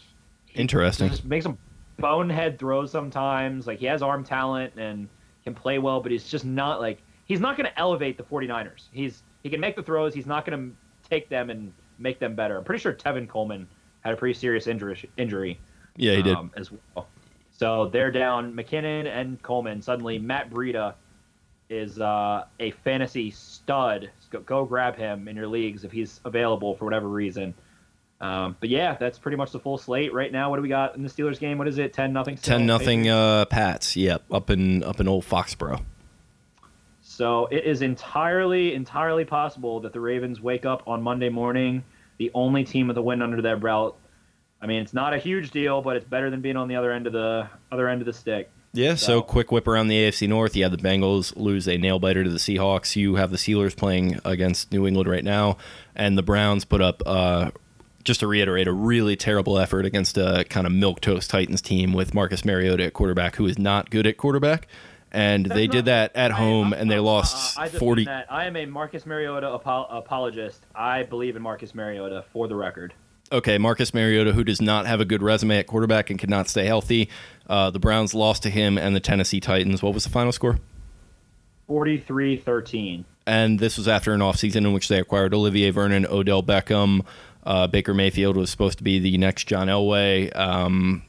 Interesting. 0.55 1.09
Just 1.09 1.25
makes 1.25 1.45
some 1.45 1.59
bonehead 1.99 2.59
throws 2.59 2.91
sometimes. 2.91 3.67
Like 3.67 3.79
he 3.79 3.87
has 3.87 4.03
arm 4.03 4.25
talent 4.25 4.75
and 4.77 5.09
can 5.45 5.55
play 5.55 5.79
well, 5.79 6.01
but 6.01 6.13
he's 6.13 6.29
just 6.29 6.45
not 6.45 6.81
like 6.81 7.03
he's 7.27 7.41
not 7.41 7.57
going 7.57 7.69
to 7.69 7.79
elevate 7.79 8.17
the 8.17 8.25
49ers. 8.25 8.85
He's 8.93 9.23
he 9.43 9.51
can 9.51 9.61
make 9.61 9.77
the 9.77 9.83
throws. 9.83 10.15
He's 10.15 10.27
not 10.27 10.47
going 10.47 10.71
to 10.71 11.09
take 11.09 11.29
them 11.29 11.51
and 11.51 11.73
make 11.99 12.19
them 12.19 12.35
better. 12.35 12.59
I'm 12.59 12.65
pretty 12.65 12.81
sure 12.81 12.93
Tevin 12.93 13.29
Coleman 13.29 13.69
had 14.01 14.15
a 14.15 14.17
pretty 14.17 14.39
serious 14.39 14.67
injury 14.67 15.09
injury 15.17 15.59
yeah, 15.97 16.15
he 16.15 16.23
did. 16.23 16.35
um, 16.37 16.51
as 16.57 16.71
well. 16.71 17.09
So 17.51 17.89
they're 17.89 18.11
down 18.11 18.53
McKinnon 18.53 19.07
and 19.07 19.41
Coleman. 19.43 19.81
Suddenly, 19.81 20.19
Matt 20.19 20.51
Breida 20.51 20.95
is 21.71 22.01
uh, 22.01 22.45
a 22.61 22.73
fantasy 22.73 23.31
stud. 23.31 24.11
Go, 24.31 24.41
go 24.41 24.65
grab 24.65 24.97
him 24.97 25.29
in 25.29 25.37
your 25.37 25.47
leagues 25.47 25.85
if 25.85 25.93
he's 25.93 26.21
available 26.25 26.77
for 26.77 26.85
whatever 26.85 27.09
reason. 27.09 27.55
Um, 28.25 28.57
but 28.59 28.71
yeah, 28.71 28.95
that's 28.95 29.19
pretty 29.19 29.37
much 29.37 29.53
the 29.53 29.59
full 29.61 29.77
slate 29.77 30.15
right 30.15 30.33
now. 30.33 30.49
What 30.49 30.57
do 30.57 30.63
we 30.63 30.69
got 30.71 30.97
in 30.97 31.03
the 31.03 31.11
Steelers 31.11 31.39
game? 31.39 31.59
What 31.59 31.69
is 31.69 31.77
it? 31.79 31.93
Ten 31.93 32.13
nothing. 32.15 32.37
Ten 32.37 32.65
nothing. 32.65 33.09
Uh, 33.09 33.45
Pats. 33.45 33.97
Yep, 33.97 34.23
up 34.31 34.49
in 34.49 34.83
up 34.83 34.99
in 34.99 35.09
old 35.09 35.25
Foxborough. 35.25 35.83
So 37.03 37.47
it 37.51 37.65
is 37.65 37.83
entirely, 37.83 38.75
entirely 38.75 39.25
possible 39.25 39.81
that 39.81 39.93
the 39.93 40.01
Ravens 40.01 40.41
wake 40.41 40.65
up 40.65 40.83
on 40.89 41.03
Monday 41.03 41.29
morning, 41.29 41.85
the 42.19 42.31
only 42.35 42.65
team 42.65 42.89
with 42.89 42.97
a 42.97 43.03
win 43.03 43.21
under 43.23 43.43
their 43.43 43.57
belt. 43.59 43.99
I 44.61 44.67
mean, 44.67 44.81
it's 44.81 44.95
not 44.95 45.13
a 45.13 45.19
huge 45.19 45.51
deal, 45.51 45.83
but 45.83 45.97
it's 45.97 46.07
better 46.07 46.31
than 46.31 46.41
being 46.41 46.57
on 46.57 46.67
the 46.69 46.77
other 46.77 46.91
end 46.93 47.07
of 47.07 47.13
the 47.13 47.49
other 47.71 47.89
end 47.89 48.01
of 48.01 48.07
the 48.07 48.13
stick. 48.15 48.51
Yeah, 48.73 48.95
so 48.95 49.07
So- 49.07 49.23
quick 49.23 49.53
whip 49.53 49.69
around 49.69 49.89
the 49.89 49.97
AFC 49.99 50.27
North. 50.27 50.57
You 50.57 50.65
have 50.65 50.73
the 50.73 50.79
Bengals 50.79 51.37
lose 51.37 51.69
a 51.69 51.77
nail 51.77 51.99
biter 52.01 52.25
to 52.25 52.31
the 52.31 52.39
Seahawks. 52.39 52.97
You 52.97 53.17
have 53.17 53.31
the 53.31 53.37
Steelers 53.37 53.77
playing 53.77 54.19
against 54.25 54.73
New 54.73 54.87
England 54.87 55.09
right 55.09 55.23
now, 55.23 55.59
and 55.95 56.17
the 56.19 56.23
Browns 56.25 56.65
put 56.65 56.81
up, 56.81 57.03
uh, 57.07 57.51
just 58.05 58.21
to 58.21 58.27
reiterate, 58.27 58.69
a 58.69 58.73
really 58.73 59.17
terrible 59.17 59.59
effort 59.59 59.85
against 59.87 60.17
a 60.19 60.45
kind 60.49 60.67
of 60.67 60.73
milk 60.73 61.01
toast 61.01 61.31
Titans 61.31 61.63
team 61.63 61.93
with 61.93 62.15
Marcus 62.15 62.45
Mariota 62.45 62.85
at 62.85 62.93
quarterback, 62.93 63.37
who 63.37 63.47
is 63.47 63.59
not 63.59 63.91
good 63.91 64.07
at 64.07 64.17
quarterback, 64.19 64.69
and 65.11 65.47
they 65.47 65.67
did 65.67 65.87
that 65.87 66.15
at 66.15 66.33
home, 66.33 66.73
and 66.73 66.91
they 66.91 66.99
lost 66.99 67.59
Uh, 67.59 67.67
forty. 67.67 68.07
I 68.09 68.45
am 68.47 68.57
a 68.57 68.67
Marcus 68.67 69.07
Mariota 69.07 69.49
apo- 69.49 69.87
apologist. 69.91 70.65
I 70.75 71.03
believe 71.05 71.35
in 71.37 71.43
Marcus 71.43 71.75
Mariota 71.75 72.25
for 72.33 72.47
the 72.49 72.57
record. 72.57 72.95
Okay, 73.33 73.57
Marcus 73.57 73.95
Mariota, 73.95 74.33
who 74.33 74.45
does 74.45 74.61
not 74.61 74.87
have 74.87 75.01
a 75.01 75.05
good 75.07 75.23
resume 75.23 75.59
at 75.59 75.67
quarterback 75.67 76.11
and 76.11 76.19
cannot 76.19 76.47
stay 76.49 76.67
healthy. 76.67 77.09
Uh, 77.49 77.71
the 77.71 77.79
Browns 77.79 78.13
lost 78.15 78.43
to 78.43 78.51
him 78.51 78.77
and 78.77 78.95
the 78.95 79.01
Tennessee 79.01 79.41
Titans. 79.41 79.83
What 79.83 79.95
was 79.95 80.05
the 80.05 80.11
final 80.11 80.31
score? 80.31 80.59
43-13. 81.69 83.05
and 83.27 83.59
this 83.59 83.79
was 83.79 83.89
after 83.89 84.13
an 84.13 84.21
offseason 84.21 84.57
in 84.59 84.73
which 84.75 84.89
they 84.89 84.99
acquired 84.99 85.33
Olivier 85.33 85.71
Vernon, 85.71 86.05
Odell 86.07 86.43
Beckham. 86.43 87.05
Uh, 87.45 87.67
Baker 87.67 87.95
Mayfield 87.95 88.37
was 88.37 88.51
supposed 88.51 88.79
to 88.79 88.85
be 88.85 88.99
the 88.99 89.19
next 89.19 89.45
John 89.45 89.69
Elway. 89.69 90.35
Um, 90.35 91.03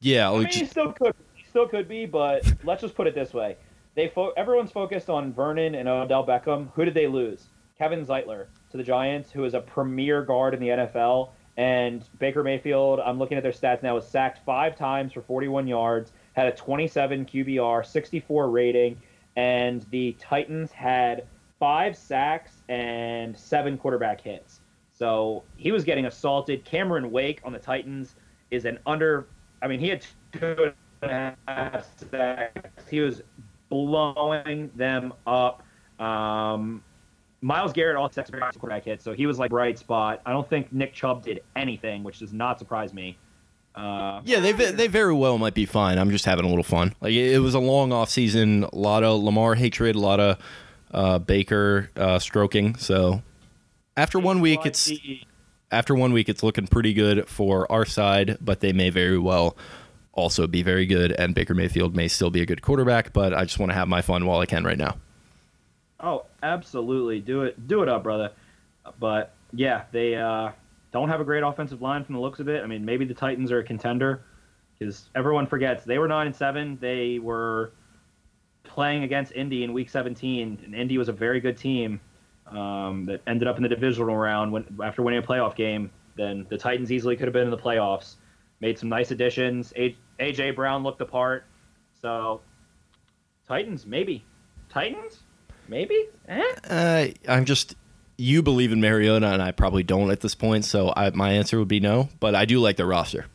yeah, 0.00 0.30
I 0.30 0.38
mean, 0.38 0.48
he 0.48 0.66
still 0.66 0.92
could, 0.92 1.14
he 1.34 1.44
still 1.44 1.66
could 1.66 1.88
be, 1.88 2.06
but 2.06 2.52
let's 2.64 2.82
just 2.82 2.94
put 2.94 3.06
it 3.06 3.14
this 3.14 3.32
way: 3.32 3.56
they 3.94 4.08
fo- 4.08 4.32
everyone's 4.36 4.72
focused 4.72 5.08
on 5.08 5.32
Vernon 5.32 5.74
and 5.74 5.88
Odell 5.88 6.26
Beckham. 6.26 6.70
Who 6.74 6.84
did 6.84 6.94
they 6.94 7.06
lose? 7.06 7.46
Kevin 7.78 8.04
Zeitler 8.04 8.46
to 8.70 8.76
the 8.76 8.82
Giants, 8.82 9.30
who 9.30 9.44
is 9.44 9.54
a 9.54 9.60
premier 9.60 10.22
guard 10.22 10.54
in 10.54 10.60
the 10.60 10.68
NFL, 10.68 11.30
and 11.56 12.04
Baker 12.18 12.42
Mayfield. 12.42 13.00
I'm 13.00 13.18
looking 13.18 13.36
at 13.36 13.42
their 13.42 13.52
stats 13.52 13.82
now. 13.82 13.94
Was 13.94 14.06
sacked 14.06 14.44
five 14.44 14.76
times 14.76 15.12
for 15.12 15.22
41 15.22 15.66
yards, 15.66 16.12
had 16.34 16.46
a 16.46 16.52
27 16.52 17.26
QBR, 17.26 17.86
64 17.86 18.50
rating, 18.50 19.00
and 19.36 19.86
the 19.90 20.16
Titans 20.20 20.72
had 20.72 21.26
five 21.58 21.96
sacks 21.96 22.62
and 22.68 23.36
seven 23.36 23.78
quarterback 23.78 24.20
hits. 24.20 24.61
So 24.92 25.42
he 25.56 25.72
was 25.72 25.84
getting 25.84 26.06
assaulted. 26.06 26.64
Cameron 26.64 27.10
Wake 27.10 27.40
on 27.44 27.52
the 27.52 27.58
Titans 27.58 28.14
is 28.50 28.64
an 28.64 28.78
under. 28.86 29.26
I 29.62 29.66
mean, 29.68 29.80
he 29.80 29.88
had 29.88 30.04
two 30.32 30.72
and 31.02 31.34
a 31.48 31.52
half 31.52 31.86
sacks. 32.10 32.88
He 32.90 33.00
was 33.00 33.22
blowing 33.68 34.70
them 34.74 35.12
up. 35.26 35.62
Um, 35.98 36.82
Myles 37.40 37.72
Garrett 37.72 37.96
also 37.96 38.22
sacks 38.22 38.56
quarterback 38.56 38.84
hit, 38.84 39.02
so 39.02 39.12
he 39.12 39.26
was 39.26 39.38
like 39.38 39.50
bright 39.50 39.78
spot. 39.78 40.20
I 40.24 40.30
don't 40.32 40.48
think 40.48 40.72
Nick 40.72 40.92
Chubb 40.94 41.24
did 41.24 41.42
anything, 41.56 42.04
which 42.04 42.20
does 42.20 42.32
not 42.32 42.58
surprise 42.58 42.92
me. 42.94 43.18
Uh, 43.74 44.20
Yeah, 44.24 44.40
they 44.40 44.52
they 44.52 44.86
very 44.86 45.14
well 45.14 45.38
might 45.38 45.54
be 45.54 45.66
fine. 45.66 45.98
I'm 45.98 46.10
just 46.10 46.24
having 46.24 46.44
a 46.44 46.48
little 46.48 46.62
fun. 46.62 46.94
Like 47.00 47.12
it 47.12 47.32
it 47.32 47.38
was 47.38 47.54
a 47.54 47.58
long 47.58 47.92
off 47.92 48.10
season, 48.10 48.64
a 48.64 48.76
lot 48.76 49.02
of 49.02 49.20
Lamar 49.22 49.54
hatred, 49.54 49.96
a 49.96 49.98
lot 49.98 50.20
of 50.20 50.38
uh, 50.92 51.18
Baker 51.18 51.90
uh, 51.96 52.18
stroking. 52.18 52.76
So 52.76 53.22
after 53.96 54.18
one 54.18 54.40
week, 54.40 54.60
it's 54.64 54.90
after 55.70 55.94
one 55.94 56.12
week, 56.12 56.28
it's 56.28 56.42
looking 56.42 56.66
pretty 56.66 56.92
good 56.92 57.28
for 57.28 57.70
our 57.70 57.84
side, 57.84 58.36
but 58.40 58.60
they 58.60 58.72
may 58.72 58.90
very 58.90 59.18
well 59.18 59.56
also 60.12 60.46
be 60.46 60.62
very 60.62 60.86
good, 60.86 61.12
and 61.12 61.34
Baker 61.34 61.54
Mayfield 61.54 61.96
may 61.96 62.08
still 62.08 62.30
be 62.30 62.42
a 62.42 62.46
good 62.46 62.62
quarterback. 62.62 63.12
But 63.12 63.34
I 63.34 63.44
just 63.44 63.58
want 63.58 63.70
to 63.70 63.74
have 63.74 63.88
my 63.88 64.02
fun 64.02 64.26
while 64.26 64.40
I 64.40 64.46
can 64.46 64.64
right 64.64 64.78
now. 64.78 64.96
Oh, 66.00 66.26
absolutely. 66.42 67.20
Do 67.20 67.42
it. 67.42 67.66
Do 67.66 67.82
it 67.82 67.88
up, 67.88 68.02
brother. 68.02 68.32
But 68.98 69.34
yeah, 69.52 69.84
they 69.92 70.16
uh, 70.16 70.50
don't 70.92 71.08
have 71.08 71.20
a 71.20 71.24
great 71.24 71.42
offensive 71.42 71.80
line 71.80 72.04
from 72.04 72.14
the 72.14 72.20
looks 72.20 72.40
of 72.40 72.48
it. 72.48 72.62
I 72.62 72.66
mean, 72.66 72.84
maybe 72.84 73.04
the 73.04 73.14
Titans 73.14 73.52
are 73.52 73.60
a 73.60 73.64
contender 73.64 74.22
because 74.78 75.08
everyone 75.14 75.46
forgets 75.46 75.84
they 75.84 75.98
were 75.98 76.08
nine 76.08 76.26
and 76.26 76.36
seven. 76.36 76.76
They 76.80 77.18
were 77.18 77.72
playing 78.64 79.04
against 79.04 79.32
Indy 79.32 79.64
in 79.64 79.72
Week 79.72 79.90
17, 79.90 80.58
and 80.64 80.74
Indy 80.74 80.98
was 80.98 81.08
a 81.08 81.12
very 81.12 81.40
good 81.40 81.56
team 81.56 82.00
um, 82.52 83.04
that 83.06 83.22
ended 83.26 83.48
up 83.48 83.56
in 83.56 83.62
the 83.62 83.68
divisional 83.68 84.16
round 84.16 84.52
when, 84.52 84.64
after 84.82 85.02
winning 85.02 85.22
a 85.22 85.26
playoff 85.26 85.56
game. 85.56 85.90
Then 86.16 86.46
the 86.48 86.58
Titans 86.58 86.92
easily 86.92 87.16
could 87.16 87.26
have 87.26 87.32
been 87.32 87.44
in 87.44 87.50
the 87.50 87.58
playoffs. 87.58 88.16
Made 88.60 88.78
some 88.78 88.88
nice 88.88 89.10
additions. 89.10 89.72
A- 89.76 89.96
AJ 90.20 90.54
Brown 90.54 90.82
looked 90.82 90.98
the 90.98 91.06
part. 91.06 91.44
So 92.00 92.42
Titans, 93.48 93.86
maybe. 93.86 94.24
Titans, 94.68 95.20
maybe. 95.68 96.08
Eh? 96.28 96.52
Uh, 96.68 97.06
I'm 97.28 97.44
just 97.44 97.74
you 98.16 98.42
believe 98.42 98.72
in 98.72 98.80
Mariota, 98.80 99.26
and 99.26 99.42
I 99.42 99.50
probably 99.50 99.82
don't 99.82 100.10
at 100.10 100.20
this 100.20 100.34
point. 100.34 100.64
So 100.64 100.92
I, 100.94 101.10
my 101.10 101.32
answer 101.32 101.58
would 101.58 101.68
be 101.68 101.80
no. 101.80 102.08
But 102.20 102.34
I 102.34 102.44
do 102.44 102.60
like 102.60 102.76
the 102.76 102.86
roster. 102.86 103.26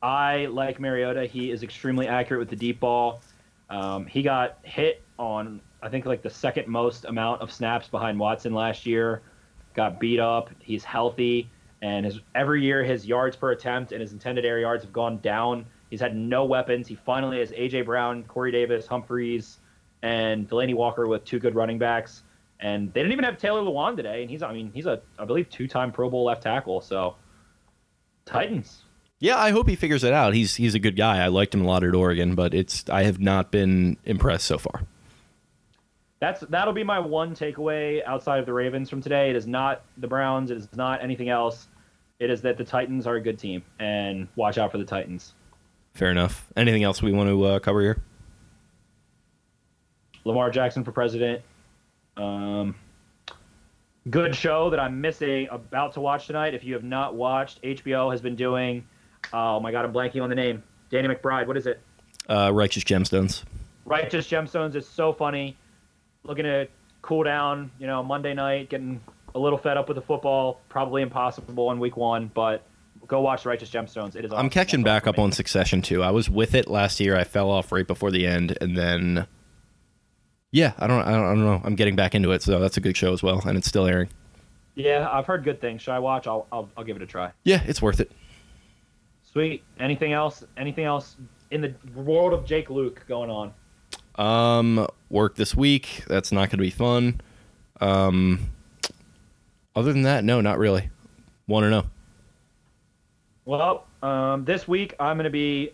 I 0.00 0.46
like 0.46 0.80
Mariota. 0.80 1.26
He 1.26 1.50
is 1.50 1.62
extremely 1.62 2.08
accurate 2.08 2.40
with 2.40 2.50
the 2.50 2.56
deep 2.56 2.80
ball. 2.80 3.22
Um, 3.70 4.06
he 4.06 4.22
got 4.22 4.58
hit 4.62 5.02
on, 5.18 5.60
I 5.82 5.88
think, 5.88 6.06
like 6.06 6.22
the 6.22 6.30
second 6.30 6.68
most 6.68 7.04
amount 7.04 7.42
of 7.42 7.52
snaps 7.52 7.88
behind 7.88 8.18
Watson 8.18 8.54
last 8.54 8.86
year. 8.86 9.22
Got 9.74 9.98
beat 9.98 10.20
up. 10.20 10.50
He's 10.60 10.84
healthy, 10.84 11.50
and 11.80 12.04
his 12.04 12.20
every 12.34 12.62
year 12.62 12.84
his 12.84 13.06
yards 13.06 13.36
per 13.36 13.50
attempt 13.52 13.92
and 13.92 14.00
his 14.00 14.12
intended 14.12 14.44
air 14.44 14.58
yards 14.58 14.84
have 14.84 14.92
gone 14.92 15.18
down. 15.18 15.66
He's 15.90 16.00
had 16.00 16.16
no 16.16 16.44
weapons. 16.44 16.86
He 16.86 16.94
finally 16.94 17.40
has 17.40 17.50
AJ 17.52 17.86
Brown, 17.86 18.22
Corey 18.24 18.52
Davis, 18.52 18.86
Humphries, 18.86 19.58
and 20.02 20.48
Delanie 20.48 20.74
Walker 20.74 21.06
with 21.06 21.24
two 21.24 21.38
good 21.38 21.54
running 21.54 21.78
backs. 21.78 22.22
And 22.60 22.92
they 22.92 23.00
didn't 23.00 23.12
even 23.12 23.24
have 23.24 23.38
Taylor 23.38 23.60
Lewan 23.60 23.96
today, 23.96 24.22
and 24.22 24.30
he's 24.30 24.42
I 24.42 24.52
mean 24.52 24.70
he's 24.72 24.86
a 24.86 25.02
I 25.18 25.24
believe 25.24 25.50
two 25.50 25.66
time 25.66 25.90
Pro 25.90 26.08
Bowl 26.08 26.24
left 26.24 26.42
tackle. 26.42 26.80
So 26.80 27.16
Titans. 28.24 28.84
Yeah, 29.18 29.38
I 29.38 29.50
hope 29.50 29.68
he 29.68 29.76
figures 29.76 30.04
it 30.04 30.12
out. 30.12 30.34
He's 30.34 30.56
he's 30.56 30.74
a 30.74 30.78
good 30.78 30.96
guy. 30.96 31.22
I 31.22 31.28
liked 31.28 31.54
him 31.54 31.62
a 31.62 31.66
lot 31.66 31.84
at 31.84 31.94
Oregon, 31.94 32.34
but 32.34 32.54
it's 32.54 32.88
I 32.88 33.04
have 33.04 33.20
not 33.20 33.50
been 33.50 33.96
impressed 34.04 34.46
so 34.46 34.58
far. 34.58 34.82
That's 36.22 36.40
that'll 36.50 36.72
be 36.72 36.84
my 36.84 37.00
one 37.00 37.34
takeaway 37.34 38.00
outside 38.06 38.38
of 38.38 38.46
the 38.46 38.52
Ravens 38.52 38.88
from 38.88 39.02
today. 39.02 39.30
It 39.30 39.34
is 39.34 39.48
not 39.48 39.82
the 39.96 40.06
Browns. 40.06 40.52
It 40.52 40.56
is 40.56 40.68
not 40.76 41.02
anything 41.02 41.30
else. 41.30 41.66
It 42.20 42.30
is 42.30 42.40
that 42.42 42.56
the 42.56 42.62
Titans 42.62 43.08
are 43.08 43.16
a 43.16 43.20
good 43.20 43.40
team, 43.40 43.64
and 43.80 44.28
watch 44.36 44.56
out 44.56 44.70
for 44.70 44.78
the 44.78 44.84
Titans. 44.84 45.34
Fair 45.94 46.12
enough. 46.12 46.46
Anything 46.56 46.84
else 46.84 47.02
we 47.02 47.10
want 47.10 47.28
to 47.28 47.44
uh, 47.44 47.58
cover 47.58 47.80
here? 47.80 48.00
Lamar 50.24 50.48
Jackson 50.50 50.84
for 50.84 50.92
president. 50.92 51.42
Um, 52.16 52.76
good 54.08 54.36
show 54.36 54.70
that 54.70 54.78
I'm 54.78 55.00
missing. 55.00 55.48
About 55.50 55.94
to 55.94 56.00
watch 56.00 56.28
tonight. 56.28 56.54
If 56.54 56.62
you 56.62 56.74
have 56.74 56.84
not 56.84 57.16
watched, 57.16 57.60
HBO 57.62 58.12
has 58.12 58.20
been 58.20 58.36
doing. 58.36 58.86
Oh 59.32 59.58
my 59.58 59.72
God, 59.72 59.84
I'm 59.84 59.92
blanking 59.92 60.22
on 60.22 60.28
the 60.28 60.36
name. 60.36 60.62
Danny 60.88 61.12
McBride. 61.12 61.48
What 61.48 61.56
is 61.56 61.66
it? 61.66 61.80
Uh, 62.28 62.52
Righteous 62.54 62.84
Gemstones. 62.84 63.42
Righteous 63.84 64.28
Gemstones 64.28 64.76
is 64.76 64.86
so 64.86 65.12
funny. 65.12 65.56
Looking 66.24 66.44
to 66.44 66.68
cool 67.02 67.24
down, 67.24 67.70
you 67.78 67.86
know, 67.86 68.02
Monday 68.02 68.34
night, 68.34 68.68
getting 68.70 69.00
a 69.34 69.38
little 69.38 69.58
fed 69.58 69.76
up 69.76 69.88
with 69.88 69.96
the 69.96 70.02
football. 70.02 70.60
Probably 70.68 71.02
impossible 71.02 71.70
in 71.72 71.78
week 71.80 71.96
one, 71.96 72.30
but 72.32 72.62
go 73.06 73.20
watch 73.20 73.44
Righteous 73.44 73.70
Gemstones. 73.70 74.14
It 74.14 74.24
is. 74.24 74.32
I'm 74.32 74.50
catching 74.50 74.82
back 74.82 75.06
up 75.06 75.18
on 75.18 75.32
Succession 75.32 75.82
too. 75.82 76.02
I 76.02 76.10
was 76.10 76.30
with 76.30 76.54
it 76.54 76.68
last 76.68 77.00
year. 77.00 77.16
I 77.16 77.24
fell 77.24 77.50
off 77.50 77.72
right 77.72 77.86
before 77.86 78.10
the 78.10 78.26
end, 78.26 78.56
and 78.60 78.76
then 78.76 79.26
yeah, 80.52 80.74
I 80.78 80.86
don't, 80.86 81.00
I 81.02 81.10
don't, 81.12 81.24
I 81.24 81.28
don't 81.28 81.44
know. 81.44 81.60
I'm 81.64 81.74
getting 81.74 81.96
back 81.96 82.14
into 82.14 82.30
it, 82.32 82.42
so 82.42 82.60
that's 82.60 82.76
a 82.76 82.80
good 82.80 82.96
show 82.96 83.12
as 83.12 83.22
well, 83.22 83.42
and 83.46 83.58
it's 83.58 83.66
still 83.66 83.86
airing. 83.86 84.08
Yeah, 84.74 85.08
I've 85.10 85.26
heard 85.26 85.44
good 85.44 85.60
things. 85.60 85.82
Should 85.82 85.92
I 85.92 85.98
watch? 85.98 86.26
I'll, 86.26 86.46
I'll, 86.52 86.70
I'll 86.76 86.84
give 86.84 86.96
it 86.96 87.02
a 87.02 87.06
try. 87.06 87.32
Yeah, 87.44 87.62
it's 87.66 87.82
worth 87.82 88.00
it. 88.00 88.12
Sweet. 89.22 89.64
Anything 89.80 90.12
else? 90.12 90.44
Anything 90.56 90.84
else 90.84 91.16
in 91.50 91.62
the 91.62 91.74
world 91.94 92.32
of 92.32 92.44
Jake 92.44 92.68
Louque 92.68 93.06
going 93.06 93.30
on? 93.30 93.52
Um, 94.16 94.86
work 95.10 95.36
this 95.36 95.54
week. 95.54 96.04
That's 96.06 96.32
not 96.32 96.50
going 96.50 96.50
to 96.50 96.56
be 96.58 96.70
fun. 96.70 97.20
Um, 97.80 98.50
other 99.74 99.92
than 99.92 100.02
that, 100.02 100.24
no, 100.24 100.40
not 100.40 100.58
really. 100.58 100.90
Want 101.46 101.64
to 101.64 101.70
know? 101.70 101.84
Well, 103.44 103.86
um, 104.02 104.44
this 104.44 104.68
week 104.68 104.94
I'm 105.00 105.16
going 105.16 105.24
to 105.24 105.30
be 105.30 105.72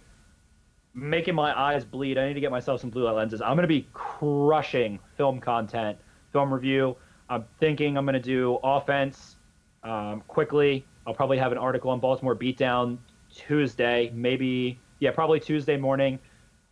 making 0.95 1.35
my 1.35 1.59
eyes 1.59 1.85
bleed. 1.85 2.19
I 2.19 2.29
need 2.29 2.35
to 2.35 2.41
get 2.41 2.51
myself 2.51 2.81
some 2.81 2.91
blue 2.91 3.05
light 3.05 3.15
lenses. 3.15 3.41
I'm 3.41 3.57
going 3.57 3.63
to 3.63 3.69
be 3.69 3.87
crushing 3.93 4.99
film 5.17 5.41
content, 5.41 5.99
film 6.33 6.53
review. 6.53 6.97
I'm 7.29 7.45
thinking 7.61 7.97
I'm 7.97 8.05
going 8.05 8.15
to 8.15 8.21
do 8.21 8.59
offense 8.63 9.37
um, 9.83 10.23
quickly. 10.29 10.87
I'll 11.07 11.15
probably 11.15 11.39
have 11.39 11.53
an 11.53 11.59
article 11.59 11.91
on 11.91 12.01
Baltimore 12.01 12.35
beatdown 12.35 12.99
Tuesday, 13.35 14.11
maybe 14.15 14.79
yeah, 15.01 15.11
probably 15.11 15.41
Tuesday 15.41 15.77
morning. 15.77 16.19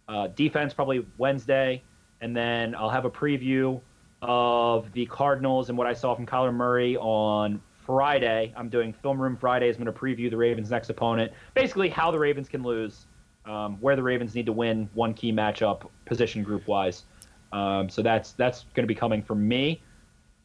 Uh, 0.08 0.28
defense 0.28 0.72
probably 0.72 1.04
Wednesday, 1.18 1.82
and 2.20 2.36
then 2.36 2.74
I'll 2.74 2.90
have 2.90 3.04
a 3.04 3.10
preview 3.10 3.80
of 4.22 4.92
the 4.92 5.06
Cardinals 5.06 5.68
and 5.68 5.76
what 5.76 5.86
I 5.86 5.92
saw 5.92 6.14
from 6.14 6.26
Kyler 6.26 6.54
Murray 6.54 6.96
on 6.96 7.60
Friday. 7.84 8.52
I'm 8.56 8.68
doing 8.68 8.92
Film 8.92 9.20
Room 9.20 9.36
Fridays. 9.36 9.76
I'm 9.76 9.84
going 9.84 9.94
to 9.94 10.00
preview 10.00 10.30
the 10.30 10.36
Ravens' 10.36 10.70
next 10.70 10.90
opponent. 10.90 11.32
Basically, 11.54 11.88
how 11.88 12.10
the 12.10 12.18
Ravens 12.18 12.48
can 12.48 12.62
lose, 12.62 13.06
um, 13.46 13.78
where 13.80 13.96
the 13.96 14.02
Ravens 14.02 14.34
need 14.34 14.46
to 14.46 14.52
win 14.52 14.88
one 14.94 15.14
key 15.14 15.32
matchup, 15.32 15.88
position 16.04 16.42
group 16.42 16.66
wise. 16.66 17.04
Um, 17.52 17.88
so 17.88 18.02
that's 18.02 18.32
that's 18.32 18.64
going 18.74 18.82
to 18.84 18.88
be 18.88 18.94
coming 18.94 19.22
from 19.22 19.46
me. 19.46 19.82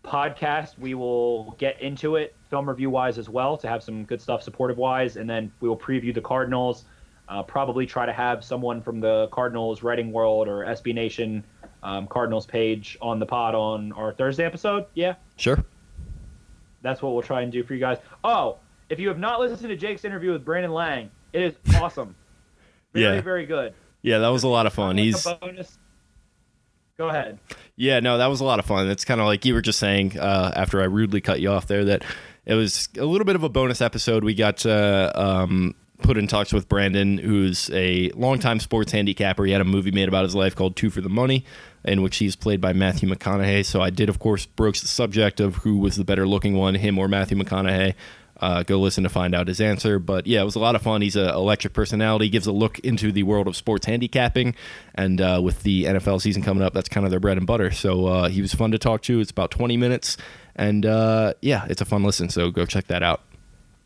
Podcast, 0.04 0.80
we 0.80 0.94
will 0.96 1.52
get 1.60 1.80
into 1.82 2.16
it 2.16 2.36
film 2.50 2.68
review 2.68 2.90
wise 2.90 3.18
as 3.18 3.30
well 3.30 3.58
to 3.58 3.68
have 3.68 3.84
some 3.84 4.04
good 4.06 4.22
stuff 4.22 4.42
supportive 4.44 4.78
wise, 4.78 5.18
and 5.18 5.30
then 5.30 5.52
we 5.62 5.70
will 5.70 5.78
preview 5.78 6.14
the 6.14 6.22
Cardinals. 6.22 6.86
Uh, 7.32 7.42
probably 7.44 7.86
try 7.86 8.06
to 8.06 8.12
have 8.12 8.44
someone 8.44 8.82
from 8.82 9.00
the 9.00 9.28
Cardinals 9.32 9.82
writing 9.84 10.12
world 10.12 10.50
or 10.50 10.66
SB 10.66 10.94
Nation 10.94 11.46
um, 11.82 12.06
Cardinals 12.08 12.46
page 12.46 12.98
on 13.02 13.20
the 13.20 13.26
pod 13.26 13.56
on 13.56 13.94
our 13.94 14.12
Thursday 14.12 14.44
episode. 14.44 14.86
Yeah, 14.96 15.16
Sure. 15.38 15.64
that's 16.82 17.02
what 17.02 17.14
we'll 17.14 17.22
try 17.24 17.42
and 17.42 17.50
do 17.52 17.64
for 17.64 17.74
you 17.74 17.80
guys. 17.80 18.00
Oh, 18.24 18.58
if 18.90 19.00
you 19.00 19.08
have 19.08 19.18
not 19.18 19.40
listened 19.40 19.70
to 19.70 19.78
Jake's 19.78 20.04
interview 20.04 20.34
with 20.34 20.44
Brandon 20.44 20.74
Lang, 20.74 21.10
it 21.32 21.42
is 21.42 21.56
awesome. 21.82 22.16
Very, 22.94 23.16
Yeah. 23.16 23.22
very 23.22 23.46
good. 23.46 23.74
Yeah, 24.02 24.18
that 24.20 24.28
was 24.28 24.44
a 24.44 24.50
lot 24.50 24.66
of 24.66 24.74
fun. 24.74 24.98
He's 24.98 25.26
bonus. 25.40 25.78
Go 26.98 27.08
ahead. 27.08 27.40
Yeah, 27.78 28.02
no, 28.02 28.18
that 28.18 28.28
was 28.28 28.42
a 28.42 28.44
lot 28.44 28.60
of 28.60 28.66
fun. 28.66 28.90
It's 28.90 29.06
kind 29.06 29.22
of 29.22 29.28
like 29.28 29.46
you 29.46 29.54
were 29.54 29.62
just 29.62 29.80
saying 29.80 30.20
uh, 30.20 30.52
after 30.54 30.82
I 30.82 30.86
rudely 30.86 31.22
cut 31.22 31.40
you 31.40 31.50
off 31.52 31.68
there 31.68 31.86
that 31.86 32.04
it 32.46 32.56
was 32.56 32.90
a 32.98 33.06
little 33.06 33.24
bit 33.26 33.36
of 33.38 33.44
a 33.44 33.50
bonus 33.50 33.80
episode. 33.80 34.24
We 34.26 34.36
got 34.36 34.66
uh, 34.66 35.12
um, 35.16 35.76
put 36.02 36.18
in 36.18 36.28
talks 36.28 36.52
with 36.52 36.68
Brandon, 36.68 37.18
who's 37.18 37.70
a 37.72 38.10
longtime 38.10 38.60
sports 38.60 38.92
handicapper. 38.92 39.46
He 39.46 39.52
had 39.52 39.62
a 39.62 39.66
movie 39.66 39.92
made 39.92 40.08
about 40.08 40.24
his 40.24 40.36
life 40.36 40.56
called 40.56 40.76
Two 40.76 40.90
for 40.90 41.02
the 41.02 41.10
Money, 41.10 41.46
in 41.84 42.02
which 42.02 42.18
he's 42.18 42.36
played 42.36 42.62
by 42.62 42.74
Matthew 42.74 43.10
McConaughey. 43.10 43.66
So 43.66 43.82
I 43.82 43.90
did, 43.90 44.10
of 44.10 44.20
course, 44.20 44.46
broach 44.46 44.82
the 44.82 44.88
subject 44.88 45.40
of 45.40 45.58
who 45.58 45.78
was 45.78 45.96
the 45.96 46.04
better 46.04 46.28
looking 46.28 46.56
one, 46.56 46.76
him 46.76 46.98
or 46.98 47.08
Matthew 47.08 47.38
McConaughey. 47.38 47.96
Uh, 48.42 48.64
go 48.64 48.80
listen 48.80 49.04
to 49.04 49.10
find 49.10 49.36
out 49.36 49.48
his 49.48 49.62
answer. 49.62 50.00
But 50.00 50.26
yeah, 50.26 50.42
it 50.42 50.46
was 50.46 50.56
a 50.56 50.60
lot 50.60 50.76
of 50.76 50.82
fun. 50.82 51.02
He's 51.02 51.16
an 51.16 51.30
electric 51.30 51.74
personality, 51.74 52.28
gives 52.28 52.48
a 52.48 52.52
look 52.52 52.80
into 52.80 53.12
the 53.12 53.24
world 53.24 53.48
of 53.48 53.56
sports 53.56 53.86
handicapping. 53.86 54.56
And 54.96 55.22
uh, 55.22 55.42
with 55.44 55.62
the 55.62 55.84
NFL 55.86 56.22
season 56.22 56.42
coming 56.42 56.64
up, 56.64 56.74
that's 56.74 56.90
kind 56.90 57.06
of 57.06 57.12
their 57.12 57.20
bread 57.20 57.38
and 57.38 57.46
butter. 57.46 57.70
So 57.70 58.08
uh, 58.08 58.30
he 58.30 58.42
was 58.42 58.54
fun 58.54 58.72
to 58.72 58.80
talk 58.80 59.04
to. 59.04 59.20
It's 59.20 59.32
about 59.32 59.52
20 59.52 59.78
minutes. 59.78 60.18
And 60.56 60.86
uh, 60.86 61.36
yeah, 61.42 61.66
it's 61.70 61.82
a 61.82 61.86
fun 61.86 62.04
listen. 62.04 62.30
So 62.30 62.50
go 62.50 62.66
check 62.66 62.88
that 62.88 63.04
out. 63.04 63.22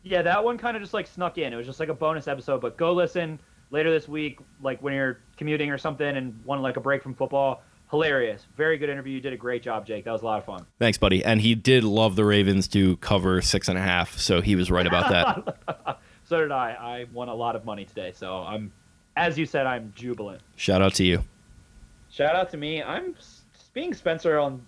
Yeah, 0.06 0.22
that 0.22 0.44
one 0.44 0.56
kind 0.56 0.76
of 0.76 0.82
just 0.82 0.94
like 0.94 1.08
snuck 1.08 1.36
in. 1.36 1.52
It 1.52 1.56
was 1.56 1.66
just 1.66 1.80
like 1.80 1.88
a 1.88 1.94
bonus 1.94 2.28
episode, 2.28 2.60
but 2.60 2.76
go 2.76 2.92
listen 2.92 3.40
later 3.72 3.90
this 3.90 4.06
week, 4.08 4.38
like 4.62 4.80
when 4.80 4.94
you're 4.94 5.18
commuting 5.36 5.68
or 5.70 5.78
something 5.78 6.16
and 6.16 6.38
want 6.44 6.62
like 6.62 6.76
a 6.76 6.80
break 6.80 7.02
from 7.02 7.12
football. 7.12 7.62
hilarious. 7.90 8.46
Very 8.56 8.78
good 8.78 8.88
interview. 8.88 9.14
You 9.14 9.20
did 9.20 9.32
a 9.32 9.36
great 9.36 9.64
job, 9.64 9.84
Jake. 9.84 10.04
That 10.04 10.12
was 10.12 10.22
a 10.22 10.24
lot 10.24 10.38
of 10.38 10.44
fun. 10.44 10.64
Thanks, 10.78 10.96
buddy. 10.96 11.24
And 11.24 11.40
he 11.40 11.56
did 11.56 11.82
love 11.82 12.14
the 12.14 12.24
Ravens 12.24 12.68
to 12.68 12.96
cover 12.98 13.42
six 13.42 13.66
and 13.68 13.76
a 13.76 13.80
half, 13.80 14.16
so 14.16 14.40
he 14.40 14.54
was 14.54 14.70
right 14.70 14.86
about 14.86 15.10
that. 15.10 15.98
So 16.28 16.40
did 16.40 16.50
I. 16.50 16.70
I 16.72 17.06
won 17.12 17.28
a 17.28 17.34
lot 17.34 17.54
of 17.54 17.64
money 17.64 17.84
today, 17.84 18.10
so 18.12 18.38
I'm, 18.38 18.72
as 19.14 19.38
you 19.38 19.46
said, 19.46 19.64
I'm 19.64 19.92
jubilant. 19.94 20.40
Shout 20.56 20.82
out 20.82 20.92
to 20.94 21.04
you. 21.04 21.22
Shout 22.10 22.34
out 22.34 22.50
to 22.50 22.56
me. 22.56 22.82
I'm 22.82 23.14
being 23.74 23.94
Spencer 23.94 24.36
on 24.40 24.60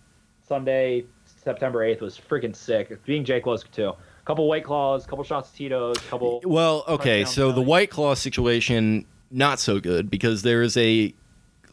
Sunday, 0.46 1.04
September 1.24 1.80
8th 1.80 2.00
was 2.00 2.16
freaking 2.16 2.54
sick. 2.54 3.04
Being 3.04 3.24
Jake 3.24 3.44
was 3.44 3.64
too. 3.72 3.92
Couple 4.28 4.46
White 4.46 4.62
Claws, 4.62 5.06
couple 5.06 5.24
shots 5.24 5.48
of 5.48 5.56
Tito's, 5.56 5.96
couple. 6.00 6.42
Well, 6.44 6.84
okay, 6.86 7.24
so 7.24 7.50
the. 7.50 7.62
White 7.62 7.88
Claw 7.88 8.12
situation 8.12 9.06
not 9.30 9.58
so 9.58 9.80
good 9.80 10.10
because 10.10 10.42
there 10.42 10.60
is 10.60 10.76
a 10.76 11.14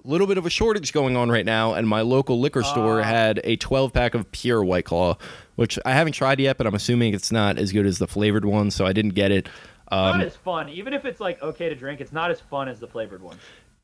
little 0.05 0.25
bit 0.25 0.37
of 0.37 0.45
a 0.45 0.49
shortage 0.49 0.93
going 0.93 1.17
on 1.17 1.29
right 1.29 1.45
now, 1.45 1.73
and 1.73 1.85
my 1.85 1.99
local 1.99 2.39
liquor 2.39 2.63
store 2.63 3.01
had 3.01 3.41
a 3.43 3.57
12 3.57 3.91
pack 3.91 4.13
of 4.13 4.31
pure 4.31 4.63
White 4.63 4.85
Claw, 4.85 5.17
which 5.55 5.77
I 5.83 5.91
haven't 5.91 6.13
tried 6.13 6.39
yet, 6.39 6.57
but 6.57 6.65
I'm 6.65 6.75
assuming 6.75 7.13
it's 7.13 7.29
not 7.29 7.57
as 7.57 7.73
good 7.73 7.85
as 7.85 7.97
the 7.97 8.07
flavored 8.07 8.45
one, 8.45 8.71
so 8.71 8.85
I 8.85 8.93
didn't 8.93 9.15
get 9.15 9.33
it. 9.33 9.49
not 9.91 10.15
Um, 10.15 10.21
as 10.21 10.37
fun. 10.37 10.69
Even 10.69 10.93
if 10.93 11.03
it's 11.03 11.19
like 11.19 11.41
okay 11.41 11.67
to 11.67 11.75
drink, 11.75 11.99
it's 11.99 12.13
not 12.13 12.31
as 12.31 12.39
fun 12.39 12.69
as 12.69 12.79
the 12.79 12.87
flavored 12.87 13.21
one. 13.21 13.35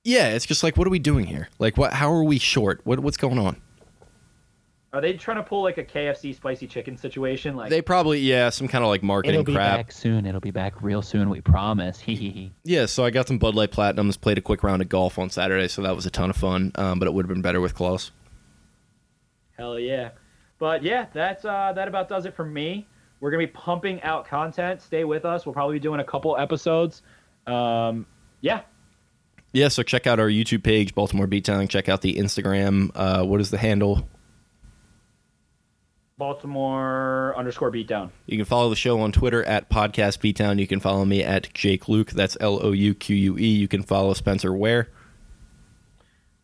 yeah, 0.06 0.30
it's 0.30 0.46
just 0.46 0.64
like, 0.64 0.78
what 0.78 0.88
are 0.88 0.92
we 0.92 1.00
doing 1.00 1.26
here? 1.26 1.50
Like, 1.60 1.76
what? 1.76 1.92
How 1.92 2.10
are 2.14 2.24
we 2.24 2.40
short? 2.40 2.80
What, 2.86 3.02
what's 3.02 3.18
going 3.18 3.38
on? 3.38 3.62
Are 4.94 5.00
they 5.00 5.14
trying 5.14 5.38
to 5.38 5.44
pull 5.44 5.64
like 5.64 5.78
a 5.78 5.86
KFC 5.86 6.36
spicy 6.36 6.68
chicken 6.68 6.98
situation? 6.98 7.56
Like 7.56 7.70
They 7.70 7.82
probably, 7.82 8.20
yeah, 8.20 8.50
some 8.50 8.68
kind 8.68 8.84
of 8.84 8.90
like 8.90 9.02
marketing 9.02 9.36
It'll 9.36 9.46
be 9.46 9.54
crap. 9.54 9.78
back 9.78 9.92
soon. 9.94 10.26
It'll 10.26 10.42
be 10.42 10.52
back 10.52 10.82
real 10.82 11.02
soon. 11.02 11.30
We 11.30 11.40
promise. 11.40 12.00
Hee 12.02 12.16
hee 12.16 12.30
hee. 12.30 12.52
Yeah, 12.66 12.88
so 12.88 13.06
I 13.06 13.10
got 13.10 13.28
some 13.28 13.38
Bud 13.38 13.56
Light 13.56 13.72
Platinums, 13.72 14.20
played 14.20 14.38
a 14.38 14.42
quick 14.42 14.64
round 14.64 14.82
of 14.82 14.90
golf 14.90 15.18
on 15.18 15.30
Saturday, 15.30 15.70
so 15.70 15.82
that 15.84 15.96
was 15.96 16.06
a 16.06 16.10
ton 16.10 16.30
of 16.30 16.36
fun. 16.36 16.74
Um, 16.76 17.00
but 17.00 17.08
it 17.08 17.14
would 17.14 17.24
have 17.24 17.30
been 17.34 17.42
better 17.42 17.62
with 17.62 17.74
claws. 17.74 18.12
Hell 19.58 19.80
yeah. 19.80 20.10
But 20.60 20.84
yeah, 20.84 21.06
that's 21.14 21.46
uh, 21.46 21.72
that 21.74 21.88
about 21.88 22.10
does 22.10 22.26
it 22.26 22.36
for 22.36 22.46
me. 22.46 22.88
We're 23.20 23.32
gonna 23.32 23.44
be 23.44 23.48
pumping 23.48 24.02
out 24.04 24.26
content. 24.28 24.82
Stay 24.82 25.06
with 25.06 25.24
us. 25.26 25.46
We'll 25.46 25.54
probably 25.54 25.76
be 25.76 25.80
doing 25.80 26.00
a 26.02 26.04
couple 26.04 26.36
episodes. 26.38 27.02
Um, 27.48 28.06
yeah, 28.42 28.62
Yeah, 29.54 29.68
so 29.70 29.84
check 29.84 30.06
out 30.06 30.20
our 30.20 30.28
YouTube 30.28 30.64
page, 30.64 30.94
Baltimore 30.96 31.28
Beatdown. 31.28 31.70
Check 31.70 31.88
out 31.90 32.02
the 32.02 32.16
Instagram. 32.16 32.92
Uh, 32.94 33.24
what 33.24 33.40
is 33.42 33.52
the 33.52 33.58
handle? 33.58 34.08
Baltimore 36.22 37.34
underscore 37.36 37.72
beatdown. 37.72 38.12
You 38.28 38.38
can 38.38 38.46
follow 38.46 38.70
the 38.70 38.76
show 38.76 39.00
on 39.00 39.12
Twitter 39.12 39.44
at 39.44 39.72
Podcast 39.72 40.20
Beatdown. 40.20 40.60
You 40.60 40.68
can 40.68 40.80
follow 40.80 41.04
me 41.04 41.24
at 41.24 41.52
Jake 41.56 41.86
Louque. 41.86 42.12
That's 42.12 42.38
L 42.40 42.60
O 42.62 42.74
U 42.74 42.94
Q 42.94 43.16
U 43.16 43.38
E. 43.40 43.48
You 43.48 43.68
can 43.68 43.82
follow 43.82 44.14
Spencer 44.14 44.54
where? 44.54 44.90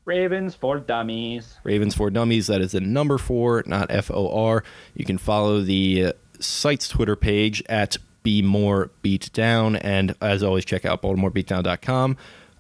Ravens 0.04 0.56
for 0.56 0.80
dummies. 0.80 1.60
Ravens 1.64 1.94
for 1.94 2.10
Dummies. 2.10 2.48
That 2.48 2.60
is 2.60 2.72
the 2.72 2.82
number 2.82 3.20
four, 3.20 3.62
not 3.68 3.92
F 3.92 4.10
O 4.10 4.48
R. 4.48 4.64
You 4.96 5.06
can 5.06 5.20
follow 5.20 5.62
the 5.62 6.06
uh, 6.06 6.14
site's 6.40 6.90
Twitter 6.90 7.16
page 7.16 7.62
at 7.70 7.98
Be 8.24 8.42
More 8.42 8.90
Beatdown. 9.04 9.80
And 9.84 10.16
as 10.20 10.42
always, 10.42 10.66
check 10.66 10.86
out 10.86 11.04
BaltimoreBeatdown.com. 11.04 12.18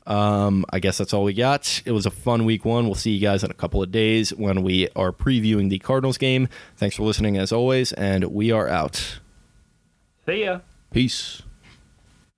Um, 0.07 0.65
I 0.71 0.79
guess 0.79 0.97
that's 0.97 1.13
all 1.13 1.25
we 1.25 1.33
got. 1.33 1.81
It 1.85 1.91
was 1.91 2.05
a 2.05 2.11
fun 2.11 2.45
week 2.45 2.63
one. 2.63 2.85
We'll 2.85 2.95
see 2.95 3.11
you 3.11 3.19
guys 3.19 3.43
in 3.43 3.51
a 3.51 3.53
couple 3.53 3.83
of 3.83 3.91
days 3.91 4.33
when 4.33 4.63
we 4.63 4.87
are 4.95 5.11
previewing 5.11 5.69
the 5.69 5.79
Cardinals 5.79 6.17
game. 6.17 6.47
Thanks 6.77 6.95
for 6.95 7.03
listening 7.03 7.37
as 7.37 7.51
always, 7.51 7.91
and 7.93 8.23
we 8.25 8.51
are 8.51 8.69
out. 8.69 9.19
See 10.25 10.45
ya. 10.45 10.61
Peace. 10.91 11.43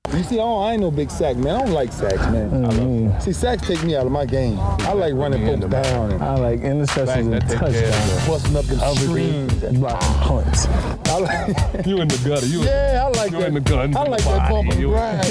You 0.08 0.24
see, 0.24 0.40
oh, 0.40 0.58
I 0.62 0.72
ain't 0.72 0.82
no 0.82 0.90
big 0.90 1.12
sack 1.12 1.36
man. 1.36 1.56
I 1.56 1.60
don't 1.60 1.72
like 1.74 1.92
sacks, 1.94 2.16
man. 2.32 2.50
Mm-hmm. 2.50 3.20
See, 3.20 3.32
sacks 3.32 3.68
take 3.68 3.84
me 3.84 3.96
out 3.96 4.08
of 4.08 4.12
my 4.12 4.26
game. 4.26 4.58
I 4.60 4.94
like 4.94 5.14
running 5.14 5.46
folks 5.46 5.72
down 5.72 6.12
and 6.14 6.24
I 6.24 6.34
like 6.36 6.62
interceptions 6.62 7.32
and 7.32 7.42
touchdowns. 7.48 8.28
busting 8.28 8.56
up 8.56 8.66
the 8.66 8.96
streams. 8.96 9.62
and 9.62 9.80
blocking 9.80 10.08
punts. 10.22 10.66
I 11.10 11.20
like, 11.20 11.48
You 11.86 12.02
in 12.02 12.08
the 12.08 12.18
gutter. 12.28 12.48
You 12.48 12.62
yeah, 12.64 13.04
I 13.06 13.10
like 13.20 13.32
You 13.32 13.38
that. 13.40 13.48
in 13.50 13.54
the 13.56 13.60
gun. 13.60 13.96
I 13.96 14.04
like 14.04 14.24
that 14.24 14.50
bump 14.50 14.72
and 14.72 14.80
You- 14.80 14.90
grind. 14.90 15.26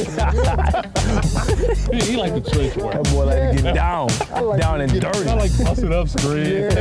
he, 1.93 2.13
he 2.13 2.17
like 2.17 2.35
the 2.35 2.41
trench 2.49 2.77
work. 2.77 2.93
That 2.93 3.05
boy 3.13 3.25
like 3.25 3.57
to 3.57 3.63
get 3.63 3.75
down, 3.75 4.09
I 4.33 4.41
like 4.41 4.61
down 4.61 4.79
to 4.79 4.85
and 4.85 4.93
get- 4.93 5.13
dirty. 5.13 5.29
I 5.29 5.35
like 5.35 5.59
busting 5.59 5.93
up 5.93 6.09
screens. 6.09 6.75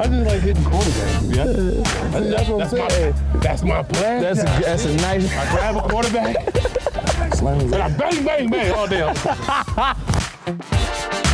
I 0.00 0.06
just 0.06 0.26
like 0.26 0.40
hitting 0.42 0.62
quarterbacks. 0.64 1.34
Yeah. 1.34 2.20
That's 2.20 2.48
what 2.50 2.62
I'm 2.64 2.68
saying. 2.90 3.14
That's 3.36 3.62
my 3.62 3.82
plan. 3.82 4.20
That's 4.22 4.40
a, 4.40 4.44
that's 4.44 4.84
a 4.84 4.94
nice. 4.96 5.32
I 5.32 5.50
grab 5.54 5.76
a 5.76 5.80
quarterback 5.88 6.07
Slam 6.08 7.60
and 7.60 7.74
I 7.74 7.88
bang, 7.90 8.24
bang, 8.24 8.48
bang 8.48 8.72
all 8.72 8.86
day. 8.86 9.12